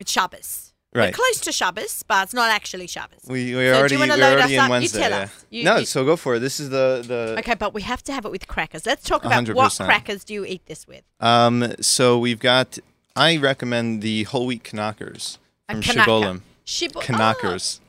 it's 0.00 0.10
Shabbos. 0.10 0.68
We're 0.94 1.00
Right. 1.02 1.14
close 1.14 1.40
to 1.40 1.52
Shabbos, 1.52 2.02
but 2.06 2.24
it's 2.24 2.34
not 2.34 2.50
actually 2.50 2.86
Shabbos. 2.86 3.20
We 3.26 3.54
we 3.56 3.68
So 3.68 3.74
already 3.78 3.96
we're 3.96 4.02
already 4.10 4.54
in 4.54 4.60
up? 4.60 4.66
You 4.66 4.70
Wednesday. 4.70 4.98
tell 5.00 5.10
yeah. 5.10 5.18
us. 5.24 5.44
You- 5.50 5.64
no, 5.64 5.76
you- 5.78 5.86
so 5.86 6.04
go 6.04 6.16
for 6.16 6.34
it. 6.36 6.40
This 6.40 6.60
is 6.60 6.68
the 6.70 7.02
the 7.06 7.36
Okay, 7.40 7.54
but 7.54 7.72
we 7.72 7.82
have 7.82 8.02
to 8.04 8.12
have 8.12 8.24
it 8.26 8.30
with 8.30 8.46
crackers. 8.46 8.84
Let's 8.84 9.04
talk 9.04 9.24
about 9.24 9.48
what 9.48 9.72
100%. 9.72 9.86
crackers 9.86 10.22
do 10.24 10.34
you 10.34 10.44
eat 10.44 10.66
this 10.66 10.86
with? 10.86 11.02
um. 11.20 11.74
So 11.80 12.18
we've 12.18 12.40
got. 12.40 12.78
I 13.16 13.36
recommend 13.36 14.00
the 14.02 14.24
whole 14.24 14.46
wheat 14.46 14.64
knackers 14.64 15.38
from. 15.68 15.82
Shibolim. 15.82 16.40
Shibo- 16.66 17.02
Knackers. 17.02 17.80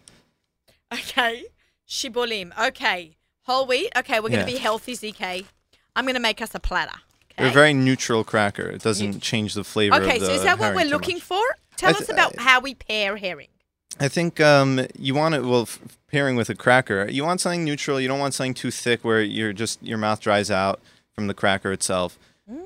Oh, 0.92 0.96
okay, 0.98 1.46
shibolim. 1.88 2.52
Okay, 2.68 3.18
whole 3.44 3.66
wheat. 3.66 3.92
Okay, 3.98 4.20
we're 4.20 4.30
gonna 4.30 4.42
Yeah. 4.42 4.46
be 4.46 4.58
healthy, 4.58 4.94
ZK. 4.96 5.46
I'm 5.96 6.06
gonna 6.06 6.20
make 6.20 6.42
us 6.42 6.52
a 6.56 6.60
platter. 6.60 7.00
They're 7.38 7.48
a 7.48 7.52
very 7.52 7.74
neutral 7.74 8.24
cracker. 8.24 8.70
It 8.70 8.82
doesn't 8.84 9.22
change 9.22 9.54
the 9.56 9.64
flavor. 9.64 9.96
Okay, 9.96 10.16
of 10.16 10.22
the 10.22 10.26
so 10.28 10.34
is 10.34 10.44
that 10.44 10.60
what 10.60 10.66
herring 10.66 10.78
we're 10.78 10.84
too 10.84 10.90
looking 10.90 11.16
much. 11.16 11.24
for? 11.24 11.42
Tell 11.78 11.90
I 11.90 12.00
us 12.00 12.10
about 12.10 12.38
how 12.40 12.60
we 12.60 12.76
pair 12.76 13.18
herring. 13.18 13.48
I 14.00 14.08
think 14.08 14.40
um, 14.40 14.86
you 14.98 15.14
want 15.16 15.36
it. 15.36 15.44
Well, 15.44 15.64
f- 15.64 15.80
pairing 16.12 16.36
with 16.36 16.50
a 16.50 16.56
cracker, 16.56 17.08
you 17.10 17.24
want 17.24 17.42
something 17.42 17.64
neutral. 17.64 18.00
You 18.00 18.08
don't 18.08 18.20
want 18.20 18.34
something 18.34 18.54
too 18.54 18.72
thick 18.72 19.04
where 19.04 19.22
you're 19.22 19.54
just 19.54 19.82
your 19.84 19.98
mouth 19.98 20.20
dries 20.20 20.50
out 20.52 20.80
from 21.14 21.28
the 21.28 21.34
cracker 21.34 21.72
itself. 21.72 22.18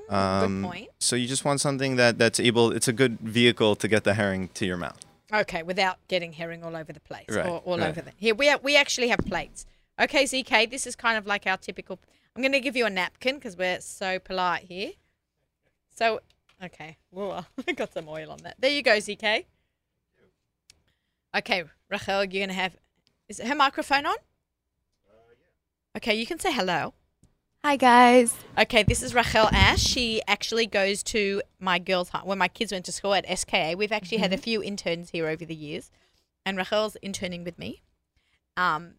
Um, 0.09 0.63
point. 0.63 0.89
So 0.99 1.15
you 1.15 1.27
just 1.27 1.45
want 1.45 1.61
something 1.61 1.95
that 1.97 2.17
that's 2.17 2.39
able. 2.39 2.71
It's 2.71 2.87
a 2.87 2.93
good 2.93 3.19
vehicle 3.19 3.75
to 3.77 3.87
get 3.87 4.03
the 4.03 4.13
herring 4.15 4.49
to 4.55 4.65
your 4.65 4.77
mouth. 4.77 4.99
Okay, 5.33 5.63
without 5.63 5.97
getting 6.07 6.33
herring 6.33 6.63
all 6.63 6.75
over 6.75 6.93
the 6.93 7.01
place 7.01 7.25
Right, 7.29 7.45
or 7.45 7.57
all 7.65 7.77
right. 7.77 7.89
over 7.89 8.01
the 8.01 8.11
here. 8.17 8.33
We 8.33 8.47
have, 8.47 8.63
we 8.63 8.77
actually 8.77 9.09
have 9.09 9.19
plates. 9.19 9.65
Okay, 9.99 10.25
ZK, 10.25 10.69
this 10.69 10.85
is 10.85 10.95
kind 10.95 11.17
of 11.17 11.25
like 11.25 11.47
our 11.47 11.57
typical. 11.57 11.99
I'm 12.35 12.41
going 12.41 12.51
to 12.51 12.59
give 12.59 12.75
you 12.75 12.85
a 12.85 12.89
napkin 12.89 13.35
because 13.35 13.57
we're 13.57 13.81
so 13.81 14.19
polite 14.19 14.65
here. 14.65 14.91
So, 15.95 16.19
okay, 16.63 16.97
Whoa, 17.09 17.45
I 17.67 17.71
got 17.71 17.93
some 17.93 18.07
oil 18.07 18.31
on 18.31 18.37
that. 18.43 18.57
There 18.59 18.69
you 18.69 18.83
go, 18.83 18.97
ZK. 18.97 19.45
Okay, 21.35 21.63
Rachel, 21.89 22.23
you're 22.23 22.45
going 22.45 22.49
to 22.49 22.53
have. 22.53 22.75
Is 23.27 23.39
her 23.39 23.55
microphone 23.55 24.05
on? 24.05 24.15
Uh 24.15 25.13
yeah. 25.39 25.97
Okay, 25.97 26.15
you 26.15 26.25
can 26.25 26.39
say 26.39 26.53
hello. 26.53 26.93
Hi 27.63 27.75
guys. 27.75 28.35
Okay, 28.57 28.83
this 28.83 29.01
is 29.01 29.13
Rachel 29.15 29.49
Ash. 29.51 29.81
She 29.81 30.21
actually 30.27 30.67
goes 30.67 31.03
to 31.03 31.41
my 31.59 31.79
girls' 31.79 32.09
high. 32.09 32.21
When 32.23 32.37
my 32.37 32.47
kids 32.47 32.71
went 32.71 32.85
to 32.85 32.91
school 32.91 33.13
at 33.13 33.25
SKA, 33.37 33.75
we've 33.75 33.91
actually 33.91 34.19
had 34.19 34.31
a 34.31 34.37
few 34.37 34.63
interns 34.63 35.09
here 35.09 35.27
over 35.27 35.43
the 35.43 35.55
years, 35.55 35.89
and 36.45 36.55
Rachel's 36.55 36.95
interning 36.97 37.43
with 37.43 37.57
me. 37.57 37.81
Um, 38.55 38.93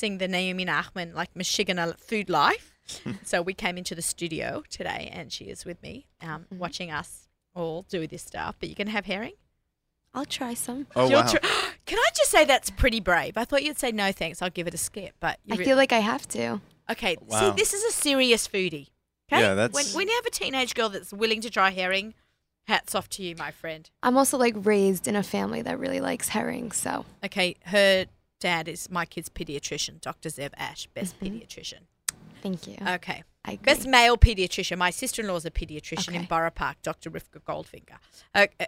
sing 0.00 0.18
the 0.18 0.26
Naomi 0.26 0.64
Nachman 0.64 1.14
like 1.14 1.36
Michigan 1.36 1.78
Food 1.98 2.30
Life. 2.30 2.72
so 3.22 3.40
we 3.42 3.54
came 3.54 3.76
into 3.78 3.94
the 3.94 4.02
studio 4.02 4.64
today, 4.68 5.10
and 5.12 5.30
she 5.32 5.44
is 5.44 5.64
with 5.64 5.80
me, 5.82 6.06
um, 6.22 6.46
watching 6.50 6.90
us 6.90 7.28
all 7.54 7.82
do 7.88 8.06
this 8.06 8.22
stuff. 8.22 8.56
But 8.58 8.68
you 8.70 8.74
can 8.74 8.88
have 8.88 9.04
herring. 9.06 9.34
I'll 10.12 10.24
try 10.24 10.54
some. 10.54 10.86
Oh 10.96 11.08
You'll 11.08 11.20
wow! 11.20 11.26
tr- 11.28 11.36
can 11.86 11.98
I 11.98 12.08
just 12.16 12.30
say 12.30 12.44
that's 12.44 12.70
pretty 12.70 12.98
brave? 12.98 13.36
I 13.36 13.44
thought 13.44 13.62
you'd 13.62 13.78
say 13.78 13.92
no 13.92 14.10
thanks. 14.10 14.42
I'll 14.42 14.50
give 14.50 14.66
it 14.66 14.74
a 14.74 14.78
skip, 14.78 15.14
but 15.20 15.38
you 15.44 15.54
I 15.54 15.58
re- 15.58 15.64
feel 15.64 15.76
like 15.76 15.92
I 15.92 16.00
have 16.00 16.26
to. 16.28 16.60
Okay, 16.90 17.16
Wow. 17.20 17.38
see, 17.38 17.56
this 17.56 17.72
is 17.74 17.84
a 17.84 17.92
serious 17.92 18.48
foodie. 18.48 18.88
Okay? 19.32 19.42
Yeah, 19.42 19.54
that's- 19.54 19.72
when, 19.72 19.86
when 19.94 20.08
you 20.08 20.14
have 20.16 20.26
a 20.26 20.30
teenage 20.30 20.74
girl 20.74 20.88
that's 20.88 21.12
willing 21.12 21.40
to 21.42 21.50
try 21.50 21.70
herring, 21.70 22.14
hats 22.66 22.96
off 22.96 23.08
to 23.10 23.22
you, 23.22 23.36
my 23.36 23.52
friend. 23.52 23.88
I'm 24.02 24.16
also 24.16 24.36
like 24.36 24.54
raised 24.56 25.06
in 25.06 25.14
a 25.14 25.22
family 25.22 25.62
that 25.62 25.78
really 25.78 26.00
likes 26.00 26.30
herring, 26.30 26.72
so 26.72 27.04
Okay, 27.24 27.54
her 27.66 28.06
dad 28.40 28.66
is 28.68 28.90
my 28.90 29.04
kid's 29.06 29.28
pediatrician, 29.28 30.00
Dr. 30.00 30.28
Zev 30.28 30.50
Ash, 30.56 30.86
best 30.94 31.18
pediatrician. 31.20 31.80
thank 32.42 32.66
you. 32.66 32.76
Okay. 32.86 33.22
I 33.44 33.52
agree. 33.52 33.64
Best 33.64 33.86
male 33.86 34.16
pediatrician. 34.18 34.76
My 34.78 34.90
sister 34.90 35.22
in 35.22 35.28
law 35.28 35.36
is 35.36 35.46
a 35.46 35.50
pediatrician 35.50 36.08
in 36.10 36.16
Okay. 36.16 36.26
Borough 36.26 36.50
Park, 36.50 36.76
Dr. 36.82 37.10
Rivka 37.10 37.40
Goldfinger. 37.46 37.96
Uh, 38.34 38.46
uh, 38.58 38.66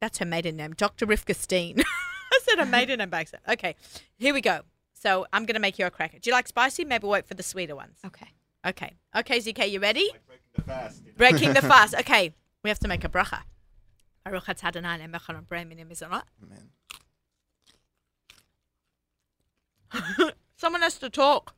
that's 0.00 0.18
her 0.18 0.24
maiden 0.24 0.56
name, 0.56 0.72
Dr. 0.72 1.06
Rivka 1.06 1.34
Steen. 1.36 1.80
I 2.32 2.40
said 2.42 2.58
her 2.58 2.66
maiden 2.78 2.98
name 2.98 3.10
back. 3.10 3.28
Okay, 3.48 3.76
here 4.16 4.32
we 4.34 4.40
go. 4.40 4.60
So 4.94 5.26
I'm 5.32 5.44
going 5.44 5.54
to 5.54 5.60
make 5.60 5.78
you 5.78 5.86
a 5.86 5.90
cracker. 5.90 6.18
Do 6.18 6.28
you 6.30 6.34
like 6.34 6.48
spicy? 6.48 6.84
Maybe 6.84 7.06
wait 7.06 7.26
for 7.26 7.34
the 7.34 7.42
sweeter 7.44 7.76
ones. 7.76 7.98
Okay. 8.04 8.26
Okay. 8.66 8.92
Okay, 9.16 9.38
ZK, 9.38 9.70
you 9.70 9.78
ready? 9.78 10.10
Breaking 10.26 10.52
the 10.56 10.62
fast. 10.62 11.02
Breaking 11.16 11.52
the 11.52 11.62
fast. 11.72 11.94
Okay, 11.94 12.34
we 12.64 12.70
have 12.70 12.80
to 12.80 12.88
make 12.88 13.04
a 13.04 13.08
bracha. 13.08 13.42
Baruch 14.24 14.46
Someone 20.56 20.82
has 20.82 20.98
to 20.98 21.10
talk. 21.10 21.54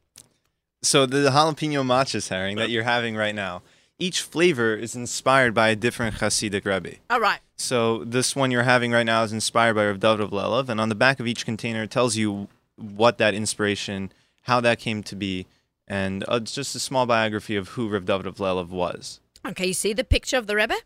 So 0.83 1.07
the 1.07 1.31
jalapeno 1.31 1.85
matjes 1.85 2.29
herring 2.29 2.57
that 2.57 2.71
you're 2.71 2.85
having 2.85 3.17
right 3.17 3.35
now, 3.35 3.63
each 3.99 4.23
flavor 4.23 4.75
is 4.75 4.97
inspired 4.97 5.53
by 5.55 5.69
a 5.69 5.77
different 5.77 6.17
Hasidic 6.17 6.65
Rebbe. 6.65 6.97
All 7.11 7.21
right. 7.21 7.41
So 7.57 8.03
this 8.05 8.35
one 8.35 8.51
you're 8.51 8.63
having 8.63 8.93
right 8.93 9.05
now 9.05 9.23
is 9.23 9.33
inspired 9.33 9.75
by 9.75 9.87
Rav 9.87 10.01
David 10.01 10.31
Lelov, 10.31 10.71
and 10.71 10.81
on 10.81 10.89
the 10.89 10.95
back 10.95 11.21
of 11.21 11.27
each 11.27 11.45
container 11.45 11.83
it 11.83 11.91
tells 11.91 12.17
you 12.17 12.49
what 12.77 13.19
that 13.19 13.35
inspiration, 13.35 14.11
how 14.43 14.61
that 14.63 14.79
came 14.79 15.03
to 15.03 15.15
be, 15.15 15.47
and 15.87 16.25
uh, 16.27 16.37
it's 16.37 16.55
just 16.55 16.75
a 16.75 16.79
small 16.79 17.05
biography 17.05 17.57
of 17.57 17.69
who 17.71 17.89
Rav 17.89 18.07
David 18.07 18.37
Lelov 18.37 18.69
was. 18.69 19.21
Okay, 19.47 19.67
you 19.67 19.75
see 19.75 19.93
the 19.93 20.05
picture 20.05 20.39
of 20.39 20.47
the 20.47 20.57
Rebbe? 20.57 20.77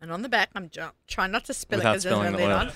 And 0.00 0.10
on 0.10 0.22
the 0.22 0.28
back, 0.28 0.50
I'm 0.56 0.68
ju- 0.68 0.90
trying 1.06 1.30
not 1.30 1.44
to 1.44 1.54
spill 1.54 1.78
Without 1.78 1.90
it 1.90 2.02
because 2.02 2.02
there's 2.02 2.14
spilling 2.16 2.32
the 2.32 2.38
lid 2.38 2.50
oil. 2.50 2.58
on. 2.58 2.72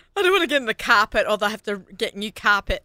I 0.20 0.22
don't 0.22 0.32
want 0.32 0.42
to 0.42 0.46
get 0.48 0.58
in 0.60 0.66
the 0.66 0.74
carpet 0.74 1.26
or 1.28 1.36
they'll 1.38 1.48
have 1.48 1.62
to 1.64 1.78
get 1.96 2.16
new 2.16 2.30
carpet. 2.32 2.84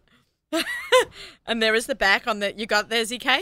and 1.46 1.62
there 1.62 1.74
is 1.74 1.86
the 1.86 1.94
back 1.94 2.26
on 2.26 2.38
the. 2.40 2.54
You 2.56 2.66
got 2.66 2.88
there, 2.88 3.02
ZK? 3.04 3.40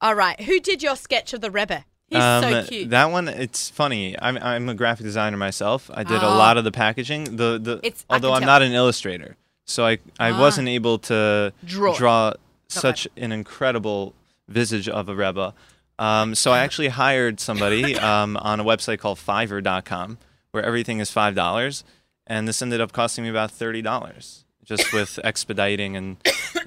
All 0.00 0.14
right. 0.14 0.40
Who 0.42 0.60
did 0.60 0.82
your 0.82 0.96
sketch 0.96 1.32
of 1.32 1.40
the 1.40 1.50
Rebbe? 1.50 1.84
He's 2.08 2.18
so 2.18 2.58
Um, 2.60 2.64
cute. 2.66 2.90
That 2.90 3.10
one, 3.10 3.28
it's 3.28 3.68
funny. 3.68 4.16
I'm, 4.20 4.38
I'm 4.38 4.68
a 4.68 4.74
graphic 4.74 5.04
designer 5.04 5.36
myself. 5.36 5.90
I 5.92 6.04
did 6.04 6.22
a 6.22 6.26
Ah. 6.26 6.38
lot 6.38 6.56
of 6.56 6.64
the 6.64 6.72
packaging. 6.72 7.36
The 7.36 7.58
the 7.62 7.80
It's- 7.82 8.04
although 8.08 8.32
I'm 8.32 8.44
not 8.46 8.62
an 8.62 8.72
illustrator, 8.72 9.36
so 9.66 9.84
I 9.86 9.98
I 10.18 10.30
Ah. 10.30 10.40
wasn't 10.40 10.68
able 10.68 10.98
to 11.00 11.52
Draw 11.66 12.28
it. 12.30 12.40
such 12.68 13.06
an 13.16 13.30
incredible 13.32 14.14
visage 14.48 14.88
of 14.88 15.08
a 15.10 15.14
Rebbe. 15.14 15.52
Um, 15.98 16.34
so 16.34 16.52
I 16.52 16.60
actually 16.60 16.88
hired 16.88 17.40
somebody 17.40 17.98
um, 18.10 18.36
on 18.38 18.58
a 18.60 18.64
website 18.64 19.00
called 19.00 19.18
Fiverr.com 19.18 20.16
where 20.52 20.62
everything 20.64 21.00
is 21.00 21.10
five 21.10 21.34
dollars, 21.34 21.84
and 22.28 22.46
this 22.46 22.62
ended 22.62 22.80
up 22.80 22.92
costing 22.92 23.24
me 23.24 23.30
about 23.30 23.50
thirty 23.50 23.82
dollars 23.82 24.44
just 24.64 24.92
with 24.92 25.18
expediting 25.24 25.96
and 25.96 26.18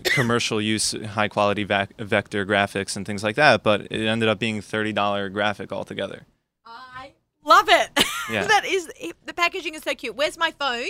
commercial 0.04 0.60
use, 0.62 0.92
high 1.12 1.28
quality 1.28 1.64
vac- 1.64 1.96
vector 1.98 2.46
graphics 2.46 2.96
and 2.98 3.06
things 3.06 3.24
like 3.24 3.36
that. 3.36 3.64
But 3.64 3.82
it 3.92 4.06
ended 4.08 4.28
up 4.28 4.40
being 4.40 4.60
thirty 4.62 4.92
dollar 4.92 5.30
graphic 5.30 5.72
altogether. 5.72 6.24
I 6.66 7.14
love 7.46 7.68
it. 7.70 7.90
Yeah. 8.30 8.46
that 8.46 8.64
is 8.66 8.88
the 9.26 9.34
packaging 9.34 9.74
is 9.74 9.82
so 9.84 9.94
cute. 9.94 10.16
Where's 10.16 10.38
my 10.38 10.52
phone? 10.52 10.88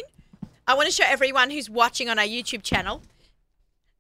I 0.68 0.76
want 0.76 0.88
to 0.88 0.94
show 0.94 1.06
everyone 1.08 1.50
who's 1.50 1.70
watching 1.72 2.08
on 2.08 2.20
our 2.20 2.26
YouTube 2.26 2.62
channel. 2.62 3.02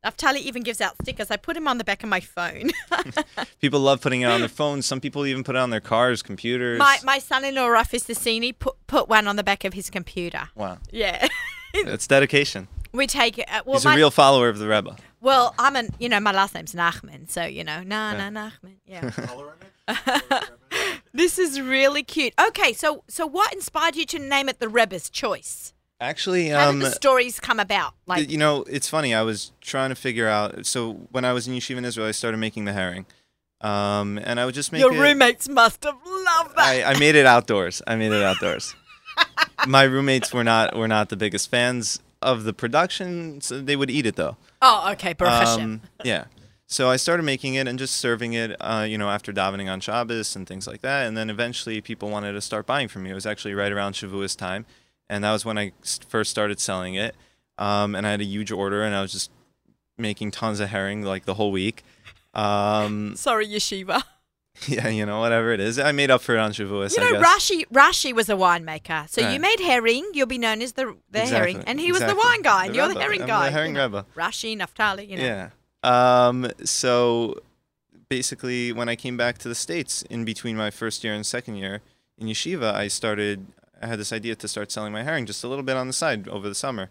Naftali 0.03 0.37
even 0.37 0.63
gives 0.63 0.81
out 0.81 0.95
stickers. 1.01 1.29
I 1.29 1.37
put 1.37 1.55
him 1.55 1.67
on 1.67 1.77
the 1.77 1.83
back 1.83 2.01
of 2.01 2.09
my 2.09 2.19
phone. 2.19 2.71
People 3.61 3.79
love 3.81 4.01
putting 4.01 4.21
it 4.21 4.25
on 4.25 4.39
their 4.39 4.49
phones. 4.61 4.85
Some 4.87 4.99
people 4.99 5.25
even 5.27 5.43
put 5.43 5.55
it 5.55 5.59
on 5.59 5.69
their 5.69 5.79
cars, 5.81 6.21
computers. 6.23 6.79
my 6.79 6.97
my 7.03 7.19
son-in-law 7.19 7.67
Rafis 7.67 8.05
Sassini 8.07 8.57
put 8.57 8.75
put 8.87 9.07
one 9.09 9.27
on 9.27 9.35
the 9.35 9.43
back 9.43 9.63
of 9.63 9.73
his 9.73 9.89
computer. 9.91 10.49
wow, 10.55 10.79
Yeah. 10.91 11.27
that's 11.85 12.07
dedication. 12.07 12.67
we 12.93 13.05
take 13.07 13.37
it. 13.37 13.45
Uh, 13.49 13.61
well, 13.65 13.75
He's 13.75 13.85
my, 13.85 13.93
a 13.93 13.97
real 13.97 14.11
follower 14.11 14.49
of 14.49 14.57
the 14.57 14.67
Rebbe. 14.67 14.95
well, 15.21 15.53
I'm 15.59 15.75
an 15.75 15.89
you 15.99 16.09
know 16.09 16.19
my 16.19 16.31
last 16.31 16.55
name's 16.55 16.73
Nachman, 16.73 17.29
so 17.29 17.43
you 17.45 17.63
know 17.63 17.83
na 17.83 18.13
na 18.13 18.29
Nachman. 18.29 18.77
Yeah. 18.87 19.11
this 21.13 21.37
is 21.37 21.61
really 21.61 22.03
cute. 22.03 22.33
Okay, 22.47 22.73
so 22.73 23.03
so 23.07 23.27
what 23.27 23.53
inspired 23.53 23.95
you 23.95 24.05
to 24.07 24.19
name 24.19 24.49
it 24.49 24.59
the 24.59 24.67
Rebbe's 24.69 25.09
Choice? 25.09 25.73
Actually, 26.01 26.49
How 26.49 26.69
um, 26.69 26.79
did 26.79 26.87
the 26.87 26.91
stories 26.91 27.39
come 27.39 27.59
about? 27.59 27.93
Like 28.07 28.29
you 28.29 28.37
know, 28.37 28.63
it's 28.63 28.89
funny. 28.89 29.13
I 29.13 29.21
was 29.21 29.51
trying 29.61 29.89
to 29.89 29.95
figure 29.95 30.27
out. 30.27 30.65
So 30.65 30.93
when 31.11 31.23
I 31.23 31.31
was 31.31 31.47
in 31.47 31.53
yeshiva 31.53 31.77
in 31.77 31.85
Israel, 31.85 32.07
I 32.07 32.11
started 32.11 32.37
making 32.37 32.65
the 32.65 32.73
herring, 32.73 33.05
um, 33.61 34.19
and 34.23 34.39
I 34.39 34.45
would 34.45 34.55
just 34.55 34.71
make 34.71 34.81
your 34.81 34.93
it. 34.93 34.99
roommates 34.99 35.47
must 35.47 35.83
have 35.83 35.97
loved 36.05 36.55
that. 36.55 36.65
I, 36.65 36.83
I 36.93 36.99
made 36.99 37.13
it 37.13 37.27
outdoors. 37.27 37.83
I 37.85 37.95
made 37.95 38.11
it 38.11 38.23
outdoors. 38.23 38.75
My 39.67 39.83
roommates 39.83 40.33
were 40.33 40.43
not 40.43 40.75
were 40.75 40.87
not 40.87 41.09
the 41.09 41.17
biggest 41.17 41.51
fans 41.51 41.99
of 42.21 42.45
the 42.45 42.53
production. 42.53 43.39
So 43.41 43.61
they 43.61 43.75
would 43.75 43.91
eat 43.91 44.05
it 44.07 44.15
though. 44.15 44.37
oh, 44.61 44.91
okay, 44.93 45.13
Um, 45.19 45.81
yeah. 46.03 46.25
So 46.65 46.89
I 46.89 46.95
started 46.95 47.23
making 47.23 47.55
it 47.55 47.67
and 47.67 47.77
just 47.77 47.97
serving 47.97 48.31
it, 48.31 48.55
uh, 48.61 48.85
you 48.87 48.97
know, 48.97 49.09
after 49.09 49.33
davening 49.33 49.69
on 49.69 49.81
Shabbos 49.81 50.37
and 50.37 50.47
things 50.47 50.67
like 50.67 50.79
that. 50.81 51.05
And 51.05 51.17
then 51.17 51.29
eventually 51.29 51.81
people 51.81 52.09
wanted 52.09 52.31
to 52.31 52.39
start 52.39 52.65
buying 52.65 52.87
from 52.87 53.03
me. 53.03 53.11
It 53.11 53.13
was 53.13 53.25
actually 53.25 53.53
right 53.53 53.73
around 53.73 53.93
Shavuos 53.93 54.37
time, 54.37 54.65
and 55.11 55.23
that 55.23 55.31
was 55.31 55.45
when 55.45 55.57
I 55.57 55.73
first 56.07 56.31
started 56.31 56.59
selling 56.59 56.95
it. 56.95 57.15
Um, 57.57 57.93
and 57.93 58.07
I 58.07 58.11
had 58.11 58.21
a 58.21 58.25
huge 58.25 58.51
order, 58.51 58.81
and 58.81 58.95
I 58.95 59.01
was 59.01 59.11
just 59.11 59.29
making 59.97 60.31
tons 60.31 60.59
of 60.59 60.69
herring 60.69 61.03
like 61.03 61.25
the 61.25 61.35
whole 61.35 61.51
week. 61.51 61.83
Um, 62.33 63.15
Sorry, 63.17 63.45
Yeshiva. 63.47 64.01
yeah, 64.67 64.87
you 64.87 65.05
know, 65.05 65.19
whatever 65.19 65.51
it 65.51 65.59
is, 65.59 65.77
I 65.77 65.91
made 65.91 66.09
up 66.09 66.21
for 66.21 66.35
it 66.35 66.39
on 66.39 66.51
Shavuos. 66.51 66.97
You 66.97 67.13
know. 67.13 67.21
Rashi 67.21 67.65
Rashi 67.67 68.13
was 68.13 68.29
a 68.29 68.33
winemaker, 68.33 69.07
so 69.09 69.29
you 69.29 69.39
made 69.39 69.59
herring. 69.59 70.09
You'll 70.13 70.27
be 70.27 70.37
known 70.37 70.61
as 70.61 70.73
the 70.73 70.95
the 71.11 71.21
Exactly, 71.21 71.53
herring, 71.53 71.63
and 71.67 71.79
he 71.79 71.91
was 71.91 72.01
the 72.01 72.15
wine 72.15 72.41
guy, 72.41 72.65
and 72.65 72.73
The 72.73 72.77
you're 72.77 72.93
the 72.93 72.99
herring 72.99 73.21
I'm 73.21 73.27
guy. 73.27 73.45
The 73.45 73.51
herring 73.51 73.71
you 73.71 73.77
know. 73.77 73.85
Rebbe. 73.85 74.05
Rashi, 74.15 74.57
Naftali, 74.57 75.07
you 75.07 75.17
know. 75.17 75.23
Yeah. 75.23 75.49
Um, 75.83 76.51
so 76.63 77.35
basically, 78.09 78.71
when 78.71 78.87
I 78.89 78.95
came 78.95 79.17
back 79.17 79.37
to 79.39 79.49
the 79.49 79.55
States 79.55 80.03
in 80.03 80.25
between 80.25 80.55
my 80.55 80.69
first 80.71 81.03
year 81.03 81.13
and 81.13 81.25
second 81.25 81.55
year 81.55 81.81
in 82.17 82.27
yeshiva, 82.27 82.73
I 82.73 82.87
started, 82.87 83.47
I 83.81 83.87
had 83.87 83.99
this 83.99 84.13
idea 84.13 84.35
to 84.35 84.47
start 84.47 84.71
selling 84.71 84.93
my 84.93 85.03
herring 85.03 85.25
just 85.25 85.43
a 85.43 85.47
little 85.47 85.63
bit 85.63 85.75
on 85.77 85.87
the 85.87 85.93
side 85.93 86.27
over 86.27 86.47
the 86.47 86.55
summer. 86.55 86.89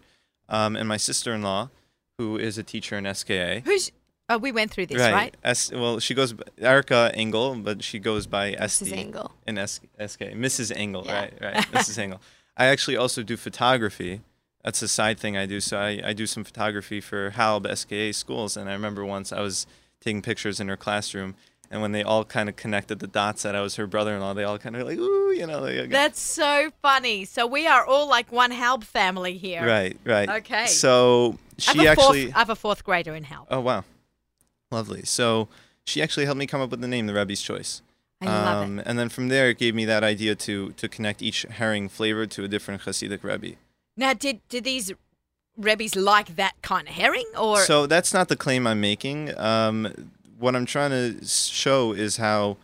Um, 0.49 0.75
and 0.75 0.87
my 0.87 0.97
sister 0.97 1.33
in 1.33 1.41
law, 1.41 1.69
who 2.17 2.37
is 2.37 2.57
a 2.57 2.63
teacher 2.63 2.97
in 2.97 3.11
SKA, 3.13 3.61
Who's? 3.65 3.91
Oh, 4.29 4.37
we 4.37 4.51
went 4.53 4.71
through 4.71 4.85
this, 4.85 4.97
right? 4.97 5.35
S, 5.43 5.71
well, 5.73 5.99
she 5.99 6.13
goes 6.13 6.33
Erica 6.57 7.11
Engel, 7.13 7.55
but 7.55 7.83
she 7.83 7.99
goes 7.99 8.27
by 8.27 8.53
SD 8.53 8.87
Mrs. 8.87 8.97
Engel. 8.97 9.31
in 9.45 9.57
S, 9.57 9.81
SK. 10.05 10.19
Mrs. 10.35 10.71
Engel, 10.75 11.03
Yeah. 11.05 11.19
right, 11.21 11.33
right. 11.41 11.55
Mrs. 11.73 11.97
Engel. 11.97 12.21
I 12.55 12.67
actually 12.67 12.95
also 12.95 13.23
do 13.23 13.35
photography. 13.35 14.21
That's 14.63 14.81
a 14.81 14.87
side 14.87 15.19
thing 15.19 15.35
I 15.35 15.45
do. 15.47 15.59
So 15.59 15.77
I, 15.79 16.01
I 16.05 16.13
do 16.13 16.25
some 16.25 16.43
photography 16.45 17.01
for 17.01 17.31
HALB 17.31 17.67
SKA 17.75 18.13
schools. 18.13 18.55
And 18.55 18.69
I 18.69 18.73
remember 18.73 19.03
once 19.03 19.33
I 19.33 19.41
was 19.41 19.65
taking 19.99 20.21
pictures 20.21 20.59
in 20.61 20.67
her 20.69 20.77
classroom, 20.77 21.35
And 21.71 21.81
when 21.81 21.93
they 21.93 22.03
all 22.03 22.25
kind 22.25 22.49
of 22.49 22.57
connected 22.57 22.99
the 22.99 23.07
dots 23.07 23.43
that 23.43 23.55
I 23.55 23.61
was 23.61 23.77
her 23.77 23.87
brother-in-law, 23.87 24.33
they 24.33 24.43
all 24.43 24.59
kind 24.59 24.75
of 24.75 24.85
like, 24.85 24.97
ooh, 24.97 25.31
you 25.31 25.47
know. 25.47 25.61
Like, 25.61 25.89
That's 25.89 26.19
so 26.19 26.69
funny. 26.81 27.23
So 27.23 27.47
we 27.47 27.65
are 27.65 27.85
all 27.85 28.09
like 28.09 28.29
one 28.29 28.51
HALB 28.51 28.83
family 28.83 29.37
here. 29.37 29.65
right, 29.65 29.97
right. 30.03 30.29
Okay. 30.29 30.65
So 30.67 31.37
she 31.57 31.85
a 31.85 31.91
actually. 31.91 32.25
fourth, 32.25 32.35
I 32.35 32.39
have 32.39 32.49
a 32.49 32.55
fourth 32.55 32.83
grader 32.83 33.15
in 33.15 33.23
HALB. 33.23 33.47
Oh 33.49 33.61
wow, 33.61 33.85
lovely. 34.69 35.03
So 35.03 35.47
she 35.85 36.01
actually 36.01 36.25
helped 36.25 36.39
me 36.39 36.45
come 36.45 36.59
up 36.59 36.71
with 36.71 36.81
the 36.81 36.89
name, 36.89 37.07
the 37.07 37.13
Rebbe's 37.13 37.41
Choice. 37.41 37.81
I 38.19 38.25
love 38.25 38.63
um, 38.63 38.79
it. 38.79 38.85
And 38.85 38.99
then 38.99 39.09
from 39.09 39.29
there, 39.29 39.49
it 39.49 39.57
gave 39.57 39.73
me 39.73 39.85
that 39.85 40.03
idea 40.03 40.35
to 40.35 40.71
to 40.73 40.89
connect 40.89 41.21
each 41.21 41.43
herring 41.43 41.87
flavor 41.87 42.25
to 42.27 42.43
a 42.43 42.47
different 42.49 42.81
Hasidic 42.81 43.23
Rebbe. 43.23 43.55
Now, 43.95 44.13
did 44.13 44.41
did 44.49 44.65
these 44.65 44.91
Rebbe's 45.57 45.95
like 45.95 46.35
that 46.35 46.61
kind 46.61 46.87
of 46.87 46.95
herring, 46.95 47.27
or 47.37 47.61
So 47.61 47.87
that's 47.87 48.13
not 48.13 48.27
the 48.27 48.35
claim 48.35 48.67
I'm 48.67 48.81
making. 48.81 49.37
Um, 49.37 50.11
what 50.41 50.55
I'm 50.55 50.65
trying 50.65 50.91
to 50.91 51.25
show 51.25 51.93
is 51.93 52.17
how 52.17 52.57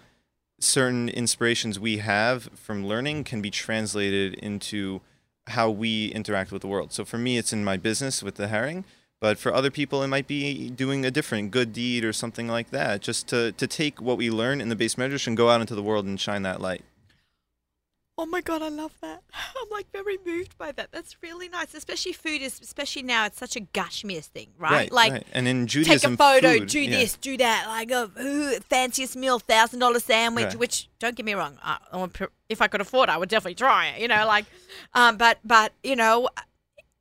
certain 0.59 1.09
inspirations 1.09 1.79
we 1.79 1.97
have 1.97 2.49
from 2.55 2.85
learning 2.85 3.23
can 3.23 3.41
be 3.41 3.51
translated 3.51 4.33
into 4.35 5.01
how 5.47 5.69
we 5.69 6.07
interact 6.07 6.51
with 6.51 6.61
the 6.61 6.67
world. 6.67 6.91
So 6.91 7.05
for 7.05 7.17
me, 7.17 7.37
it's 7.37 7.53
in 7.53 7.63
my 7.63 7.77
business 7.77 8.23
with 8.23 8.35
the 8.35 8.47
herring, 8.47 8.83
but 9.19 9.37
for 9.37 9.53
other 9.53 9.71
people, 9.71 10.03
it 10.03 10.07
might 10.07 10.27
be 10.27 10.69
doing 10.69 11.05
a 11.05 11.11
different 11.11 11.51
good 11.51 11.73
deed 11.73 12.03
or 12.03 12.11
something 12.11 12.47
like 12.47 12.71
that. 12.71 13.01
Just 13.01 13.27
to, 13.27 13.51
to 13.53 13.67
take 13.67 14.01
what 14.01 14.17
we 14.17 14.29
learn 14.29 14.59
in 14.59 14.69
the 14.69 14.75
beis 14.75 14.95
medrash 14.95 15.27
and 15.27 15.37
go 15.37 15.49
out 15.49 15.61
into 15.61 15.75
the 15.75 15.83
world 15.83 16.05
and 16.05 16.19
shine 16.19 16.41
that 16.41 16.59
light. 16.59 16.83
Oh 18.19 18.25
my 18.25 18.41
god, 18.41 18.63
I 18.63 18.69
love 18.69 18.93
that. 19.01 19.21
I'm 19.33 19.69
like 19.69 19.91
very 19.91 20.17
moved 20.25 20.57
by 20.57 20.71
that. 20.71 20.91
That's 20.91 21.21
really 21.21 21.49
nice, 21.49 21.75
especially 21.75 22.13
food 22.13 22.41
is 22.41 22.59
especially 22.59 23.03
now. 23.03 23.25
It's 23.25 23.37
such 23.37 23.55
a 23.55 23.61
gashmias 23.61 24.25
thing, 24.25 24.49
right? 24.57 24.91
like 24.91 25.11
right. 25.11 25.27
And 25.33 25.47
in 25.47 25.67
Judaism, 25.67 26.11
take 26.11 26.19
a 26.19 26.23
photo, 26.23 26.59
food- 26.59 26.69
do 26.69 26.81
yeah. 26.81 26.97
this, 26.97 27.15
do 27.15 27.37
that, 27.37 27.65
like 27.67 27.91
a 27.91 28.09
ooh, 28.19 28.59
fanciest 28.61 29.15
meal, 29.15 29.37
thousand 29.37 29.79
dollar 29.79 29.99
sandwich. 29.99 30.45
Right. 30.45 30.55
Which 30.55 30.89
don't 30.99 31.15
get 31.15 31.25
me 31.25 31.35
wrong, 31.35 31.59
I, 31.63 31.77
I 31.91 31.97
would 31.97 32.13
pr- 32.13 32.25
if 32.49 32.61
I 32.61 32.67
could 32.67 32.81
afford, 32.81 33.09
it, 33.09 33.11
I 33.11 33.17
would 33.17 33.29
definitely 33.29 33.55
try 33.55 33.89
it. 33.89 34.01
You 34.01 34.07
know, 34.07 34.25
like, 34.25 34.45
um, 34.95 35.17
but 35.17 35.37
but 35.45 35.73
you 35.83 35.95
know, 35.95 36.29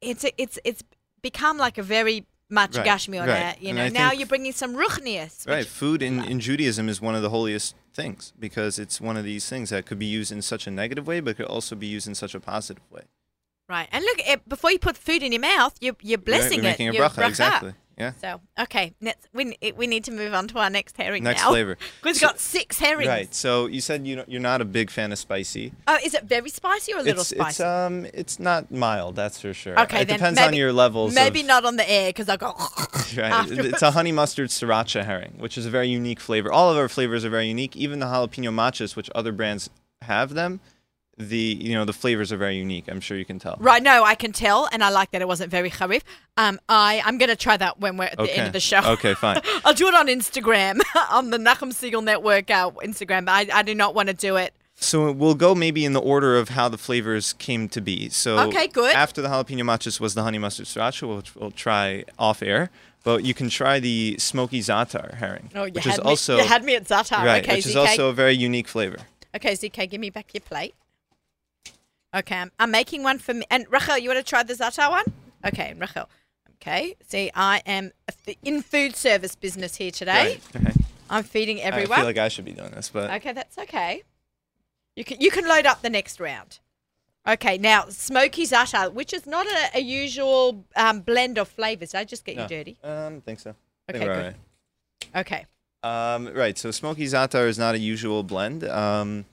it's 0.03 0.25
a, 0.25 0.33
it's 0.41 0.59
it's 0.65 0.83
become 1.23 1.57
like 1.57 1.79
a 1.79 1.83
very 1.83 2.27
much 2.51 2.77
Right, 2.77 2.87
gashmi 2.87 3.21
on 3.21 3.29
right. 3.29 3.35
that. 3.35 3.63
You 3.63 3.73
know, 3.73 3.89
now 3.89 4.13
you're 4.13 4.27
bringing 4.27 4.53
some 4.53 4.77
ruchnias. 4.77 5.49
Right. 5.49 5.67
Food 5.67 6.03
in, 6.03 6.23
in 6.25 6.41
Judaism 6.41 6.89
is 6.89 7.01
one 7.01 7.15
of 7.15 7.23
the 7.23 7.31
holiest 7.31 7.75
things 7.97 8.33
because 8.39 8.79
it's 8.79 9.01
one 9.01 9.17
of 9.17 9.25
these 9.25 9.49
things 9.49 9.71
that 9.71 9.87
could 9.87 9.99
be 9.99 10.07
used 10.07 10.31
in 10.31 10.43
such 10.43 10.67
a 10.67 10.71
negative 10.71 11.07
way, 11.07 11.19
but 11.21 11.37
could 11.37 11.47
also 11.47 11.75
be 11.75 11.87
used 11.87 12.07
in 12.07 12.15
such 12.15 12.35
a 12.35 12.41
positive 12.41 12.85
way. 12.91 13.03
Right, 13.69 13.89
and 13.91 14.05
look, 14.05 14.19
before 14.47 14.71
you 14.71 14.79
put 14.79 14.97
food 14.97 15.25
in 15.25 15.33
your 15.33 15.41
mouth, 15.41 15.75
you're 15.81 15.97
you're 16.01 16.19
Right? 16.19 16.25
blessing 16.27 16.61
We're 16.61 16.69
it. 16.69 16.73
making 16.73 16.89
a 16.91 16.93
You're 16.93 17.09
bracha. 17.09 17.27
Exactly. 17.29 17.75
Yeah. 17.99 18.13
So 18.21 18.41
okay, 18.61 18.93
next, 19.01 19.27
we 19.33 19.57
we 19.75 19.87
need 19.87 20.05
to 20.05 20.11
move 20.13 20.35
on 20.35 20.49
to 20.49 20.59
our 20.59 20.69
next 20.69 20.99
herring 20.99 21.25
Next 21.25 21.41
now. 21.43 21.49
flavor. 21.51 21.79
We've 22.05 22.15
So- 22.15 22.27
got 22.27 22.39
six 22.39 22.79
herrings. 22.79 23.09
Right. 23.09 23.35
So 23.35 23.67
you 23.67 23.81
said 23.81 24.07
you 24.07 24.23
you're 24.29 24.41
not 24.41 24.61
a 24.61 24.67
big 24.67 24.91
fan 24.91 25.13
of 25.13 25.19
spicy. 25.19 25.73
Oh, 25.89 25.97
is 26.05 26.13
it 26.13 26.25
very 26.25 26.51
spicy 26.51 26.93
or 26.93 26.99
a 26.99 27.03
little 27.03 27.21
it's 27.23 27.31
spicy? 27.31 27.49
it's 27.49 27.61
um 27.61 28.07
it's 28.13 28.39
not 28.39 28.71
mild. 28.71 29.17
That's 29.17 29.41
for 29.41 29.55
sure. 29.55 29.81
okay, 29.81 30.03
It 30.03 30.09
depends 30.09 30.39
maybe, 30.39 30.49
on 30.49 30.55
your 30.55 30.73
levels. 30.75 31.15
Maybe 31.15 31.41
of, 31.41 31.47
not 31.47 31.65
on 31.65 31.77
the 31.77 31.91
air 31.91 32.11
because 32.11 32.29
I 32.29 32.37
go. 32.37 32.55
Right. 33.17 33.31
afterwards. 33.31 33.69
It's 33.69 33.83
a 33.83 33.93
honey 33.93 34.13
mustard 34.13 34.51
sriracha 34.51 35.05
herring, 35.05 35.35
which 35.39 35.57
is 35.57 35.65
a 35.65 35.71
very 35.71 35.89
unique 35.89 36.21
flavor. 36.21 36.53
All 36.53 36.71
of 36.71 36.77
our 36.77 36.89
flavors 36.89 37.25
are 37.25 37.31
very 37.31 37.47
unique. 37.47 37.75
Even 37.77 38.01
the 38.01 38.07
jalapeno 38.07 38.51
matjes, 38.53 38.95
which 38.97 39.09
other 39.15 39.33
brands 39.33 39.71
have 40.03 40.35
them, 40.35 40.61
the 41.19 41.39
you 41.39 41.75
know 41.75 41.85
the 41.85 41.93
flavors 41.93 42.33
are 42.33 42.37
very 42.37 42.57
unique. 42.57 42.85
I'm 42.89 43.01
sure 43.01 43.17
you 43.17 43.25
can 43.25 43.39
tell. 43.39 43.57
Right, 43.59 43.83
no, 43.83 44.05
I 44.05 44.15
can 44.15 44.33
tell, 44.33 44.69
and 44.71 44.85
I 44.85 44.91
like 44.91 45.11
that 45.13 45.23
it 45.23 45.29
wasn't 45.29 45.51
very 45.51 45.71
harif. 45.71 46.03
Um, 46.37 46.61
I 46.69 47.03
I'm 47.05 47.19
gonna 47.19 47.37
try 47.37 47.57
that 47.57 47.81
when 47.81 47.97
we're 47.97 48.05
at 48.05 48.19
the 48.19 48.37
end 48.37 48.47
of 48.47 48.53
the 48.53 48.61
show. 48.61 48.81
Okay, 48.85 49.15
fine. 49.15 49.41
I'll 49.65 49.75
do 49.75 49.89
it 49.89 49.95
on 49.95 50.09
Instagram, 50.09 50.81
on 51.11 51.31
the 51.31 51.39
Nachum 51.39 51.73
Segal 51.73 52.05
Network 52.05 52.51
uh, 52.51 52.71
Instagram. 52.83 53.29
I 53.29 53.49
I 53.53 53.63
do 53.63 53.75
not 53.75 53.95
want 53.95 54.09
to 54.09 54.15
do 54.15 54.37
it. 54.37 54.53
So 54.79 55.11
we'll 55.11 55.35
go 55.35 55.55
maybe 55.55 55.87
in 55.87 55.95
the 55.95 56.03
order 56.03 56.37
of 56.37 56.51
how 56.51 56.69
the 56.69 56.77
flavors 56.77 57.33
came 57.33 57.67
to 57.71 57.81
be. 57.81 58.11
So 58.11 58.39
Okay, 58.49 58.67
good. 58.67 58.95
After 58.95 59.23
the 59.23 59.29
jalapeno 59.29 59.63
matjes 59.63 59.99
was 60.01 60.15
the 60.15 60.23
honey 60.23 60.37
mustard 60.37 60.67
sriracha, 60.67 61.17
which 61.17 61.35
we'll 61.35 61.51
try 61.51 62.05
off 62.19 62.43
air. 62.43 62.69
But 63.03 63.25
you 63.25 63.33
can 63.33 63.49
try 63.49 63.79
the 63.81 64.17
smoky 64.19 64.61
za'atar 64.61 65.15
herring, 65.15 65.51
Oh, 65.55 65.63
which 65.71 65.87
is 65.87 65.97
me. 65.97 66.03
also 66.05 66.37
you 66.39 66.45
had 66.45 66.63
me 66.65 66.75
at 66.75 66.85
za'atar. 66.85 67.25
right, 67.25 67.43
okay, 67.43 67.57
which 67.57 67.67
is 67.67 67.77
also 67.77 68.11
a 68.11 68.13
very 68.13 68.35
unique 68.35 68.69
flavor. 68.69 68.99
Okay, 69.35 69.53
ZK, 69.53 69.89
give 69.89 70.01
me 70.01 70.11
back 70.11 70.35
your 70.35 70.41
plate. 70.43 70.75
Okay, 72.17 72.37
I'm, 72.37 72.51
I'm 72.59 72.71
making 72.71 73.03
one 73.03 73.19
for 73.19 73.35
me. 73.35 73.45
And 73.51 73.67
Rachel, 73.71 73.99
you 73.99 74.09
want 74.09 74.25
to 74.25 74.29
try 74.29 74.43
the 74.43 74.55
za'atar 74.55 74.91
one? 74.91 75.05
Okay, 75.45 75.75
Rachel. 75.79 76.09
Okay, 76.55 76.97
see, 77.07 77.31
I 77.35 77.61
am 77.67 77.93
in 78.43 78.63
food 78.63 78.97
service 78.97 79.37
business 79.37 79.77
here 79.77 79.91
today. 79.91 80.41
Right. 80.55 80.69
Okay. 80.69 80.73
I'm 81.11 81.23
feeding 81.23 81.61
everyone. 81.61 81.93
I 81.93 81.97
feel 81.97 82.05
like 82.07 82.19
I 82.19 82.29
should 82.29 82.47
be 82.47 82.53
doing 82.53 82.71
this, 82.71 82.89
but 82.89 83.11
Okay, 83.11 83.33
that's 83.33 83.59
okay. 83.59 84.03
You 84.97 85.05
can 85.05 85.21
you 85.21 85.31
can 85.31 85.47
load 85.47 85.67
up 85.67 85.83
the 85.83 85.91
next 85.91 86.19
round. 86.19 86.59
Okay, 87.29 87.59
now 87.59 87.87
smoky 87.89 88.45
za'atar, 88.45 88.93
which 88.93 89.13
is 89.13 89.27
not 89.27 89.47
a, 89.47 89.79
a 89.79 89.81
usual 89.81 90.65
um, 90.75 91.01
blend 91.01 91.37
of 91.39 91.49
flavors. 91.49 91.91
Did 91.91 91.99
I 91.99 92.05
just 92.05 92.25
get 92.25 92.37
No. 92.37 92.43
you 92.45 92.49
dirty? 92.49 92.79
I 92.83 93.07
um, 93.07 93.21
think 93.21 93.41
so. 93.41 93.51
Okay, 93.91 93.99
think 93.99 94.05
we're 94.09 94.15
good. 94.15 94.25
all 94.25 94.31
right. 95.15 95.21
Okay. 95.21 95.47
Um, 95.83 96.35
right. 96.35 96.57
So 96.57 96.71
smoky 96.71 97.05
za'atar 97.05 97.47
is 97.47 97.59
not 97.59 97.75
a 97.75 97.79
usual 97.79 98.23
blend. 98.23 98.65
Um, 98.65 99.27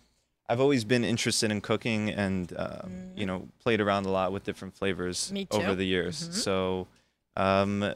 I've 0.49 0.59
always 0.59 0.83
been 0.83 1.03
interested 1.03 1.51
in 1.51 1.61
cooking 1.61 2.09
and 2.09 2.51
um, 2.57 3.11
you 3.15 3.25
know 3.25 3.47
played 3.59 3.79
around 3.81 4.05
a 4.05 4.09
lot 4.11 4.31
with 4.31 4.43
different 4.43 4.75
flavors 4.75 5.31
over 5.51 5.73
the 5.75 5.85
years. 5.85 6.27
Mhm. 6.29 6.33
So 6.33 6.87
um, 7.37 7.93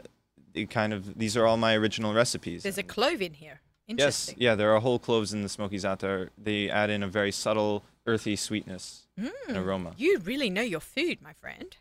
it 0.54 0.70
kind 0.70 0.94
of 0.94 1.18
these 1.18 1.36
are 1.38 1.46
all 1.46 1.58
my 1.58 1.76
original 1.76 2.14
recipes. 2.14 2.64
There's 2.64 2.78
a 2.78 2.84
clove 2.84 3.22
in 3.22 3.34
here. 3.34 3.60
yes, 3.88 4.30
Interesting. 4.30 4.36
yeah. 4.40 4.56
There 4.56 4.74
are 4.74 4.80
whole 4.80 5.00
cloves 5.00 5.34
in 5.34 5.42
the 5.44 5.50
smoky 5.50 5.78
za'atar. 5.78 6.30
They 6.38 6.70
add 6.70 6.90
in 6.90 7.04
a 7.04 7.08
very 7.08 7.32
subtle, 7.32 7.84
earthy 8.06 8.36
sweetness 8.36 9.08
and 9.18 9.32
Mm, 9.50 9.56
aroma. 9.66 9.94
You 9.98 10.20
really 10.20 10.50
know 10.50 10.62
your 10.62 10.80
food, 10.80 11.22
my 11.22 11.34
friend. 11.34 11.76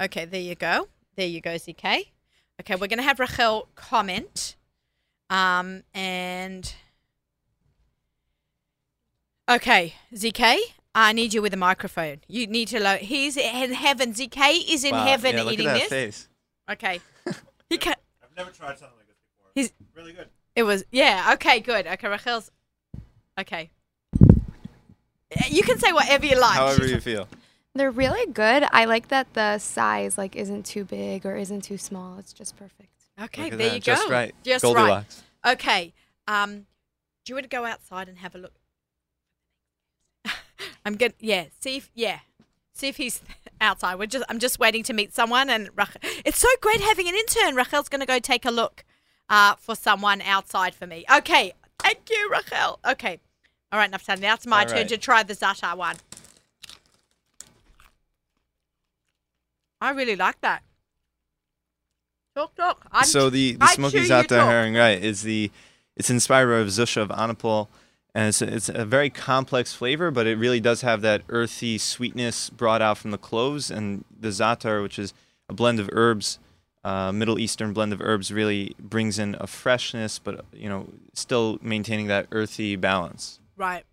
Okay, 0.00 0.24
there 0.24 0.40
you 0.40 0.54
go. 0.54 0.88
There 1.16 1.26
you 1.26 1.40
go, 1.40 1.54
ZK. 1.56 2.06
Okay, 2.60 2.74
we're 2.76 2.86
going 2.88 2.98
to 2.98 3.02
have 3.04 3.18
Rachel 3.20 3.68
comment. 3.74 4.56
Um, 5.30 5.82
and. 5.94 6.72
Okay, 9.48 9.94
ZK, 10.14 10.58
I 10.94 11.12
need 11.12 11.32
you 11.32 11.40
with 11.40 11.54
a 11.54 11.56
microphone. 11.56 12.20
You 12.28 12.46
need 12.46 12.68
to 12.68 12.80
load. 12.80 13.00
He's 13.00 13.36
in 13.36 13.72
heaven. 13.72 14.12
ZK 14.12 14.68
is 14.68 14.84
in 14.84 14.92
Wow, 14.92 15.06
heaven 15.06 15.36
yeah, 15.36 15.42
look 15.42 15.54
eating 15.54 15.66
at 15.68 15.72
that 15.74 15.80
this. 15.80 15.88
face. 15.88 16.28
Okay. 16.70 17.00
he 17.70 17.78
can 17.78 17.94
I've 18.22 18.36
never 18.36 18.50
tried 18.50 18.78
something 18.78 18.96
like 18.98 19.06
this 19.06 19.16
before. 19.36 19.50
He's- 19.54 19.72
really 19.94 20.12
good. 20.12 20.28
It 20.54 20.64
was 20.64 20.84
yeah. 20.92 21.30
Okay, 21.34 21.60
good. 21.60 21.86
Okay, 21.86 22.08
Rachel's. 22.08 22.50
Okay. 23.40 23.70
You 25.48 25.62
can 25.62 25.78
say 25.78 25.92
whatever 25.92 26.26
you 26.26 26.38
like. 26.38 26.56
However 26.56 26.80
She's- 26.82 26.90
you 26.90 27.00
feel. 27.00 27.28
They're 27.74 27.90
really 27.90 28.30
good. 28.32 28.64
I 28.72 28.86
like 28.86 29.08
that 29.08 29.32
the 29.34 29.58
size 29.58 30.18
like 30.18 30.34
isn't 30.34 30.66
too 30.66 30.84
big 30.84 31.24
or 31.24 31.36
isn't 31.36 31.62
too 31.62 31.78
small. 31.78 32.18
It's 32.18 32.32
just 32.32 32.56
perfect. 32.56 32.90
Okay, 33.22 33.50
there 33.50 33.58
that, 33.58 33.64
you 33.74 33.80
go. 33.80 33.94
Just 33.94 34.08
right. 34.08 34.34
Just 34.42 34.64
right. 34.64 35.04
Okay. 35.46 35.94
Um, 36.26 36.66
do 37.24 37.30
you 37.30 37.34
want 37.34 37.44
to 37.44 37.48
go 37.48 37.64
outside 37.64 38.08
and 38.08 38.18
have 38.18 38.34
a 38.34 38.38
look? 38.38 38.52
I'm 40.84 40.96
good. 40.96 41.14
Yeah. 41.20 41.46
See 41.60 41.76
if 41.78 41.90
yeah. 41.94 42.20
See 42.72 42.88
if 42.88 42.96
he's 42.96 43.22
outside. 43.60 43.98
We're 43.98 44.06
just. 44.06 44.24
I'm 44.28 44.38
just 44.38 44.58
waiting 44.58 44.82
to 44.84 44.92
meet 44.92 45.14
someone, 45.14 45.50
and 45.50 45.70
Rachel. 45.76 46.00
It's 46.24 46.38
so 46.38 46.48
great 46.60 46.80
having 46.80 47.08
an 47.08 47.14
intern. 47.14 47.54
Rachel's 47.54 47.88
going 47.88 48.00
to 48.00 48.06
go 48.06 48.18
take 48.18 48.44
a 48.44 48.50
look, 48.50 48.84
uh, 49.28 49.54
for 49.56 49.74
someone 49.74 50.20
outside 50.22 50.74
for 50.74 50.86
me. 50.86 51.04
Okay. 51.12 51.52
Thank 51.80 52.10
you, 52.10 52.28
Rachel. 52.30 52.78
Okay. 52.86 53.20
All 53.70 53.78
right, 53.78 53.90
Naftali. 53.90 54.20
Now 54.20 54.34
it's 54.34 54.46
my 54.46 54.60
All 54.60 54.66
turn 54.66 54.78
right. 54.78 54.88
to 54.88 54.98
try 54.98 55.22
the 55.22 55.34
za'atar 55.34 55.76
one. 55.76 55.96
I 59.80 59.90
really 59.90 60.16
like 60.16 60.40
that. 60.40 60.62
Talk, 62.34 62.54
talk. 62.54 62.86
I'm 62.92 63.04
so 63.04 63.30
the, 63.30 63.54
the 63.54 63.66
smoky 63.68 64.00
za'atar 64.00 64.44
herring, 64.44 64.74
right, 64.74 65.02
is 65.02 65.22
the 65.22 65.50
it's 65.96 66.10
inspired 66.10 66.46
by 66.46 66.68
Zusha 66.68 67.02
of 67.02 67.08
Anapol, 67.10 67.68
and 68.14 68.28
it's 68.28 68.42
a, 68.42 68.54
it's 68.54 68.68
a 68.68 68.84
very 68.84 69.10
complex 69.10 69.72
flavor, 69.74 70.10
but 70.10 70.26
it 70.26 70.36
really 70.38 70.60
does 70.60 70.80
have 70.82 71.00
that 71.02 71.22
earthy 71.28 71.78
sweetness 71.78 72.50
brought 72.50 72.82
out 72.82 72.98
from 72.98 73.10
the 73.10 73.18
cloves, 73.18 73.70
and 73.70 74.04
the 74.18 74.28
za'atar, 74.28 74.82
which 74.82 74.98
is 74.98 75.12
a 75.48 75.52
blend 75.54 75.78
of 75.80 75.88
herbs, 75.92 76.38
uh, 76.84 77.12
Middle 77.12 77.38
Eastern 77.38 77.72
blend 77.72 77.92
of 77.92 78.00
herbs, 78.00 78.32
really 78.32 78.74
brings 78.78 79.18
in 79.18 79.36
a 79.40 79.46
freshness, 79.46 80.18
but 80.18 80.44
you 80.52 80.68
know, 80.68 80.88
still 81.12 81.58
maintaining 81.62 82.06
that 82.06 82.26
earthy 82.32 82.76
balance. 82.76 83.40
Right. 83.56 83.84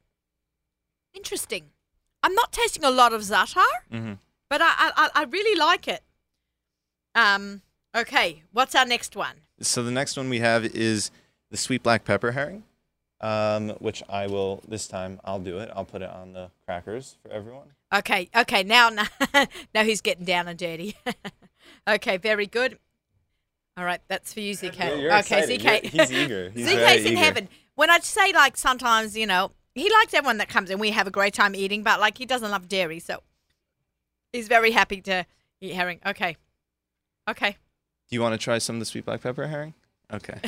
Interesting. 1.14 1.72
I'm 2.24 2.34
not 2.34 2.52
tasting 2.52 2.84
a 2.84 2.92
lot 2.92 3.14
of 3.14 3.22
za'atar, 3.22 3.64
hmm 3.92 4.14
but 4.50 4.62
I, 4.62 4.74
I 4.78 4.92
I- 4.98 5.22
I 5.22 5.24
really 5.24 5.58
like 5.60 5.88
it. 5.88 6.02
Um. 7.16 7.62
Okay. 7.96 8.44
What's 8.52 8.76
our 8.76 8.86
next 8.86 9.16
one? 9.16 9.38
So 9.62 9.82
the 9.84 9.92
next 9.92 10.18
one 10.18 10.30
we 10.30 10.40
have 10.40 10.66
is 10.66 11.12
the 11.50 11.58
sweet 11.58 11.82
black 11.84 12.04
pepper 12.06 12.32
herring, 12.34 12.64
um, 13.22 13.70
which 13.80 14.04
I 14.10 14.28
will 14.28 14.64
this 14.68 14.88
time 14.88 15.20
I'll 15.24 15.40
do 15.40 15.58
it. 15.60 15.70
I'll 15.76 15.86
put 15.86 16.02
it 16.02 16.10
on 16.10 16.34
the 16.34 16.52
crackers 16.66 17.18
for 17.22 17.32
everyone. 17.32 17.68
Okay. 17.94 18.30
Okay. 18.36 18.64
Now, 18.64 18.90
now 19.74 19.84
he's 19.84 20.02
getting 20.02 20.26
down 20.26 20.48
and 20.48 20.58
dirty. 20.60 20.96
okay. 21.88 22.18
Very 22.18 22.46
good. 22.48 22.78
All 23.78 23.86
right. 23.86 24.02
That's 24.08 24.34
for 24.34 24.40
you, 24.42 24.54
ZK. 24.54 24.78
You're- 24.90 25.02
you're 25.02 25.18
okay, 25.20 25.40
excited. 25.44 25.62
ZK. 25.62 25.64
You're- 25.64 25.90
he's 25.90 26.12
eager. 26.12 26.50
He's 26.56 26.68
ZK's 26.68 27.06
in 27.06 27.12
eager. 27.14 27.18
heaven. 27.20 27.50
when 27.76 27.90
I 27.90 28.00
say 28.00 28.32
like 28.34 28.58
sometimes, 28.58 29.18
you 29.18 29.26
know, 29.28 29.52
he 29.74 29.90
likes 29.92 30.14
everyone 30.14 30.38
that 30.38 30.48
comes 30.50 30.70
in. 30.70 30.80
We 30.80 30.92
have 30.92 31.08
a 31.08 31.12
great 31.12 31.34
time 31.34 31.56
eating, 31.56 31.84
but 31.84 32.00
like 32.00 32.18
he 32.18 32.26
doesn't 32.26 32.50
love 32.50 32.70
dairy, 32.70 33.00
so 33.00 33.22
he's 34.32 34.48
very 34.48 34.72
happy 34.72 35.02
to 35.02 35.26
eat 35.60 35.74
herring. 35.74 36.00
Okay, 36.06 36.38
okay, 37.30 37.52
Do 38.10 38.16
you 38.16 38.22
want 38.22 38.34
to 38.34 38.38
try 38.38 38.58
some 38.60 38.78
of 38.78 38.80
the 38.80 38.86
sweet 38.86 39.04
black 39.06 39.22
pepper 39.22 39.48
herring? 39.48 39.74
Okay. 40.14 40.40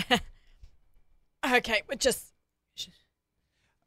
okay. 1.46 1.82
But 1.88 2.00
just 2.00 2.34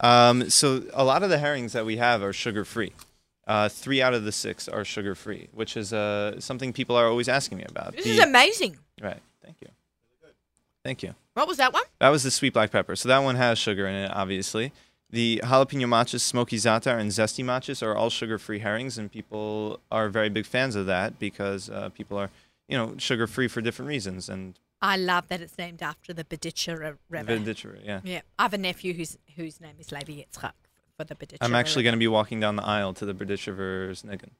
Um, 0.00 0.48
so 0.50 0.82
a 0.94 1.04
lot 1.04 1.22
of 1.22 1.30
the 1.30 1.38
herrings 1.38 1.72
that 1.74 1.84
we 1.84 1.98
have 1.98 2.22
are 2.22 2.32
sugar 2.32 2.64
free. 2.64 2.92
Uh, 3.46 3.68
three 3.68 4.00
out 4.00 4.14
of 4.14 4.24
the 4.24 4.32
six 4.32 4.68
are 4.68 4.84
sugar 4.84 5.14
free, 5.14 5.48
which 5.52 5.76
is 5.76 5.92
uh, 5.92 6.38
something 6.40 6.72
people 6.72 6.96
are 6.96 7.06
always 7.06 7.28
asking 7.28 7.58
me 7.58 7.64
about. 7.68 7.94
this 7.96 8.04
The- 8.04 8.10
is 8.12 8.18
amazing. 8.20 8.78
right. 9.02 9.20
Thank 9.44 9.56
you. 9.60 9.68
Thank 10.84 11.02
you. 11.02 11.14
What 11.34 11.46
was 11.48 11.58
that 11.58 11.72
one? 11.72 11.82
That 11.98 12.08
was 12.08 12.22
the 12.22 12.30
sweet 12.30 12.52
black 12.54 12.70
pepper. 12.70 12.96
So 12.96 13.08
that 13.08 13.18
one 13.18 13.34
has 13.36 13.58
sugar 13.58 13.86
in 13.86 13.94
it, 13.94 14.10
obviously. 14.14 14.72
The 15.10 15.40
jalapeno 15.44 15.86
matjes, 15.86 16.20
smoky 16.20 16.56
za'atar, 16.56 16.98
and 16.98 17.10
zesty 17.10 17.44
matjes 17.44 17.82
are 17.82 17.94
all 17.96 18.10
sugar-free 18.10 18.60
herrings, 18.60 18.96
and 18.96 19.10
people 19.10 19.80
are 19.90 20.08
very 20.08 20.28
big 20.28 20.46
fans 20.46 20.76
of 20.76 20.86
that 20.86 21.18
because 21.18 21.68
uh, 21.68 21.88
people 21.90 22.16
are, 22.16 22.30
you 22.68 22.76
know, 22.78 22.94
sugar-free 22.96 23.48
for 23.48 23.60
different 23.60 23.88
reasons. 23.88 24.28
And 24.28 24.54
I 24.82 24.96
love 24.96 25.28
that 25.28 25.40
it's 25.40 25.58
named 25.58 25.82
after 25.82 26.12
the 26.12 26.24
Berditchever 26.24 26.96
Rebbe. 27.08 27.36
Vindicere, 27.38 27.84
yeah. 27.84 28.00
yeah, 28.02 28.20
I 28.38 28.42
have 28.44 28.54
a 28.54 28.58
nephew 28.58 28.94
whose 28.94 29.18
whose 29.36 29.60
name 29.60 29.74
is 29.78 29.92
Levi 29.92 30.12
Yitzchak 30.12 30.52
for 30.96 31.04
the 31.04 31.14
Bedichera. 31.14 31.38
I'm 31.42 31.54
actually 31.54 31.82
going 31.82 31.94
to 31.94 31.98
be 31.98 32.08
walking 32.08 32.40
down 32.40 32.56
the 32.56 32.64
aisle 32.64 32.94
to 32.94 33.04
the 33.04 33.14
Berditchever's 33.14 34.02
Niggin. 34.02 34.30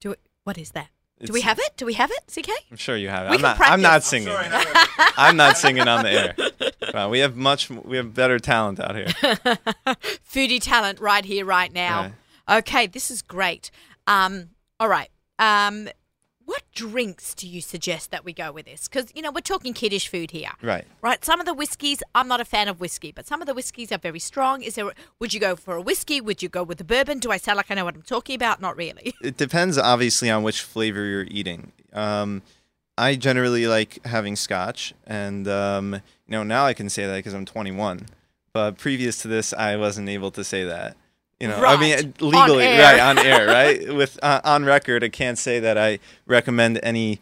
Do 0.00 0.12
it. 0.12 0.20
What 0.42 0.58
is 0.58 0.72
that? 0.72 0.88
Do 1.22 1.32
we 1.32 1.42
have 1.42 1.58
it? 1.60 1.76
Do 1.76 1.86
we 1.86 1.94
have 1.94 2.10
it, 2.10 2.26
ZK? 2.26 2.50
I'm 2.70 2.76
sure 2.76 2.96
you 2.96 3.08
have 3.08 3.26
it. 3.26 3.30
We 3.30 3.36
I'm 3.36 3.40
can 3.40 3.58
not. 3.58 3.70
I'm 3.70 3.80
not 3.80 4.02
singing. 4.02 4.28
Sorry, 4.28 4.48
not 4.48 4.64
really. 4.98 5.10
I'm 5.16 5.36
not 5.36 5.56
singing 5.56 5.88
on 5.88 6.04
the 6.04 6.10
air. 6.10 6.34
Wow, 6.92 7.08
we 7.08 7.18
have 7.20 7.34
much. 7.34 7.70
We 7.70 7.96
have 7.96 8.14
better 8.14 8.38
talent 8.38 8.78
out 8.78 8.94
here. 8.94 9.06
Foodie 10.30 10.60
talent 10.62 11.00
right 11.00 11.24
here, 11.24 11.44
right 11.44 11.72
now. 11.72 12.12
Okay, 12.48 12.86
this 12.86 13.10
is 13.10 13.20
great. 13.20 13.72
Um, 14.06 14.50
all 14.78 14.88
right. 14.88 15.08
Um, 15.40 15.88
what 16.46 16.62
drinks 16.74 17.34
do 17.34 17.48
you 17.48 17.60
suggest 17.60 18.10
that 18.10 18.24
we 18.24 18.32
go 18.32 18.52
with 18.52 18.66
this? 18.66 18.88
Because 18.88 19.06
you 19.14 19.22
know 19.22 19.30
we're 19.30 19.40
talking 19.40 19.72
kiddish 19.72 20.08
food 20.08 20.30
here, 20.32 20.50
Right. 20.62 20.84
right? 21.02 21.24
Some 21.24 21.40
of 21.40 21.46
the 21.46 21.54
whiskies, 21.54 22.02
I'm 22.14 22.28
not 22.28 22.40
a 22.40 22.44
fan 22.44 22.68
of 22.68 22.80
whiskey, 22.80 23.12
but 23.12 23.26
some 23.26 23.40
of 23.40 23.46
the 23.46 23.54
whiskies 23.54 23.90
are 23.92 23.98
very 23.98 24.18
strong. 24.18 24.62
Is 24.62 24.74
there? 24.74 24.92
Would 25.20 25.32
you 25.34 25.40
go 25.40 25.56
for 25.56 25.74
a 25.76 25.80
whiskey? 25.80 26.20
Would 26.20 26.42
you 26.42 26.48
go 26.48 26.62
with 26.62 26.80
a 26.80 26.84
bourbon? 26.84 27.18
Do 27.18 27.30
I 27.30 27.36
sound 27.36 27.56
like 27.56 27.70
I 27.70 27.74
know 27.74 27.84
what 27.84 27.94
I'm 27.94 28.02
talking 28.02 28.34
about? 28.36 28.60
Not 28.60 28.76
really. 28.76 29.14
It 29.22 29.36
depends, 29.36 29.78
obviously, 29.78 30.30
on 30.30 30.42
which 30.42 30.60
flavor 30.62 31.04
you're 31.04 31.26
eating. 31.30 31.72
Um, 31.92 32.42
I 32.98 33.16
generally 33.16 33.66
like 33.66 34.04
having 34.04 34.36
scotch, 34.36 34.94
and 35.06 35.48
um, 35.48 35.94
you 35.94 36.00
know 36.32 36.42
now 36.42 36.66
I 36.66 36.74
can 36.74 36.88
say 36.88 37.06
that 37.06 37.16
because 37.16 37.34
I'm 37.34 37.44
21. 37.44 38.06
But 38.52 38.78
previous 38.78 39.18
to 39.22 39.28
this, 39.28 39.52
I 39.52 39.76
wasn't 39.76 40.08
able 40.08 40.30
to 40.32 40.44
say 40.44 40.62
that. 40.64 40.96
You 41.44 41.50
know, 41.50 41.62
I 41.62 41.76
mean, 41.76 41.94
Right. 41.94 42.22
legally, 42.22 42.64
On 42.66 42.72
air. 42.72 42.80
right 42.82 43.00
on 43.00 43.18
air, 43.18 43.46
right 43.46 43.94
with 44.00 44.18
uh, 44.22 44.40
on 44.44 44.64
record, 44.64 45.04
I 45.04 45.10
can't 45.10 45.36
say 45.38 45.60
that 45.60 45.76
I 45.76 45.98
recommend 46.26 46.80
any 46.82 47.20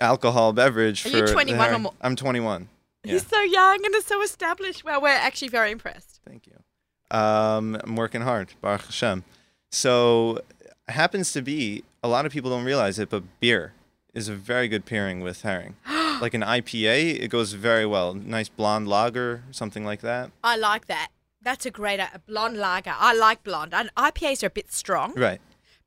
alcohol 0.00 0.52
beverage 0.52 1.04
Are 1.06 1.10
for. 1.10 1.16
you 1.16 1.26
21 1.26 1.74
or 1.74 1.78
more? 1.80 1.92
I'm 2.00 2.14
21. 2.14 2.68
Yeah. 3.02 3.14
He's 3.14 3.26
so 3.26 3.40
young 3.42 3.84
and 3.84 3.92
is 3.96 4.04
so 4.06 4.22
established. 4.22 4.84
Well, 4.84 5.00
we're 5.02 5.08
actually 5.08 5.48
very 5.48 5.72
impressed. 5.72 6.20
Thank 6.24 6.46
you. 6.46 6.52
Um, 7.18 7.76
I'm 7.82 7.96
working 7.96 8.20
hard, 8.20 8.52
Baruch 8.60 8.82
Hashem. 8.84 9.24
So, 9.72 10.38
happens 10.88 11.32
to 11.32 11.42
be 11.42 11.82
a 12.04 12.08
lot 12.08 12.26
of 12.26 12.32
people 12.32 12.50
don't 12.50 12.64
realize 12.64 13.00
it, 13.00 13.10
but 13.10 13.24
beer 13.40 13.72
is 14.14 14.28
a 14.28 14.34
very 14.34 14.68
good 14.68 14.84
pairing 14.86 15.18
with 15.20 15.42
herring. 15.42 15.74
like 16.20 16.34
an 16.34 16.42
IPA, 16.42 17.20
it 17.20 17.28
goes 17.28 17.54
very 17.54 17.84
well. 17.86 18.14
Nice 18.14 18.48
blonde 18.48 18.86
lager, 18.86 19.42
something 19.50 19.84
like 19.84 20.00
that. 20.02 20.30
I 20.44 20.56
like 20.56 20.86
that. 20.86 21.08
That's 21.44 21.66
a 21.66 21.70
great 21.70 22.00
a 22.00 22.20
blonde 22.26 22.56
lager. 22.56 22.94
I 22.96 23.14
like 23.14 23.44
blonde. 23.44 23.74
And 23.74 23.90
IPAs 23.96 24.42
are 24.42 24.46
a 24.46 24.50
bit 24.50 24.72
strong, 24.72 25.12
Right. 25.14 25.40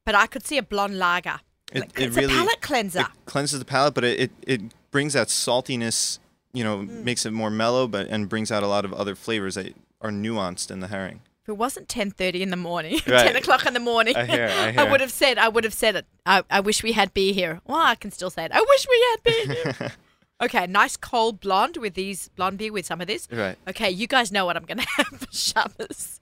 but 0.06 0.16
I 0.16 0.28
could 0.28 0.46
see 0.46 0.58
a 0.58 0.64
blonde 0.64 0.98
lager. 1.00 1.40
It- 1.74 1.80
Like, 1.82 2.00
it 2.00 2.06
it's 2.08 2.16
really- 2.16 2.34
a 2.34 2.38
palate 2.38 2.62
cleanser. 2.62 3.00
It 3.02 3.08
cleanses 3.26 3.60
the 3.60 3.66
palate, 3.66 3.94
but 3.94 4.04
it, 4.04 4.20
it, 4.20 4.32
it 4.46 4.62
brings 4.92 5.14
that 5.14 5.28
saltiness. 5.28 6.20
You 6.54 6.64
know, 6.64 6.78
Mm. 6.80 7.04
makes 7.04 7.26
it 7.26 7.32
more 7.32 7.50
mellow, 7.52 7.88
but 7.88 8.08
and 8.08 8.30
brings 8.30 8.52
out 8.52 8.64
a 8.64 8.68
lot 8.68 8.86
of 8.86 8.94
other 8.94 9.16
flavors 9.16 9.56
that 9.56 9.76
are 10.02 10.10
nuanced 10.12 10.72
in 10.72 10.80
the 10.80 10.88
herring. 10.88 11.20
if 11.44 11.50
it 11.50 11.58
wasn't 11.58 11.88
ten 11.90 12.10
thirty 12.12 12.42
in 12.42 12.50
the 12.50 12.58
morning, 12.58 13.00
Right. 13.08 13.28
ten 13.28 13.36
o'clock 13.36 13.66
in 13.66 13.74
the 13.74 13.80
morning, 13.80 14.16
I 14.16 14.26
hear, 14.26 14.48
I 14.58 14.72
hear. 14.72 14.90
would 14.90 15.02
have 15.02 15.12
said, 15.12 15.38
I 15.38 15.50
would 15.50 15.64
have 15.66 15.74
said 15.74 15.96
it. 15.96 16.06
I, 16.26 16.44
I 16.50 16.60
wish 16.62 16.82
we 16.84 16.94
had 16.94 17.14
beer 17.14 17.34
here. 17.34 17.62
Well, 17.66 17.78
I 17.80 17.96
can 17.96 18.12
still 18.12 18.30
say 18.30 18.46
it. 18.46 18.52
I 18.54 18.62
wish 18.62 18.88
we 18.90 19.08
had 19.12 19.24
beer 19.24 19.74
here. 19.74 19.92
okay, 20.42 20.68
nice 20.68 20.98
cold 20.98 21.40
blonde 21.40 21.78
with 21.78 21.94
these 21.94 22.30
blonde 22.30 22.58
beer 22.58 22.72
with 22.72 22.86
some 22.86 23.02
of 23.02 23.08
this. 23.08 23.28
Right. 23.32 23.58
Okay, 23.68 23.90
you 23.90 24.08
guys 24.08 24.32
know 24.32 24.46
what 24.46 24.56
I'm 24.58 24.66
gonna 24.66 24.86
have 24.98 25.08
for 25.08 25.32
Shabbos. 25.32 26.20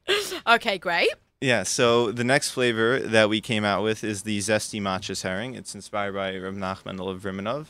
Okay, 0.47 0.78
great. 0.78 1.09
Yeah, 1.41 1.63
so 1.63 2.11
the 2.11 2.24
next 2.24 2.51
flavor 2.51 2.99
that 2.99 3.30
we 3.30 3.41
came 3.41 3.66
out 3.66 3.84
with 3.84 4.03
is 4.03 4.24
the 4.24 4.38
zesty 4.39 4.82
matjes 4.82 5.24
herring. 5.24 5.53
It's 5.53 5.76
inspired 5.76 6.13
by 6.13 6.36
Reb 6.38 6.55
Nachman 6.55 6.99
of 7.05 7.22
Rimanov. 7.24 7.68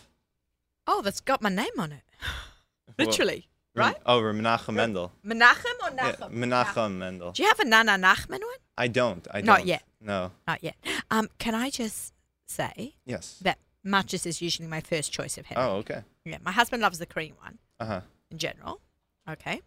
Oh, 0.88 1.02
that's 1.02 1.20
got 1.20 1.41
my 1.41 1.50
name 1.50 1.78
on 1.80 1.91
it. 1.91 2.02
Literally, 2.98 3.48
Rem- 3.76 3.88
right? 3.88 3.98
Oh, 4.06 4.22
Reb 4.22 4.36
Menachem 4.36 4.76
Mendel. 4.76 5.12
Menachem 5.26 5.66
or 5.84 5.89
Yeah, 5.96 6.12
Nachem? 6.14 6.32
Menachem 6.32 6.98
Mendel. 6.98 7.32
Do 7.32 7.41
you 7.43 7.50
have 7.50 7.60
a 7.60 7.66
Nana 7.66 7.93
Nachman 7.93 8.39
one? 8.39 8.62
I 8.78 8.88
don't. 8.88 9.28
I 9.32 9.39
don't. 9.41 9.46
Not 9.46 9.66
yet. 9.66 9.84
No. 10.00 10.32
Not 10.48 10.64
yet. 10.64 10.76
Um, 11.10 11.28
can 11.39 11.56
I 11.56 11.70
just 11.72 12.14
say 12.46 12.93
Yes. 13.06 13.39
that 13.41 13.58
matjes 13.86 14.26
is 14.26 14.41
usually 14.41 14.68
my 14.68 14.80
first 14.80 15.12
choice 15.12 15.38
of 15.38 15.48
herring. 15.48 15.68
Oh, 15.70 15.76
okay. 15.78 16.04
Yeah, 16.26 16.38
my 16.43 16.51
husband 16.51 16.82
loves 16.82 16.97
the 16.99 17.05
Korean 17.05 17.36
one 17.41 17.59
Uh 17.80 17.86
huh. 17.86 18.01
in 18.32 18.38
general. 18.39 18.82
Okay. 19.30 19.61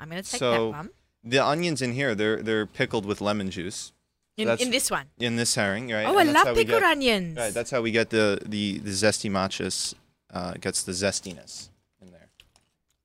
I'm 0.00 0.10
going 0.10 0.22
to 0.22 0.28
take 0.30 0.38
So- 0.40 0.72
that 0.72 0.76
one. 0.78 0.90
The 1.24 1.38
onions 1.38 1.80
in 1.80 1.92
here, 1.92 2.16
they're 2.16 2.42
they're 2.42 2.66
pickled 2.66 3.06
with 3.06 3.20
lemon 3.20 3.48
juice 3.48 3.92
In, 4.36 4.48
that's- 4.48 4.64
in 4.66 4.72
this 4.72 4.90
one. 4.90 5.06
in 5.20 5.36
this 5.36 5.54
herring, 5.54 5.88
right? 5.88 6.04
Oh, 6.04 6.18
I 6.18 6.22
And 6.22 6.30
how 6.36 6.44
love 6.46 6.56
pickled 6.56 6.80
get- 6.80 6.90
onions. 6.90 7.36
Right. 7.38 7.54
That's 7.54 7.70
how 7.70 7.80
we 7.80 7.92
get 7.92 8.10
the 8.10 8.40
the 8.44 8.78
the 8.78 8.90
zesty 8.90 9.30
matjes. 9.30 9.94
Uh, 10.34 10.54
gets 10.54 10.82
the 10.82 10.92
zestiness 10.92 11.68
in 12.00 12.10
there. 12.10 12.28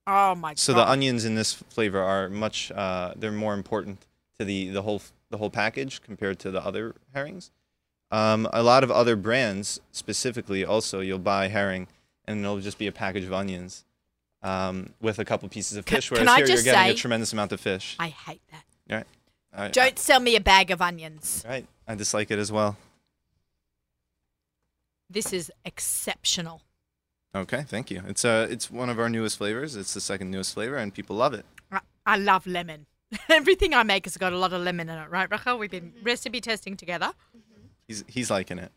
oh, 0.08 0.34
my 0.34 0.54
So 0.56 0.74
God. 0.74 0.80
So 0.80 0.86
the 0.86 0.90
onions 0.90 1.26
in 1.26 1.36
this 1.36 1.54
flavor 1.54 2.00
are 2.02 2.30
much 2.30 2.72
uh, 2.72 3.14
they're 3.18 3.34
more 3.34 3.54
important 3.54 4.06
to 4.40 4.46
the 4.46 4.70
the 4.70 4.82
whole 4.82 5.02
the 5.30 5.38
whole 5.38 5.50
package 5.52 6.02
compared 6.02 6.40
to 6.40 6.50
the 6.52 6.66
other 6.66 6.96
herrings. 7.14 7.52
Um, 8.10 8.48
a 8.54 8.64
lot 8.64 8.84
of 8.86 8.90
other 8.90 9.16
brands 9.18 9.80
specifically 9.92 10.64
also 10.66 11.02
you'll 11.02 11.20
buy 11.20 11.50
herring 11.50 11.88
and 12.28 12.42
it'll 12.42 12.60
just 12.60 12.78
be 12.78 12.88
a 12.88 12.92
package 12.92 13.24
of 13.24 13.34
onions 13.34 13.86
um, 14.44 14.94
with 15.02 15.20
a 15.20 15.26
couple 15.26 15.48
pieces 15.50 15.78
of 15.78 15.86
fish. 15.86 16.10
can 16.10 16.18
Whereas 16.18 16.28
I 16.30 16.38
here 16.38 16.48
you're 16.48 16.64
getting 16.64 16.74
say- 16.74 16.92
a 16.92 16.96
tremendous 16.96 17.34
amount 17.34 17.52
of 17.52 17.60
fish. 17.60 17.96
I 18.00 18.10
hate 18.10 18.42
that. 18.52 18.64
Right. 18.90 19.06
I, 19.54 19.68
Don't 19.70 19.98
sell 19.98 20.20
me 20.20 20.36
a 20.36 20.42
bag 20.42 20.72
of 20.72 20.82
onions. 20.82 21.44
I, 21.46 21.50
right. 21.50 21.68
I 21.88 21.96
dislike 21.96 22.30
it 22.32 22.38
as 22.40 22.52
well. 22.52 22.78
This 25.10 25.32
is 25.34 25.52
exceptional. 25.66 26.62
Okay, 27.34 27.64
thank 27.68 27.90
you. 27.92 28.02
It's 28.08 28.26
uh 28.26 28.48
it's 28.50 28.70
one 28.72 28.90
of 28.90 29.00
our 29.00 29.10
newest 29.10 29.38
flavors. 29.38 29.76
It's 29.76 29.94
the 29.94 30.02
second 30.02 30.32
newest 30.32 30.54
flavor 30.54 30.76
and 30.78 30.94
people 30.94 31.16
love 31.16 31.34
it. 31.34 31.46
I- 31.72 31.82
I 32.06 32.18
love 32.18 32.46
lemon. 32.48 32.86
Everything 33.30 33.74
I 33.74 33.84
make 33.84 34.06
has 34.06 34.18
got 34.18 34.34
a 34.34 34.38
lot 34.38 34.52
of 34.54 34.62
lemon 34.62 34.90
in 34.90 34.98
it, 34.98 35.10
right, 35.10 35.30
Rachel? 35.32 35.58
We've 35.58 35.72
been 35.72 35.94
recipe 36.04 36.42
testing 36.42 36.76
together. 36.76 37.12
He's 37.88 38.04
he's 38.08 38.30
liking 38.30 38.60
it. 38.60 38.72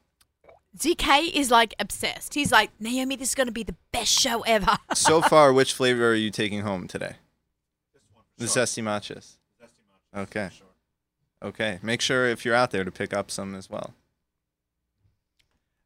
ZK 0.78 1.32
is 1.34 1.50
like 1.50 1.74
obsessed. 1.78 2.34
He's 2.34 2.52
like, 2.52 2.70
Naomi, 2.78 3.16
this 3.16 3.30
is 3.30 3.34
going 3.34 3.48
to 3.48 3.52
be 3.52 3.62
the 3.64 3.74
best 3.92 4.12
show 4.18 4.42
ever. 4.42 4.76
So 4.94 5.20
far, 5.20 5.52
which 5.52 5.72
flavor 5.72 6.10
are 6.10 6.14
you 6.14 6.30
taking 6.30 6.60
home 6.60 6.86
today? 6.86 7.16
This 7.92 8.02
one 8.14 8.24
for 8.36 8.44
The 8.44 8.46
sure. 8.48 8.62
zesty 8.62 8.82
matjes. 8.82 9.36
Zesty 9.60 10.16
matjes, 10.16 10.22
Okay. 10.22 10.48
sure. 10.56 10.66
Okay. 11.42 11.78
Make 11.82 12.00
sure 12.00 12.26
if 12.26 12.44
you're 12.44 12.54
out 12.54 12.70
there 12.70 12.84
to 12.84 12.90
pick 12.92 13.12
up 13.12 13.30
some 13.30 13.54
as 13.54 13.68
well. 13.68 13.94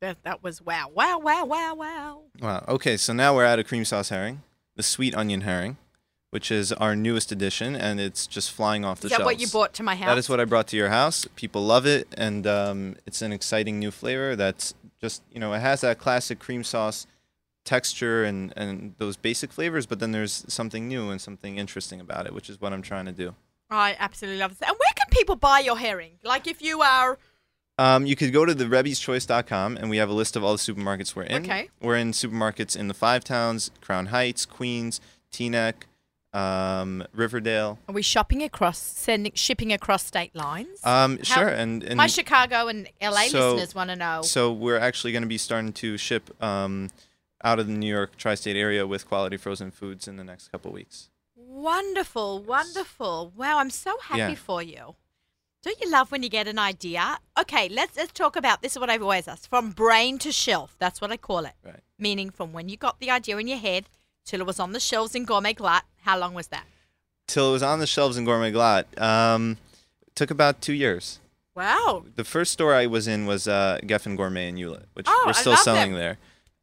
that, 0.01 0.19
that 0.25 0.43
was 0.43 0.61
wow, 0.61 0.91
wow, 0.93 1.19
wow, 1.19 1.45
wow, 1.47 1.75
wow. 1.75 2.21
Wow. 2.41 2.65
Okay, 2.69 2.97
so 2.99 3.13
now 3.15 3.35
we're 3.35 3.45
at 3.45 3.59
a 3.59 3.65
cream 3.65 3.85
sauce 3.87 4.11
herring, 4.11 4.43
the 4.77 4.83
sweet 4.83 5.15
onion 5.15 5.41
herring, 5.43 5.79
which 6.35 6.51
is 6.51 6.73
our 6.73 6.97
newest 6.97 7.31
addition, 7.31 7.77
and 7.77 8.01
it's 8.01 8.27
just 8.27 8.51
flying 8.51 8.85
off 8.85 8.99
the 8.99 9.07
Is 9.07 9.11
that 9.13 9.19
shelves. 9.19 9.25
what 9.27 9.41
you 9.41 9.47
brought 9.47 9.73
to 9.75 9.85
my 9.85 9.95
house? 9.95 10.09
That 10.09 10.19
is 10.19 10.29
what 10.29 10.41
I 10.41 10.45
brought 10.45 10.67
to 10.69 10.77
your 10.77 10.89
house. 10.89 11.29
People 11.37 11.65
love 11.65 11.87
it, 11.87 12.09
and 12.19 12.45
um, 12.45 12.97
it's 13.07 13.23
an 13.23 13.33
exciting 13.33 13.79
new 13.79 13.93
flavor. 13.93 14.35
That's 14.35 14.75
just 15.01 15.23
you 15.33 15.39
know 15.39 15.53
it 15.53 15.61
has 15.61 15.83
that 15.83 16.01
classic 16.01 16.41
cream 16.41 16.65
sauce 16.65 17.07
texture 17.65 18.25
and 18.25 18.53
and 18.57 18.95
those 18.99 19.17
basic 19.17 19.53
flavors, 19.53 19.87
but 19.87 20.01
then 20.01 20.11
there's 20.11 20.45
something 20.49 20.89
new 20.89 21.09
and 21.11 21.21
something 21.21 21.57
interesting 21.57 22.01
about 22.01 22.27
it, 22.27 22.35
which 22.35 22.51
is 22.51 22.61
what 22.61 22.73
I'm 22.73 22.83
trying 22.83 23.07
to 23.07 23.13
do. 23.13 23.37
I 23.71 23.95
absolutely 23.99 24.41
love 24.41 24.51
this. 24.59 24.69
And 24.69 24.77
where 24.77 24.93
can 24.97 25.07
people 25.11 25.37
buy 25.37 25.61
your 25.61 25.79
herring? 25.79 26.19
Like 26.25 26.49
if 26.49 26.61
you 26.61 26.83
are 26.83 27.17
Um, 27.79 28.07
you 28.07 28.17
could 28.17 28.33
go 28.33 28.45
to 28.45 28.55
the 28.55 28.65
rebbieschoice.com, 28.67 29.77
and 29.77 29.89
we 29.89 29.99
have 29.99 30.09
a 30.09 30.13
list 30.13 30.37
of 30.37 30.43
all 30.45 30.53
the 30.53 30.59
supermarkets 30.59 31.15
we're 31.17 31.25
in. 31.25 31.45
Okay. 31.45 31.71
We're 31.81 31.97
in 31.97 32.11
supermarkets 32.13 32.77
in 32.77 32.89
the 32.89 32.95
Five 32.95 33.23
Towns, 33.25 33.71
Crown 33.81 34.07
Heights, 34.07 34.47
Queens, 34.47 35.01
Teaneck, 35.33 35.87
um, 36.35 37.05
Riverdale. 37.15 37.79
are 37.89 37.95
we 37.95 38.03
shopping 38.03 38.43
across 38.43 38.79
sending 38.79 39.33
shipping 39.35 39.73
across 39.73 40.05
state 40.05 40.35
lines? 40.35 40.81
Um, 40.85 41.19
How- 41.19 41.23
sure, 41.37 41.49
and, 41.49 41.83
and 41.85 41.97
my 41.97 42.07
Chicago 42.09 42.69
and 42.69 42.89
LA 43.01 43.29
so- 43.29 43.53
listeners 43.55 43.75
want 43.75 43.91
to 43.91 43.97
know. 43.97 44.23
So 44.23 44.53
we're 44.53 44.79
actually 44.79 45.13
going 45.13 45.23
to 45.23 45.29
be 45.29 45.39
starting 45.39 45.73
to 45.75 45.97
ship 45.97 46.31
um, 46.43 46.91
out 47.43 47.59
of 47.59 47.67
the 47.67 47.73
New 47.75 47.93
York 47.93 48.17
tri-state 48.17 48.57
area 48.57 48.87
with 48.87 49.07
quality 49.09 49.37
frozen 49.37 49.71
foods 49.71 50.09
in 50.09 50.17
the 50.17 50.25
next 50.25 50.49
couple 50.49 50.73
weeks. 50.73 51.09
Wonderful, 51.37 52.43
wonderful. 52.43 53.33
Wow, 53.37 53.59
I'm 53.59 53.71
so 53.71 53.97
happy 54.03 54.19
Yeah. 54.19 54.35
for 54.35 54.63
you. 54.63 54.97
Don't 55.63 55.81
you 55.81 55.91
love 55.91 56.11
when 56.13 56.23
you 56.23 56.29
get 56.29 56.47
an 56.47 56.59
idea? 56.59 57.17
Okay, 57.41 57.71
let's 57.71 57.97
let's 57.97 58.13
talk 58.13 58.37
about 58.37 58.61
this 58.61 58.73
is 58.73 58.79
what 58.79 58.91
I've 58.91 59.01
always 59.03 59.27
asked. 59.27 59.49
From 59.49 59.71
brain 59.71 60.19
to 60.19 60.31
shelf. 60.31 60.77
That's 60.79 61.01
what 61.01 61.11
I 61.11 61.17
call 61.17 61.47
it. 61.47 61.55
Right. 61.65 61.81
Meaning 61.99 62.29
from 62.31 62.53
when 62.53 62.69
you 62.69 62.77
got 62.77 62.99
the 63.01 63.11
idea 63.11 63.39
in 63.39 63.47
your 63.47 63.57
head 63.59 63.89
till 64.25 64.41
it 64.41 64.47
was 64.47 64.59
on 64.61 64.73
the 64.73 64.81
shelves 64.81 65.15
in 65.15 65.25
Gourmet 65.25 65.55
Glatt. 65.55 65.83
How 66.03 66.19
long 66.19 66.35
was 66.35 66.49
that? 66.49 66.65
Till 67.27 67.51
it 67.51 67.53
was 67.53 67.63
on 67.63 67.79
the 67.79 67.87
shelves 67.87 68.17
in 68.17 68.25
Gourmet 68.25 68.53
Glatt. 68.53 68.85
Um, 69.01 69.57
took 70.15 70.31
about 70.31 70.61
two 70.61 70.73
years. 70.75 71.21
Wow. 71.55 72.05
The 72.17 72.25
first 72.25 72.53
store 72.53 72.75
I 72.75 72.87
was 72.87 73.07
in 73.07 73.27
was 73.27 73.47
uh, 73.47 73.79
Geffen 73.85 74.17
Gourmet 74.17 74.49
in 74.49 74.57
Hewlett, 74.57 74.87
which 74.95 75.07
Oh, 75.09 75.23
we're 75.27 75.33
still 75.33 75.57
selling 75.57 75.93
them. 75.93 76.01
there. 76.01 76.19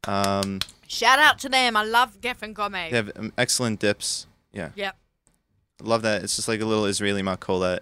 Um, 0.06 0.60
Shout 0.86 1.18
out 1.18 1.38
to 1.40 1.48
them. 1.48 1.76
I 1.76 1.84
love 1.84 2.20
Geffen 2.20 2.52
Gourmet. 2.52 2.90
they 2.90 2.96
have 2.96 3.10
um, 3.16 3.32
excellent 3.38 3.80
dips. 3.80 4.26
Yeah, 4.52 4.70
Yep. 4.74 4.96
love 5.82 6.02
that. 6.02 6.22
It's 6.22 6.36
just 6.36 6.46
like 6.48 6.60
a 6.60 6.66
little 6.66 6.84
Israeli 6.84 7.22
makolet 7.22 7.80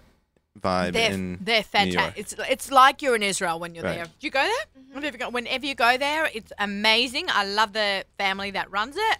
vibe 0.59 0.93
They're, 0.93 1.11
in 1.11 1.37
they're 1.41 1.55
New 1.55 1.57
York. 1.57 1.65
fantastic. 1.65 2.17
It's 2.17 2.35
it's 2.49 2.71
like 2.71 3.01
you're 3.01 3.15
in 3.15 3.23
Israel 3.23 3.59
when 3.59 3.75
you're 3.75 3.83
Right. 3.83 3.95
there. 3.97 4.05
Do 4.05 4.11
you 4.21 4.31
go 4.31 4.41
there? 4.41 4.83
Whenever, 4.93 5.15
you 5.15 5.19
go, 5.19 5.29
whenever 5.29 5.65
you 5.65 5.75
go 5.75 5.97
there, 5.97 6.29
it's 6.33 6.51
amazing. 6.59 7.25
I 7.29 7.45
love 7.45 7.73
the 7.73 8.05
family 8.17 8.51
that 8.51 8.71
runs 8.71 8.95
it. 8.97 9.17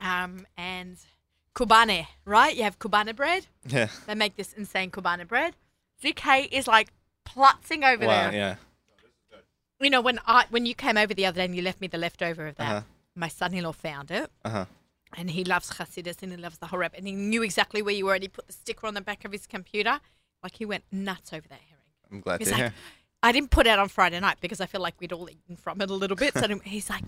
Um 0.00 0.46
and 0.56 0.96
kubane, 1.54 2.06
right? 2.24 2.54
You 2.56 2.62
have 2.64 2.78
kubane 2.78 3.14
bread. 3.16 3.46
Yeah. 3.66 3.88
They 4.06 4.14
make 4.14 4.36
this 4.36 4.52
insane 4.52 4.90
kubane 4.90 5.26
bread. 5.26 5.54
ZK 6.02 6.48
is 6.52 6.66
like 6.66 6.88
plutzing 7.24 7.82
over 7.90 8.06
Wow. 8.06 8.30
there. 8.30 8.32
Yeah. 8.32 8.56
You 9.80 9.90
know 9.90 10.00
when 10.00 10.18
I 10.26 10.46
when 10.50 10.64
you 10.66 10.74
came 10.74 10.96
over 10.96 11.12
the 11.14 11.26
other 11.26 11.36
day 11.36 11.44
and 11.44 11.54
you 11.56 11.62
left 11.62 11.80
me 11.80 11.86
the 11.86 11.98
leftover 11.98 12.46
of 12.46 12.56
that, 12.56 12.70
Uh-huh. 12.76 12.82
my 13.14 13.28
son-in-law 13.28 13.72
found 13.72 14.10
it. 14.10 14.30
Uh 14.44 14.50
huh. 14.50 14.64
and 15.16 15.30
he 15.30 15.44
loves 15.44 15.70
Hasidus 15.78 16.22
and 16.22 16.32
he 16.32 16.36
loves 16.36 16.58
the 16.58 16.66
Horeb 16.66 16.92
and 16.94 17.06
he 17.06 17.12
knew 17.12 17.42
exactly 17.42 17.80
where 17.80 17.94
you 17.94 18.04
were 18.06 18.14
and 18.14 18.22
he 18.22 18.28
put 18.28 18.46
the 18.48 18.52
sticker 18.52 18.86
on 18.86 18.94
the 18.94 19.00
back 19.00 19.24
of 19.24 19.32
his 19.32 19.46
computer. 19.46 20.00
Like 20.42 20.56
he 20.56 20.66
went 20.66 20.84
nuts 20.92 21.32
over 21.32 21.46
that 21.48 21.60
herring. 21.68 21.82
I'm 22.12 22.20
glad 22.20 22.40
He's 22.40 22.48
to 22.48 22.54
like, 22.54 22.62
hear. 22.62 22.74
I 23.22 23.32
didn't 23.32 23.50
put 23.50 23.66
it 23.66 23.78
on 23.78 23.88
Friday 23.88 24.20
night 24.20 24.38
because 24.40 24.60
I 24.60 24.66
feel 24.66 24.80
like 24.80 24.94
we'd 25.00 25.12
all 25.12 25.28
eaten 25.30 25.56
from 25.56 25.80
it 25.80 25.90
a 25.90 25.94
little 25.94 26.16
bit. 26.16 26.34
So 26.34 26.46
he's 26.64 26.90
like, 26.90 27.04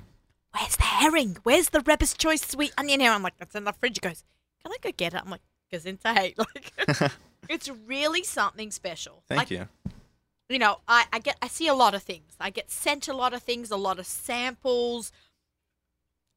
Where's 0.58 0.76
the 0.76 0.82
herring? 0.82 1.36
Where's 1.42 1.68
the 1.68 1.80
Rebbe's 1.80 2.14
Choice 2.14 2.46
sweet 2.46 2.72
onion 2.76 3.00
herring? 3.00 3.16
I'm 3.16 3.22
like, 3.22 3.38
That's 3.38 3.54
in 3.54 3.64
the 3.64 3.72
fridge. 3.72 3.98
He 4.02 4.08
goes, 4.08 4.24
Can 4.62 4.72
I 4.72 4.76
go 4.82 4.90
get 4.96 5.14
it? 5.14 5.22
I'm 5.24 5.30
like, 5.30 5.42
Gesundheit. 5.72 6.34
Like, 6.38 7.12
it's 7.48 7.68
really 7.68 8.24
something 8.24 8.70
special. 8.70 9.22
Thank 9.28 9.38
like, 9.38 9.50
you. 9.50 9.68
you 10.48 10.58
know, 10.58 10.78
I, 10.88 11.04
I 11.12 11.18
get 11.18 11.36
I 11.40 11.48
see 11.48 11.68
a 11.68 11.74
lot 11.74 11.94
of 11.94 12.02
things. 12.02 12.34
I 12.40 12.50
get 12.50 12.70
sent 12.70 13.08
a 13.08 13.14
lot 13.14 13.34
of 13.34 13.42
things, 13.42 13.70
a 13.70 13.76
lot 13.76 13.98
of 13.98 14.06
samples. 14.06 15.12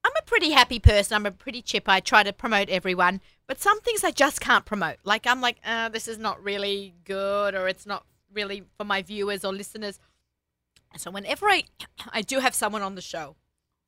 I'm 0.04 0.12
a 0.18 0.26
pretty 0.26 0.52
happy 0.52 0.80
person. 0.80 1.16
I'm 1.16 1.26
a 1.26 1.32
pretty 1.32 1.62
chip. 1.62 1.88
I 1.88 2.00
try 2.00 2.24
to 2.24 2.34
promote 2.34 2.70
everyone, 2.70 3.22
but 3.48 3.62
some 3.62 3.82
things 3.82 4.04
I 4.04 4.12
just 4.12 4.42
can't 4.42 4.66
promote. 4.66 4.98
Like 5.04 5.28
I'm 5.28 5.42
like, 5.42 5.58
uh, 5.66 5.90
this 5.90 6.08
is 6.08 6.18
not 6.18 6.44
really 6.44 6.94
good, 7.06 7.56
or 7.56 7.68
it's 7.68 7.86
not 7.86 8.06
really 8.34 8.64
for 8.78 8.84
my 8.84 9.02
viewers 9.02 9.44
or 9.44 9.54
listeners. 9.54 10.00
So 10.98 11.12
whenever 11.12 11.48
I 11.48 11.64
I 12.14 12.22
do 12.22 12.40
have 12.40 12.56
someone 12.56 12.82
on 12.82 12.96
the 12.96 13.02
show, 13.02 13.36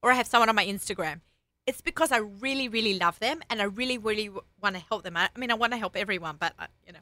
or 0.04 0.12
I 0.12 0.16
have 0.16 0.28
someone 0.28 0.49
on 0.49 0.56
my 0.56 0.66
Instagram, 0.66 1.22
it's 1.66 1.82
because 1.82 2.12
I 2.12 2.18
really 2.18 2.68
really 2.68 2.99
love 2.99 3.18
them 3.20 3.41
and 3.49 3.62
I 3.62 3.66
really 3.66 3.97
really 3.97 4.30
want 4.62 4.76
to 4.76 4.84
help 4.89 5.01
them. 5.04 5.18
I, 5.18 5.30
I 5.36 5.39
mean, 5.39 5.49
I 5.49 5.56
want 5.56 5.72
to 5.74 5.80
help 5.80 5.95
everyone, 5.95 6.36
but 6.39 6.54
uh, 6.60 6.68
you 6.86 6.93
know. 6.93 6.99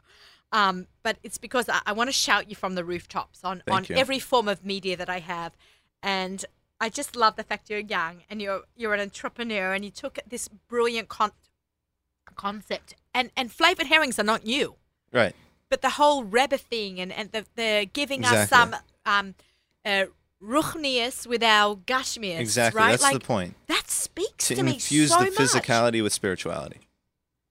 Um, 0.54 0.88
but 1.02 1.18
it's 1.24 1.38
because 1.38 1.68
I, 1.70 1.80
I 1.86 1.94
want 1.94 2.10
to 2.10 2.14
shout 2.14 2.50
you 2.50 2.56
from 2.58 2.76
the 2.76 2.84
rooftops 2.84 3.44
on, 3.44 3.64
Thank 3.66 3.76
on 3.76 3.86
you. 3.90 3.96
every 3.96 4.20
form 4.20 4.48
of 4.50 4.66
media 4.66 4.98
that 4.98 5.10
I 5.10 5.20
have. 5.20 5.54
And 6.04 6.44
I 6.82 6.90
just 6.90 7.16
love 7.16 7.38
the 7.38 7.44
fact 7.44 7.70
you're 7.70 7.80
young 7.80 8.24
and 8.30 8.42
you're 8.42 8.64
you're 8.76 8.94
an 8.94 9.00
entrepreneur 9.00 9.72
and 9.74 9.86
you 9.86 9.92
took 9.92 10.20
this 10.28 10.48
brilliant 10.48 11.08
con- 11.08 11.32
concept. 12.36 12.96
And 13.14 13.32
and 13.38 13.52
flavored 13.52 13.88
herrings 13.88 14.20
are 14.20 14.24
not 14.24 14.46
new, 14.46 14.76
Right. 15.12 15.36
but 15.70 15.82
the 15.82 15.92
whole 15.92 16.24
Rebbe 16.24 16.58
thing 16.58 17.00
and, 17.00 17.12
and 17.12 17.32
the, 17.32 17.46
the 17.56 17.90
giving 17.94 18.26
us 18.26 18.50
some 18.50 18.76
um, 19.06 19.36
uh, 19.86 20.06
ruchnius 20.44 21.28
with 21.28 21.44
our 21.44 21.76
gashmias. 21.76 22.40
Exactly. 22.40 22.80
Right? 22.80 22.92
That's 22.92 23.04
like, 23.04 23.14
the 23.14 23.20
point. 23.20 23.56
That 23.68 23.90
speaks 23.90 24.48
To 24.48 24.56
to, 24.56 24.64
me 24.64 24.74
infuse 24.74 25.12
so 25.12 25.20
the 25.20 25.26
much. 25.26 25.34
physicality 25.36 26.02
with 26.02 26.14
spirituality. 26.14 26.80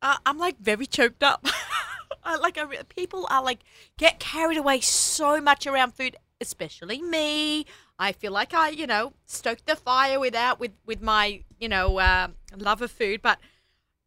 uh, 0.02 0.16
I'm 0.26 0.38
like 0.38 0.58
very 0.58 0.86
choked 0.86 1.22
up. 1.22 1.46
I, 2.24 2.36
like 2.36 2.58
I, 2.58 2.64
people 2.88 3.26
are 3.30 3.42
like 3.42 3.60
get 3.96 4.18
carried 4.18 4.58
away 4.58 4.80
so 4.80 5.40
much 5.40 5.66
around 5.66 5.94
food, 5.94 6.16
especially 6.40 7.00
me. 7.00 7.64
I 7.98 8.12
feel 8.12 8.32
like 8.32 8.52
I, 8.54 8.70
you 8.70 8.86
know, 8.86 9.12
stoke 9.26 9.64
the 9.66 9.76
fire 9.76 10.18
without 10.18 10.58
with 10.60 10.72
with 10.86 11.00
my, 11.00 11.42
you 11.58 11.68
know, 11.68 11.98
uh, 11.98 12.28
love 12.56 12.82
of 12.82 12.90
food, 12.90 13.22
but 13.22 13.38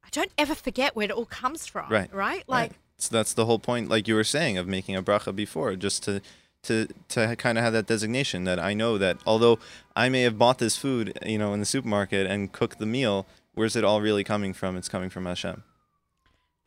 I 0.03 0.09
don't 0.11 0.31
ever 0.37 0.55
forget 0.55 0.95
where 0.95 1.05
it 1.05 1.11
all 1.11 1.25
comes 1.25 1.65
from. 1.67 1.89
Right. 1.89 2.13
Right. 2.13 2.43
Like 2.47 2.71
right. 2.71 2.79
So 2.97 3.15
that's 3.15 3.33
the 3.33 3.45
whole 3.45 3.59
point, 3.59 3.89
like 3.89 4.07
you 4.07 4.15
were 4.15 4.23
saying, 4.23 4.57
of 4.57 4.67
making 4.67 4.95
a 4.95 5.03
bracha 5.03 5.35
before, 5.35 5.75
just 5.75 6.03
to 6.03 6.21
to 6.63 6.87
to 7.09 7.35
kind 7.35 7.57
of 7.57 7.63
have 7.63 7.73
that 7.73 7.85
designation 7.87 8.43
that 8.45 8.59
I 8.59 8.73
know 8.73 8.97
that 8.97 9.17
although 9.25 9.59
I 9.95 10.09
may 10.09 10.21
have 10.23 10.37
bought 10.37 10.57
this 10.59 10.77
food, 10.77 11.17
you 11.25 11.37
know, 11.37 11.53
in 11.53 11.59
the 11.59 11.65
supermarket 11.65 12.25
and 12.27 12.51
cooked 12.51 12.79
the 12.79 12.85
meal, 12.85 13.25
where's 13.53 13.75
it 13.75 13.83
all 13.83 14.01
really 14.01 14.23
coming 14.23 14.53
from? 14.53 14.75
It's 14.77 14.89
coming 14.89 15.09
from 15.09 15.25
Hashem. 15.25 15.63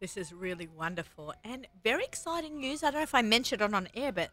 this 0.01 0.17
is 0.17 0.33
really 0.33 0.69
wonderful 0.77 1.35
and 1.45 1.67
very 1.83 2.05
exciting 2.05 2.61
news. 2.61 2.83
I 2.83 2.91
don't 2.91 3.01
know 3.01 3.03
if 3.03 3.15
I 3.15 3.23
mentioned 3.23 3.63
it 3.63 3.73
on 3.75 3.89
air, 3.95 4.13
but 4.13 4.31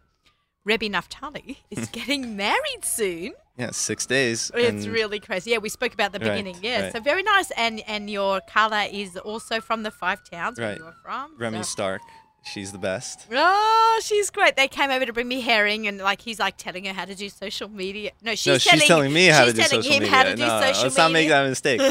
Rebbe 0.65 0.87
Naftali 0.89 1.57
is 1.71 1.87
getting 1.89 2.35
married 2.35 2.83
soon. 2.83 3.33
Yeah, 3.57 3.71
six 3.71 4.05
days. 4.05 4.51
It's 4.55 4.87
really 4.87 5.19
crazy. 5.19 5.51
Yeah, 5.51 5.59
we 5.59 5.69
spoke 5.69 5.93
about 5.93 6.11
the 6.11 6.19
Right, 6.19 6.31
beginning. 6.31 6.57
Yeah, 6.61 6.83
right. 6.83 6.91
so 6.93 6.99
very 6.99 7.23
nice. 7.23 7.51
And 7.51 7.81
and 7.87 8.09
your 8.09 8.41
kallah 8.49 8.91
is 8.91 9.15
also 9.17 9.61
from 9.61 9.83
the 9.83 9.91
five 9.91 10.23
towns 10.29 10.59
where 10.59 10.69
Right. 10.69 10.77
you're 10.79 10.95
from. 11.03 11.35
Remy 11.37 11.59
so- 11.59 11.63
Stark. 11.63 12.01
She's 12.45 12.71
the 12.71 12.77
best. 12.77 13.25
Oh, 13.31 14.01
she's 14.03 14.29
great. 14.29 14.55
They 14.55 14.67
came 14.67 14.91
over 14.91 15.05
to 15.05 15.13
bring 15.13 15.27
me 15.27 15.41
herring, 15.41 15.87
and 15.87 15.97
like 15.99 16.21
he's 16.21 16.39
like 16.39 16.57
telling 16.57 16.85
her 16.85 16.93
how 16.93 17.05
to 17.05 17.15
do 17.15 17.29
social 17.29 17.69
media. 17.69 18.11
No, 18.21 18.35
she's, 18.35 18.45
no, 18.47 18.57
she's 18.57 18.83
telling 18.85 19.13
me 19.13 19.27
how 19.27 19.45
to 19.45 19.51
she's 19.51 19.53
do 19.55 19.61
telling 19.61 19.83
social 19.83 19.99
media. 19.99 20.09
how 20.09 20.23
to 20.23 20.35
do 20.35 20.41
no, 20.45 20.61
social 20.61 20.83
let's 20.83 20.97
not 20.97 21.11
make 21.11 21.29
that 21.29 21.47
mistake. 21.47 21.81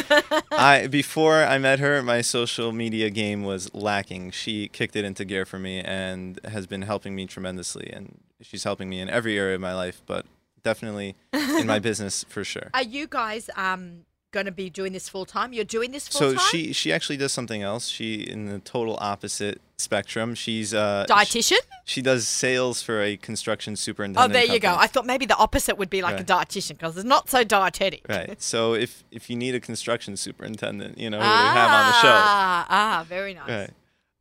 I 0.52 0.86
before 0.88 1.42
I 1.42 1.58
met 1.58 1.78
her, 1.78 2.02
my 2.02 2.20
social 2.20 2.70
media 2.72 3.08
game 3.08 3.44
was 3.44 3.72
lacking. 3.74 4.30
She 4.32 4.68
kicked 4.68 4.94
it 4.94 5.04
into 5.04 5.24
gear 5.24 5.46
for 5.46 5.58
me 5.58 5.80
and 5.80 6.38
has 6.44 6.66
been 6.66 6.82
helping 6.82 7.14
me 7.14 7.26
tremendously. 7.26 7.90
And 7.92 8.18
she's 8.42 8.64
helping 8.64 8.88
me 8.90 9.00
in 9.00 9.08
every 9.08 9.38
area 9.38 9.54
of 9.54 9.60
my 9.60 9.74
life, 9.74 10.02
but 10.06 10.26
definitely 10.62 11.16
in 11.32 11.66
my 11.66 11.78
business 11.80 12.24
for 12.28 12.44
sure. 12.44 12.70
Are 12.74 12.82
you 12.82 13.06
guys 13.08 13.48
um 13.56 14.04
going 14.32 14.46
to 14.46 14.52
be 14.52 14.68
doing 14.68 14.92
this 14.92 15.08
full 15.08 15.24
time? 15.24 15.52
You're 15.52 15.64
doing 15.64 15.92
this 15.92 16.08
full 16.08 16.30
time. 16.30 16.38
So 16.38 16.44
she 16.44 16.72
she 16.72 16.92
actually 16.92 17.16
does 17.16 17.32
something 17.32 17.62
else. 17.62 17.86
She 17.88 18.14
in 18.14 18.46
the 18.46 18.58
total 18.58 18.98
opposite 19.00 19.60
spectrum. 19.76 20.34
She's 20.34 20.72
a 20.72 21.06
dietitian. 21.08 21.58
she 21.84 22.02
does 22.02 22.26
sales 22.26 22.82
for 22.82 23.00
a 23.02 23.16
construction 23.16 23.76
superintendent. 23.76 24.30
Oh, 24.30 24.32
there 24.32 24.52
you 24.52 24.58
go. 24.58 24.74
I 24.76 24.86
thought 24.86 25.06
maybe 25.06 25.26
the 25.26 25.36
opposite 25.36 25.78
would 25.78 25.90
be 25.90 26.02
like 26.02 26.18
a 26.18 26.24
dietitian 26.24 26.70
because 26.78 26.96
it's 26.96 27.06
not 27.06 27.28
so 27.28 27.44
dietetic. 27.44 28.06
Right. 28.08 28.40
So 28.42 28.74
if 28.74 29.04
if 29.10 29.30
you 29.30 29.36
need 29.36 29.54
a 29.54 29.60
construction 29.60 30.16
superintendent, 30.16 30.98
you 30.98 31.10
know, 31.10 31.18
who 31.18 31.22
we 31.24 31.28
have 31.28 31.70
on 31.70 31.86
the 31.86 32.00
show. 32.00 32.08
Ah, 32.08 32.66
ah, 32.68 33.04
very 33.08 33.34
nice. 33.34 33.48
Right. 33.48 33.70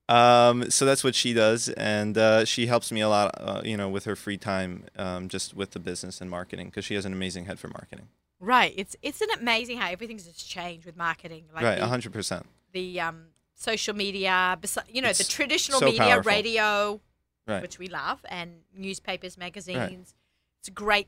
Um, 0.10 0.70
so 0.70 0.86
that's 0.86 1.06
what 1.06 1.16
she 1.16 1.34
does, 1.34 1.70
and 1.70 2.18
uh, 2.18 2.44
she 2.44 2.68
helps 2.68 2.92
me 2.92 3.00
a 3.00 3.08
lot, 3.08 3.34
uh, 3.38 3.62
you 3.64 3.78
know, 3.78 3.88
with 3.88 4.04
her 4.04 4.18
free 4.18 4.36
time, 4.38 4.84
um, 4.98 5.30
just 5.30 5.54
with 5.56 5.72
the 5.72 5.80
business 5.80 6.20
and 6.20 6.30
marketing, 6.30 6.68
because 6.68 6.84
she 6.84 6.96
has 6.96 7.06
an 7.06 7.14
amazing 7.14 7.46
head 7.46 7.60
for 7.60 7.70
marketing. 7.70 8.10
Right. 8.42 8.74
It's 8.76 8.96
isn't 9.02 9.30
it 9.30 9.40
amazing 9.40 9.78
how 9.78 9.90
everything's 9.92 10.26
just 10.26 10.50
changed 10.50 10.86
with 10.86 10.98
marketing. 10.98 11.46
Like 11.54 11.64
right, 11.64 11.80
hundred 11.80 12.12
percent. 12.12 12.46
the 12.74 13.00
um 13.00 13.26
social 13.54 13.96
media, 13.96 14.58
you 14.90 15.02
know, 15.02 15.14
the 15.14 15.24
traditional 15.24 15.80
so 15.80 15.86
media, 15.86 16.02
powerful. 16.02 16.32
radio, 16.32 17.02
Right. 17.48 17.62
which 17.62 17.78
we 17.80 17.88
love, 17.88 18.20
and 18.30 18.62
newspapers, 18.76 19.38
magazines. 19.38 20.16
It's 20.60 20.70
great. 20.70 21.08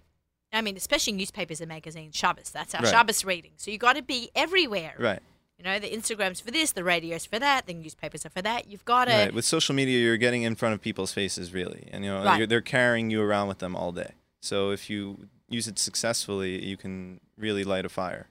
I 0.51 0.61
mean, 0.61 0.77
especially 0.77 1.13
newspapers 1.13 1.59
and 1.61 1.69
magazines. 1.69 2.15
Shabbos. 2.15 2.51
That's 2.51 2.75
our 2.75 2.81
Right. 2.81 2.89
Shabbos 2.91 3.25
reading. 3.25 3.53
So 3.57 3.71
you 3.71 3.79
got 3.79 3.95
to 3.95 4.03
be 4.03 4.29
everywhere. 4.35 4.93
Right. 4.99 5.19
You 5.57 5.63
know, 5.63 5.79
the 5.79 5.89
Instagrams 5.89 6.41
for 6.41 6.51
this, 6.51 6.71
the 6.71 6.83
radios 6.83 7.25
for 7.25 7.39
that, 7.39 7.65
the 7.65 7.73
newspapers 7.73 8.25
are 8.25 8.29
for 8.29 8.41
that. 8.43 8.67
You've 8.67 8.85
got 8.85 9.05
to. 9.05 9.11
Right. 9.13 9.33
With 9.33 9.45
social 9.45 9.73
media, 9.73 9.97
you're 9.99 10.17
getting 10.17 10.43
in 10.43 10.53
front 10.55 10.73
of 10.75 10.81
people's 10.81 11.11
faces, 11.13 11.53
really, 11.53 11.87
and 11.91 12.03
you 12.03 12.11
know, 12.11 12.23
Right. 12.23 12.37
you're, 12.39 12.47
they're 12.47 12.61
carrying 12.61 13.09
you 13.09 13.21
around 13.21 13.47
with 13.47 13.57
them 13.59 13.75
all 13.75 13.91
day. 13.91 14.11
So 14.41 14.69
if 14.71 14.89
you 14.89 15.29
use 15.49 15.67
it 15.67 15.79
successfully, 15.79 16.63
you 16.65 16.77
can 16.77 17.19
really 17.37 17.63
light 17.63 17.85
a 17.85 17.89
fire. 17.89 18.27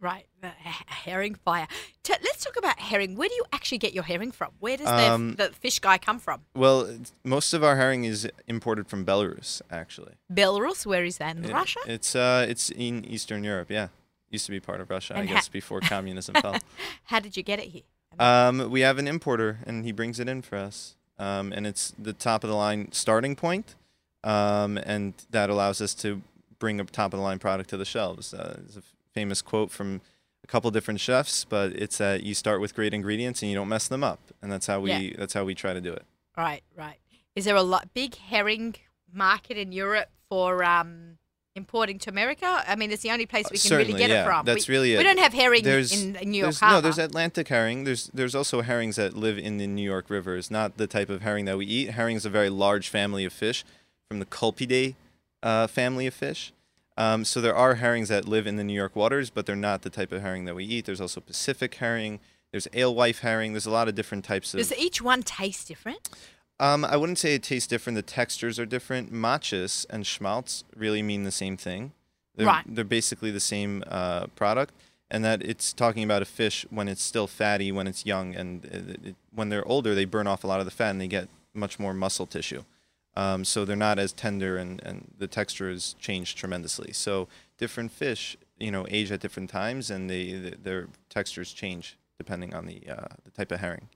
Right, 0.00 0.26
the 0.40 0.48
herring 0.48 1.34
fire. 1.34 1.66
T- 2.04 2.14
let's 2.22 2.44
talk 2.44 2.56
about 2.56 2.78
herring. 2.78 3.16
Where 3.16 3.28
do 3.28 3.34
you 3.34 3.44
actually 3.52 3.78
get 3.78 3.92
your 3.94 4.04
herring 4.04 4.30
from? 4.30 4.52
Where 4.60 4.76
does 4.76 4.86
Um, 4.86 5.30
the, 5.34 5.48
the 5.48 5.52
fish 5.54 5.80
guy 5.80 5.98
come 5.98 6.20
from? 6.20 6.42
Well, 6.54 6.98
most 7.24 7.52
of 7.52 7.64
our 7.64 7.74
herring 7.74 8.04
is 8.04 8.28
imported 8.46 8.86
from 8.86 9.04
Belarus, 9.04 9.60
actually. 9.72 10.14
Belarus. 10.32 10.86
Where 10.86 11.04
is 11.04 11.18
that? 11.18 11.36
In 11.36 11.44
It- 11.46 11.52
Russia. 11.52 11.80
It's 11.86 12.14
uh, 12.14 12.46
it's 12.48 12.70
in 12.70 13.04
Eastern 13.06 13.42
Europe. 13.42 13.70
Yeah, 13.70 13.88
used 14.30 14.46
to 14.46 14.52
be 14.52 14.60
part 14.60 14.80
of 14.80 14.88
Russia, 14.88 15.14
And 15.14 15.22
I 15.24 15.26
ha- 15.26 15.34
guess, 15.34 15.48
before 15.48 15.80
communism 15.80 16.36
fell. 16.36 16.56
How 17.06 17.18
did 17.18 17.36
you 17.36 17.42
get 17.42 17.58
it 17.58 17.66
here? 17.68 17.82
Um, 18.20 18.70
we 18.70 18.82
have 18.82 18.98
an 18.98 19.08
importer, 19.08 19.58
and 19.66 19.84
he 19.84 19.90
brings 19.90 20.20
it 20.20 20.28
in 20.28 20.42
for 20.42 20.58
us. 20.58 20.94
Um, 21.18 21.52
and 21.52 21.66
it's 21.66 21.92
the 21.98 22.12
top 22.12 22.44
of 22.44 22.50
the 22.50 22.54
line 22.56 22.92
starting 22.92 23.34
point, 23.34 23.74
um, 24.22 24.78
and 24.78 25.14
that 25.30 25.50
allows 25.50 25.80
us 25.80 25.92
to 25.94 26.22
bring 26.58 26.80
a 26.80 26.84
top 26.84 27.12
of 27.12 27.18
the 27.18 27.24
line 27.24 27.38
product 27.38 27.70
to 27.70 27.76
the 27.76 27.84
shelves. 27.84 28.34
Uh, 28.34 28.56
there's 28.58 28.76
a 28.76 28.82
famous 29.14 29.42
quote 29.42 29.70
from 29.70 30.00
a 30.44 30.46
couple 30.46 30.70
different 30.70 31.00
chefs, 31.00 31.44
but 31.44 31.72
it's 31.72 31.98
that 31.98 32.22
you 32.22 32.34
start 32.34 32.60
with 32.60 32.74
great 32.74 32.94
ingredients 32.94 33.42
and 33.42 33.50
you 33.50 33.56
don't 33.56 33.68
mess 33.68 33.88
them 33.88 34.04
up, 34.04 34.20
and 34.42 34.50
that's 34.50 34.66
how 34.66 34.80
we 34.80 34.90
Yeah. 34.92 35.16
that's 35.18 35.34
how 35.34 35.44
we 35.44 35.54
try 35.54 35.72
to 35.72 35.80
do 35.80 35.92
it. 35.92 36.04
Right, 36.36 36.62
right. 36.76 36.98
Is 37.34 37.44
there 37.44 37.56
a 37.56 37.62
lot 37.62 37.92
big 37.94 38.16
herring 38.16 38.74
market 39.12 39.56
in 39.56 39.72
Europe 39.72 40.08
for 40.28 40.62
um, 40.64 41.18
importing 41.54 41.98
to 42.00 42.10
America? 42.10 42.64
I 42.66 42.76
mean, 42.76 42.90
it's 42.90 43.02
the 43.02 43.10
only 43.10 43.26
place 43.26 43.44
we 43.46 43.58
can 43.58 43.68
Certainly, 43.68 43.94
really 43.94 43.98
get 44.06 44.10
yeah. 44.10 44.22
it 44.22 44.26
from. 44.26 44.44
That's 44.46 44.68
we, 44.68 44.72
really 44.74 44.96
We 44.96 45.02
don't 45.02 45.18
have 45.18 45.32
herring 45.32 45.64
in, 45.64 46.16
in 46.16 46.30
New 46.30 46.42
York 46.42 46.54
Harbor. 46.56 46.76
no, 46.76 46.80
there's 46.80 46.98
Atlantic 46.98 47.48
herring. 47.48 47.84
There's 47.84 48.10
there's 48.14 48.34
also 48.34 48.62
herrings 48.62 48.96
that 48.96 49.16
live 49.16 49.38
in 49.38 49.58
the 49.58 49.66
New 49.66 49.82
York 49.82 50.10
rivers, 50.10 50.50
not 50.50 50.76
the 50.76 50.86
type 50.86 51.10
of 51.10 51.22
herring 51.22 51.44
that 51.46 51.58
we 51.58 51.66
eat. 51.66 51.90
Herring 51.90 52.16
is 52.16 52.24
a 52.24 52.30
very 52.30 52.50
large 52.50 52.88
family 52.88 53.24
of 53.24 53.32
fish 53.32 53.64
from 54.08 54.18
the 54.20 54.26
Clupeidae 54.26 54.94
uh, 55.42 55.66
family 55.66 56.06
of 56.06 56.14
fish. 56.14 56.52
Um, 56.96 57.24
so 57.24 57.40
there 57.40 57.54
are 57.54 57.76
herrings 57.76 58.08
that 58.08 58.26
live 58.26 58.46
in 58.46 58.56
the 58.56 58.64
New 58.64 58.74
York 58.74 58.96
waters, 58.96 59.30
but 59.30 59.46
they're 59.46 59.54
not 59.54 59.82
the 59.82 59.90
type 59.90 60.10
of 60.10 60.20
herring 60.20 60.46
that 60.46 60.56
we 60.56 60.64
eat. 60.64 60.84
There's 60.84 61.00
also 61.00 61.20
Pacific 61.20 61.74
herring. 61.76 62.18
There's 62.50 62.66
alewife 62.74 63.20
herring. 63.20 63.52
There's 63.52 63.66
a 63.66 63.70
lot 63.70 63.88
of 63.88 63.94
different 63.94 64.24
types 64.24 64.52
of. 64.52 64.58
Does 64.58 64.76
each 64.76 65.00
one 65.00 65.22
taste 65.22 65.68
different? 65.68 66.08
Um, 66.58 66.84
I 66.84 66.96
wouldn't 66.96 67.18
say 67.18 67.34
it 67.34 67.44
tastes 67.44 67.68
different. 67.68 67.94
The 67.94 68.02
textures 68.02 68.58
are 68.58 68.66
different. 68.66 69.12
Matjes 69.12 69.86
and 69.88 70.04
schmaltz 70.04 70.64
really 70.74 71.02
mean 71.02 71.22
the 71.22 71.30
same 71.30 71.56
thing. 71.56 71.92
They're, 72.34 72.46
Right. 72.46 72.64
They're 72.66 72.84
basically 72.84 73.30
the 73.30 73.40
same 73.40 73.84
uh, 73.86 74.26
product, 74.28 74.74
and 75.10 75.24
that 75.24 75.42
it's 75.42 75.72
talking 75.72 76.02
about 76.02 76.22
a 76.22 76.24
fish 76.24 76.66
when 76.70 76.88
it's 76.88 77.02
still 77.02 77.26
fatty, 77.28 77.70
when 77.70 77.86
it's 77.86 78.06
young, 78.06 78.34
and 78.34 78.64
it, 78.64 79.06
it, 79.08 79.16
when 79.32 79.50
they're 79.50 79.66
older, 79.66 79.94
they 79.94 80.04
burn 80.04 80.26
off 80.26 80.42
a 80.42 80.46
lot 80.48 80.58
of 80.58 80.64
the 80.64 80.72
fat 80.72 80.90
and 80.90 81.00
they 81.00 81.08
get 81.08 81.28
much 81.54 81.78
more 81.78 81.94
muscle 81.94 82.26
tissue. 82.26 82.64
Um, 83.16 83.44
so 83.44 83.64
they're 83.64 83.76
not 83.76 83.98
as 83.98 84.12
tender, 84.12 84.56
and, 84.56 84.80
and 84.84 85.12
the 85.18 85.26
texture 85.26 85.70
has 85.70 85.94
changed 85.98 86.38
tremendously. 86.38 86.92
So 86.92 87.26
different 87.56 87.90
fish, 87.90 88.36
you 88.58 88.70
know, 88.70 88.86
age 88.88 89.10
at 89.10 89.20
different 89.20 89.50
times, 89.50 89.90
and 89.90 90.08
they, 90.08 90.24
th 90.26 90.54
their 90.62 90.88
textures 91.08 91.52
change 91.52 91.98
depending 92.16 92.54
on 92.54 92.66
the 92.66 92.82
uh, 92.88 93.08
the 93.24 93.30
type 93.30 93.50
of 93.52 93.60
herring. 93.60 93.88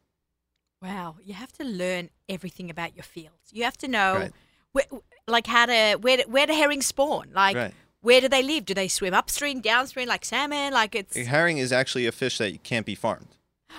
Wow, 0.80 1.16
you 1.22 1.34
have 1.34 1.52
to 1.52 1.64
learn 1.64 2.10
everything 2.28 2.68
about 2.70 2.96
your 2.96 3.04
fields. 3.04 3.52
You 3.52 3.62
have 3.64 3.76
to 3.78 3.88
know, 3.88 4.14
Right. 4.16 4.32
where, 4.72 4.84
like 5.28 5.46
how 5.46 5.66
to 5.66 5.94
where 6.00 6.16
do, 6.16 6.24
where 6.26 6.46
do 6.46 6.52
herring 6.54 6.82
spawn? 6.82 7.28
Like 7.32 7.56
Right. 7.56 7.74
where 8.00 8.20
do 8.20 8.28
they 8.28 8.42
live? 8.42 8.64
Do 8.64 8.74
they 8.74 8.88
swim 8.88 9.14
upstream, 9.14 9.60
downstream, 9.60 10.08
like 10.08 10.24
salmon? 10.24 10.72
Like 10.72 10.96
it's 10.96 11.16
Herring 11.16 11.58
is 11.58 11.70
actually 11.72 12.06
a 12.06 12.12
fish 12.12 12.38
that 12.38 12.64
can't 12.64 12.86
be 12.86 12.96
farmed. 12.96 13.36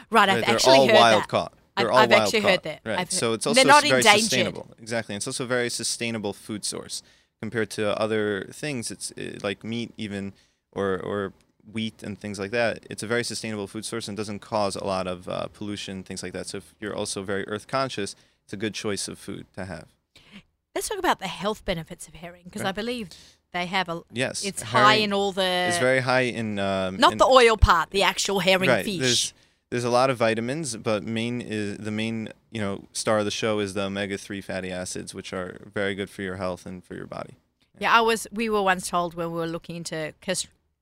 right. 0.09 0.29
I've 0.29 0.45
they're 0.45 0.55
actually 0.55 0.77
all 0.77 0.87
heard 0.87 0.95
wild 0.95 1.21
that. 1.23 1.27
caught. 1.27 1.53
I've- 1.75 1.83
They're 1.85 1.91
all 1.91 1.97
I've 1.99 2.09
wild 2.11 2.21
actually 2.23 2.41
caught. 2.41 2.49
heard 2.51 2.63
that. 2.63 2.79
Right. 2.85 2.99
I've- 2.99 3.15
so 3.15 3.33
it's 3.33 3.47
also 3.47 3.63
not 3.63 3.83
very 3.83 3.97
endangered. 3.99 4.21
sustainable. 4.21 4.67
Exactly. 4.79 5.15
It's 5.15 5.27
also 5.27 5.43
a 5.43 5.47
very 5.47 5.69
sustainable 5.69 6.33
food 6.33 6.63
source 6.65 7.01
compared 7.41 7.69
to 7.71 7.99
other 7.99 8.47
things. 8.53 8.91
It's 8.91 9.11
uh, 9.17 9.39
like 9.43 9.63
meat, 9.63 9.91
even 9.97 10.33
or 10.71 10.99
or 10.99 11.33
wheat 11.71 12.03
and 12.03 12.19
things 12.19 12.39
like 12.39 12.51
that. 12.51 12.85
It's 12.89 13.03
a 13.03 13.07
very 13.07 13.23
sustainable 13.23 13.67
food 13.67 13.85
source 13.85 14.07
and 14.07 14.17
doesn't 14.17 14.39
cause 14.39 14.75
a 14.75 14.83
lot 14.83 15.07
of 15.07 15.27
uh, 15.29 15.47
pollution, 15.47 16.03
things 16.03 16.21
like 16.21 16.33
that. 16.33 16.47
So 16.47 16.57
if 16.57 16.75
you're 16.79 16.95
also 16.95 17.23
very 17.23 17.47
earth 17.47 17.67
conscious, 17.67 18.15
it's 18.43 18.53
a 18.53 18.57
good 18.57 18.73
choice 18.73 19.07
of 19.07 19.17
food 19.17 19.45
to 19.55 19.65
have. 19.65 19.87
Let's 20.75 20.89
talk 20.89 20.97
about 20.99 21.19
the 21.19 21.27
health 21.27 21.63
benefits 21.65 22.07
of 22.07 22.15
herring 22.15 22.43
because 22.45 22.63
I 22.63 22.71
believe 22.71 23.09
they 23.53 23.65
have 23.67 23.87
a. 23.89 24.01
Yes, 24.11 24.43
It's 24.43 24.61
high 24.63 24.95
in 24.95 25.13
all 25.13 25.31
the. 25.31 25.43
It's 25.69 25.77
very 25.77 25.99
high 26.01 26.21
in 26.21 26.59
um, 26.59 26.97
not 26.97 27.13
in- 27.13 27.17
the 27.19 27.25
oil 27.27 27.57
part, 27.57 27.91
the 27.91 28.03
actual 28.03 28.39
herring 28.39 28.69
right. 28.69 28.83
fish. 28.83 29.33
There's 29.73 29.83
a 29.83 29.89
lot 29.89 30.11
of 30.11 30.17
vitamins, 30.19 30.77
but 30.77 31.01
main 31.03 31.41
is 31.41 31.79
the 31.79 31.89
main 31.89 32.29
you 32.51 32.61
know 32.61 32.83
star 32.93 33.17
of 33.17 33.25
the 33.25 33.31
show 33.31 33.57
is 33.57 33.73
the 33.73 33.81
omega 33.85 34.19
three 34.19 34.39
fatty 34.39 34.69
acids, 34.71 35.15
which 35.15 35.33
are 35.33 35.65
very 35.73 35.95
good 35.95 36.11
for 36.11 36.21
your 36.21 36.35
health 36.35 36.67
and 36.67 36.83
for 36.85 36.93
your 36.93 37.07
body. 37.07 37.37
Yeah, 37.79 37.91
I 37.91 38.01
was. 38.01 38.27
We 38.31 38.49
were 38.49 38.61
once 38.61 38.87
told 38.87 39.15
when 39.15 39.31
we 39.31 39.37
were 39.39 39.47
looking 39.47 39.75
into 39.77 40.13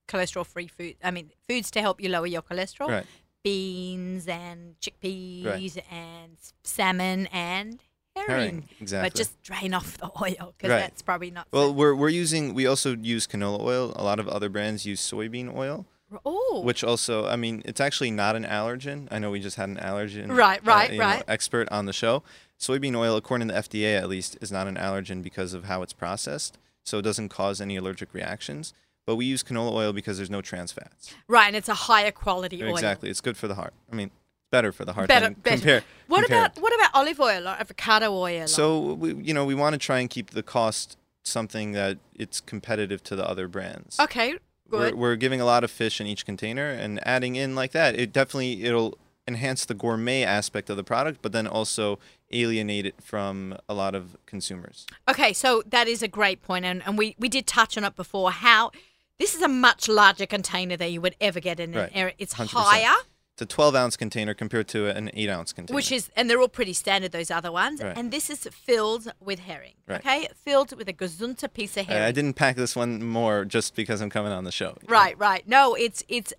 cholesterol-free 0.08 0.66
food. 0.68 0.96
I 1.02 1.10
mean, 1.10 1.30
foods 1.48 1.70
to 1.70 1.80
help 1.80 2.02
you 2.02 2.10
lower 2.10 2.26
your 2.26 2.42
cholesterol. 2.42 2.88
Right. 2.88 3.06
Beans 3.42 4.28
and 4.28 4.74
chickpeas 4.78 5.78
and 5.90 6.36
salmon 6.62 7.28
and 7.32 7.80
herring. 8.14 8.28
Herring, 8.30 8.68
exactly. 8.78 9.08
But 9.08 9.16
just 9.16 9.42
drain 9.42 9.72
off 9.72 9.96
the 9.96 10.10
oil 10.22 10.52
because 10.58 10.68
Right. 10.70 10.80
that's 10.80 11.00
probably 11.00 11.30
not. 11.30 11.46
Well, 11.50 11.68
so- 11.68 11.72
we're 11.72 11.94
we're 11.94 12.10
using 12.10 12.52
we 12.52 12.66
also 12.66 12.94
use 12.94 13.26
canola 13.26 13.60
oil. 13.60 13.94
A 13.96 14.04
lot 14.04 14.20
of 14.20 14.28
other 14.28 14.50
brands 14.50 14.84
use 14.84 15.00
soybean 15.00 15.56
oil, 15.56 15.86
oh, 16.24 16.62
which 16.64 16.82
also 16.84 17.26
I 17.26 17.36
mean 17.36 17.62
it's 17.64 17.80
actually 17.80 18.10
not 18.10 18.36
an 18.36 18.44
allergen. 18.44 19.08
I 19.10 19.18
know 19.18 19.30
we 19.30 19.40
just 19.40 19.56
had 19.56 19.68
an 19.68 19.76
allergen 19.76 20.34
Right, 20.36 20.60
uh, 20.60 20.70
right, 20.70 20.92
know, 20.92 20.98
right. 20.98 21.24
expert 21.28 21.68
on 21.70 21.86
the 21.86 21.92
show. 21.92 22.22
Soybean 22.58 22.96
oil, 22.96 23.16
according 23.16 23.48
to 23.48 23.54
the 23.54 23.60
FDA 23.60 23.98
at 23.98 24.08
least, 24.08 24.38
is 24.40 24.52
not 24.52 24.66
an 24.68 24.76
allergen 24.76 25.22
because 25.22 25.52
of 25.52 25.64
how 25.64 25.82
it's 25.82 25.92
processed, 25.92 26.58
so 26.84 26.98
it 26.98 27.02
doesn't 27.02 27.28
cause 27.28 27.60
any 27.60 27.76
allergic 27.76 28.14
reactions. 28.14 28.72
But 29.04 29.16
we 29.16 29.24
use 29.24 29.42
canola 29.42 29.72
oil 29.72 29.92
because 29.92 30.16
there's 30.16 30.30
no 30.30 30.40
trans 30.42 30.70
fats. 30.70 31.12
right, 31.26 31.48
and 31.48 31.56
it's 31.56 31.68
a 31.68 31.74
higher 31.74 32.12
quality 32.12 32.62
oil. 32.62 32.70
Exactly, 32.70 33.10
it's 33.10 33.20
good 33.20 33.36
for 33.36 33.48
the 33.48 33.56
heart. 33.56 33.74
I 33.90 33.96
mean, 33.96 34.12
better 34.52 34.70
for 34.70 34.84
the 34.84 34.92
heart. 34.92 35.08
Better, 35.08 35.30
better. 35.30 35.56
Compare, 35.56 35.82
what 36.06 36.20
compare 36.20 36.38
about 36.38 36.62
what 36.62 36.72
about 36.72 36.90
olive 36.94 37.18
oil 37.18 37.48
or 37.48 37.56
avocado 37.58 38.12
oil? 38.14 38.46
So 38.46 38.92
we, 38.94 39.14
you 39.14 39.34
know, 39.34 39.44
we 39.44 39.56
want 39.56 39.72
to 39.72 39.78
try 39.78 39.98
and 39.98 40.08
keep 40.08 40.30
the 40.30 40.42
cost 40.44 40.96
something 41.24 41.72
that 41.72 41.98
it's 42.14 42.40
competitive 42.40 43.02
to 43.04 43.16
the 43.16 43.28
other 43.28 43.48
brands. 43.48 43.98
okay, 43.98 44.36
good. 44.78 44.94
we're 44.94 45.16
giving 45.16 45.40
a 45.40 45.44
lot 45.44 45.64
of 45.64 45.70
fish 45.70 46.00
in 46.00 46.06
each 46.06 46.24
container 46.24 46.70
and 46.70 47.00
adding 47.06 47.36
in 47.36 47.54
like 47.54 47.72
that. 47.72 47.98
It 47.98 48.12
definitely 48.12 48.64
it'll 48.64 48.98
enhance 49.28 49.64
the 49.64 49.74
gourmet 49.74 50.24
aspect 50.24 50.68
of 50.68 50.76
the 50.76 50.82
product, 50.84 51.20
but 51.22 51.32
then 51.32 51.46
also 51.46 51.98
alienate 52.32 52.86
it 52.86 52.94
from 53.00 53.56
a 53.68 53.74
lot 53.74 53.94
of 53.94 54.16
consumers. 54.26 54.86
Okay, 55.08 55.32
so 55.32 55.62
that 55.66 55.86
is 55.86 56.02
a 56.02 56.08
great 56.08 56.42
point, 56.42 56.64
and, 56.64 56.82
and 56.86 56.98
we, 56.98 57.14
we 57.18 57.28
did 57.28 57.46
touch 57.46 57.76
on 57.78 57.84
it 57.84 57.94
before. 57.94 58.30
How 58.32 58.72
this 59.18 59.34
is 59.34 59.42
a 59.42 59.48
much 59.48 59.88
larger 59.88 60.26
container 60.26 60.76
than 60.76 60.90
you 60.90 61.00
would 61.00 61.14
ever 61.20 61.38
get 61.38 61.60
in 61.60 61.72
an 61.74 61.78
Right, 61.78 61.90
area. 61.94 62.14
It's 62.18 62.34
100%. 62.34 62.48
higher, 62.52 62.94
a 63.42 63.46
12 63.46 63.74
ounce 63.74 63.96
container 63.96 64.32
compared 64.32 64.68
to 64.68 64.86
an 64.88 65.10
8 65.12 65.28
ounce 65.28 65.52
container. 65.52 65.74
which 65.74 65.92
is, 65.92 66.10
and 66.16 66.30
they're 66.30 66.40
all 66.40 66.48
pretty 66.48 66.72
standard. 66.72 67.12
Those 67.12 67.30
other 67.30 67.52
ones, 67.52 67.82
Right. 67.82 67.96
and 67.98 68.10
this 68.10 68.30
is 68.30 68.44
filled 68.50 69.12
with 69.20 69.40
herring. 69.40 69.74
Right. 69.86 70.00
Okay, 70.00 70.28
filled 70.34 70.74
with 70.76 70.88
a 70.88 70.92
gazunta 70.94 71.52
piece 71.52 71.76
of 71.76 71.86
herring. 71.86 72.02
I 72.04 72.12
didn't 72.12 72.34
pack 72.34 72.56
this 72.56 72.74
one 72.74 73.02
more 73.04 73.44
just 73.44 73.74
because 73.74 74.00
I'm 74.00 74.08
coming 74.10 74.32
on 74.32 74.44
the 74.44 74.52
show. 74.52 74.78
Right, 74.88 75.18
right. 75.18 75.46
No, 75.46 75.74
it's 75.74 76.02
it's 76.08 76.32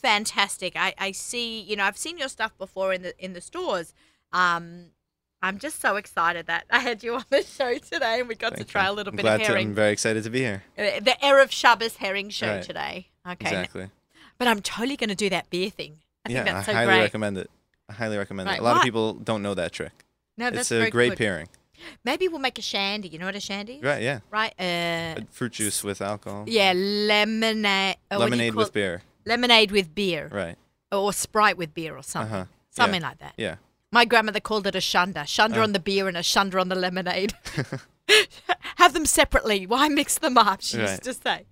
fantastic. 0.00 0.74
I, 0.76 0.94
I 0.98 1.12
see. 1.12 1.60
You 1.60 1.76
know, 1.76 1.84
I've 1.84 1.98
seen 1.98 2.18
your 2.18 2.28
stuff 2.28 2.56
before 2.58 2.92
in 2.92 3.02
the 3.02 3.12
in 3.24 3.32
the 3.32 3.40
stores. 3.40 3.92
Um, 4.32 4.86
I'm 5.42 5.58
just 5.58 5.80
so 5.80 5.96
excited 5.96 6.46
that 6.46 6.64
I 6.70 6.78
had 6.80 7.02
you 7.02 7.14
on 7.20 7.24
the 7.30 7.42
show 7.42 7.76
today, 7.78 8.20
and 8.20 8.28
we 8.28 8.34
got 8.34 8.54
Thank 8.54 8.66
to 8.66 8.72
try 8.72 8.86
you. 8.86 8.92
a 8.92 8.94
little 8.94 9.10
I'm 9.12 9.16
bit 9.16 9.26
of 9.26 9.40
to- 9.40 9.46
herring. 9.46 9.68
I'm 9.68 9.74
very 9.74 9.92
excited 9.92 10.24
to 10.24 10.30
be 10.30 10.40
here. 10.40 10.62
Uh, 10.78 11.00
the 11.00 11.16
Erev 11.22 11.50
Shabbos 11.50 11.96
herring 11.96 12.30
show 12.30 12.54
Right. 12.56 12.62
today. 12.62 13.08
Okay, 13.28 13.48
Exactly. 13.48 13.90
but 14.38 14.48
I'm 14.48 14.60
totally 14.62 14.96
going 14.96 15.08
to 15.10 15.16
do 15.16 15.28
that 15.30 15.50
beer 15.50 15.68
thing. 15.70 15.98
I 16.30 16.32
yeah, 16.34 16.44
think 16.44 16.56
that's 16.56 16.68
I 16.68 16.72
highly 16.72 16.86
great. 16.92 17.00
recommend 17.02 17.38
it. 17.38 17.50
I 17.88 17.92
highly 17.92 18.18
recommend 18.18 18.48
Right, 18.48 18.58
it. 18.58 18.60
A 18.60 18.64
lot 18.64 18.76
of 18.78 18.82
people 18.82 19.14
don't 19.14 19.42
know 19.42 19.54
that 19.54 19.72
trick. 19.72 19.92
No, 20.36 20.50
that's 20.50 20.62
it's 20.62 20.70
a 20.72 20.78
very 20.78 20.90
great 20.90 21.10
good. 21.10 21.18
pairing. 21.18 21.48
Maybe 22.04 22.26
we'll 22.28 22.38
make 22.40 22.58
a 22.58 22.62
shandy. 22.62 23.08
You 23.08 23.18
know 23.18 23.26
what 23.26 23.36
a 23.36 23.40
shandy 23.40 23.74
is? 23.74 23.82
Right, 23.82 24.02
yeah. 24.02 24.20
Right. 24.30 24.54
Uh, 24.58 25.20
fruit 25.30 25.52
juice 25.52 25.84
with 25.84 26.00
alcohol. 26.02 26.44
yeah, 26.46 26.72
lemonade. 26.74 27.96
uh, 28.10 28.16
what 28.16 28.18
do 28.18 28.24
you 28.24 28.30
Lemonade 28.30 28.52
call 28.52 28.58
with 28.60 28.68
it? 28.68 28.74
beer. 28.74 29.02
Lemonade 29.26 29.70
with 29.70 29.94
beer, 29.94 30.28
Right. 30.32 30.56
or 30.92 31.12
Sprite 31.12 31.56
with 31.56 31.74
beer, 31.74 31.96
or 31.96 32.02
something. 32.02 32.34
Uh-huh. 32.34 32.44
Something 32.70 33.02
like 33.02 33.18
that. 33.18 33.34
Yeah. 33.36 33.56
My 33.92 34.04
grandmother 34.04 34.40
called 34.40 34.66
it 34.66 34.74
a 34.74 34.78
shunda. 34.78 35.24
Shunda 35.24 35.56
Oh. 35.58 35.62
on 35.62 35.72
the 35.72 35.78
beer 35.80 36.08
and 36.08 36.16
a 36.16 36.20
shunda 36.20 36.60
on 36.60 36.68
the 36.68 36.74
lemonade. 36.74 37.34
Have 38.76 38.92
them 38.92 39.06
separately. 39.06 39.66
Why 39.66 39.88
mix 39.88 40.18
them 40.18 40.38
up? 40.38 40.60
She 40.62 40.78
used 40.78 41.02
to 41.04 41.14
say. 41.14 41.46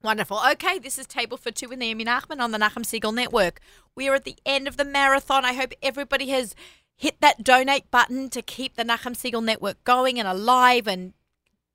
Wonderful. 0.00 0.40
Okay, 0.52 0.78
this 0.78 0.96
is 0.96 1.08
Table 1.08 1.36
for 1.36 1.50
Two 1.50 1.68
with 1.70 1.80
Naomi 1.80 2.04
Nachman 2.04 2.38
on 2.38 2.52
the 2.52 2.58
Nachum 2.58 2.84
Segal 2.84 3.12
Network. 3.12 3.58
We 3.96 4.08
are 4.08 4.14
at 4.14 4.24
the 4.24 4.36
end 4.46 4.68
of 4.68 4.76
the 4.76 4.84
marathon. 4.84 5.44
I 5.44 5.54
hope 5.54 5.72
everybody 5.82 6.28
has 6.28 6.54
hit 6.96 7.20
that 7.20 7.42
donate 7.42 7.90
button 7.90 8.30
to 8.30 8.40
keep 8.40 8.76
the 8.76 8.84
Nachum 8.84 9.16
Segal 9.16 9.42
Network 9.42 9.82
going 9.82 10.20
and 10.20 10.28
alive 10.28 10.86
and 10.86 11.14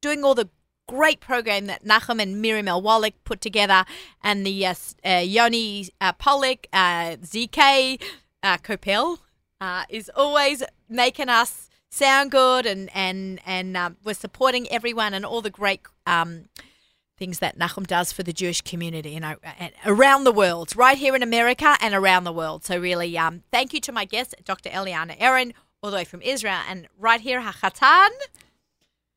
doing 0.01 0.23
all 0.23 0.35
the 0.35 0.47
great 0.87 1.19
program 1.19 1.65
that 1.65 1.83
Nachum 1.83 2.21
and 2.21 2.41
Miriam 2.41 2.69
El 2.69 2.81
Wallach 2.81 3.13
put 3.25 3.41
together, 3.41 3.83
and 4.21 4.47
the 4.47 4.67
uh, 4.67 4.75
uh, 5.05 5.17
Yoni 5.17 5.89
uh, 5.99 6.13
Pollock, 6.13 6.67
uh, 6.71 7.17
ZK 7.17 8.01
uh, 8.41 8.57
Kopel 8.59 9.17
uh, 9.59 9.83
is 9.89 10.09
always 10.15 10.63
making 10.87 11.27
us 11.27 11.69
sound 11.91 12.31
good, 12.31 12.65
and 12.65 12.89
and 12.95 13.41
and 13.45 13.75
um, 13.75 13.97
we're 14.01 14.13
supporting 14.13 14.71
everyone 14.71 15.13
and 15.13 15.25
all 15.25 15.41
the 15.41 15.49
great. 15.49 15.81
Um, 16.07 16.45
Things 17.17 17.39
that 17.39 17.57
Nachum 17.59 17.85
does 17.85 18.11
for 18.11 18.23
the 18.23 18.33
Jewish 18.33 18.61
community, 18.61 19.11
you 19.11 19.19
know, 19.19 19.35
and 19.59 19.71
around 19.85 20.23
the 20.23 20.31
world, 20.31 20.75
right 20.75 20.97
here 20.97 21.15
in 21.15 21.21
America 21.21 21.77
and 21.79 21.93
around 21.93 22.23
the 22.23 22.31
world. 22.33 22.65
So 22.65 22.77
really, 22.79 23.15
um, 23.17 23.43
thank 23.51 23.71
you 23.73 23.79
to 23.81 23.91
my 23.91 24.05
guest, 24.05 24.33
Dr. 24.43 24.69
Eliana 24.71 25.15
Aaron, 25.19 25.53
all 25.83 25.91
the 25.91 25.97
way 25.97 26.05
from 26.05 26.21
Israel, 26.23 26.59
and 26.67 26.87
right 26.97 27.21
here, 27.21 27.39
Hachatan, 27.41 28.09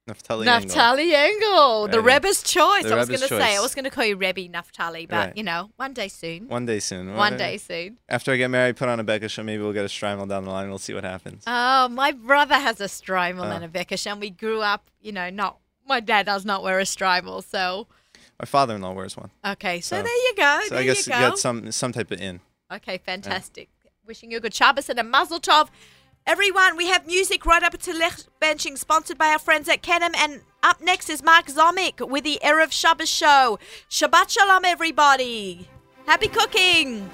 Naftali. 0.08 0.46
Engel. 0.46 0.70
Naftali 0.70 1.12
Engel, 1.12 1.88
the 1.88 2.00
Right. 2.00 2.14
Rebbe's 2.22 2.42
choice. 2.42 2.84
The 2.84 2.94
I 2.94 2.96
was 2.96 3.08
going 3.08 3.20
to 3.22 3.26
say, 3.28 3.56
I 3.56 3.60
was 3.60 3.74
going 3.74 3.84
to 3.86 3.90
call 3.90 4.04
you 4.04 4.16
Rebbe 4.16 4.42
Naftali, 4.42 5.08
but 5.08 5.16
Right. 5.16 5.36
you 5.36 5.42
know, 5.42 5.70
one 5.76 5.94
day 5.94 6.06
soon. 6.06 6.46
One 6.48 6.64
day 6.64 6.78
soon. 6.78 7.14
One 7.14 7.36
day 7.36 7.56
soon. 7.56 7.98
After 8.08 8.30
I 8.30 8.36
get 8.36 8.48
married, 8.48 8.76
put 8.76 8.88
on 8.88 9.00
a 9.00 9.28
show. 9.28 9.42
Maybe 9.42 9.62
we'll 9.62 9.72
get 9.72 9.84
a 9.84 9.88
Shtreimel 9.88 10.28
down 10.28 10.44
the 10.44 10.50
line. 10.50 10.68
We'll 10.68 10.78
see 10.78 10.94
what 10.94 11.02
happens. 11.02 11.42
Oh, 11.46 11.88
my 11.88 12.12
brother 12.12 12.54
has 12.54 12.80
a 12.80 12.84
Shtreimel 12.84 13.46
Oh. 13.46 13.50
and 13.50 13.64
a 13.64 13.68
Bekishe, 13.68 14.08
and 14.08 14.20
we 14.20 14.30
grew 14.30 14.60
up, 14.60 14.90
you 15.00 15.10
know, 15.12 15.28
not. 15.30 15.58
My 15.86 16.00
dad 16.00 16.26
does 16.26 16.44
not 16.44 16.62
wear 16.62 16.78
a 16.80 16.84
Shtreimel, 16.84 17.44
so 17.44 17.86
My 18.40 18.44
father-in-law 18.46 18.92
wears 18.92 19.16
one. 19.16 19.30
Okay, 19.44 19.80
so, 19.80 19.96
So- 19.96 20.02
there 20.02 20.12
you 20.28 20.34
go. 20.36 20.60
So 20.64 20.74
there 20.74 20.78
I 20.80 20.84
guess 20.84 21.06
you 21.06 21.14
you 21.14 21.20
got 21.20 21.38
some 21.38 21.70
some 21.72 21.92
type 21.92 22.10
of 22.10 22.20
in. 22.20 22.40
Okay, 22.72 22.98
fantastic. 22.98 23.68
Wishing 24.06 24.30
you 24.30 24.38
a 24.38 24.40
good 24.40 24.54
Shabbos 24.54 24.88
and 24.88 24.98
a 24.98 25.02
Mazel 25.04 25.40
Tov. 25.40 25.68
Everyone, 26.26 26.76
we 26.76 26.88
have 26.88 27.06
music 27.06 27.46
right 27.46 27.62
up 27.62 27.78
to 27.78 27.92
left 27.92 28.28
benching, 28.40 28.76
sponsored 28.76 29.16
by 29.16 29.28
our 29.28 29.38
friends 29.38 29.68
at 29.68 29.82
Kenem. 29.82 30.14
And 30.16 30.40
up 30.62 30.80
next 30.80 31.08
is 31.08 31.22
Mark 31.22 31.46
Zomick 31.46 32.06
with 32.08 32.24
the 32.24 32.40
Erev 32.42 32.72
Shabbos 32.72 33.08
show. 33.08 33.58
Shabbat 33.88 34.30
Shalom, 34.30 34.64
everybody. 34.64 35.68
Happy 36.06 36.26
cooking. 36.28 37.08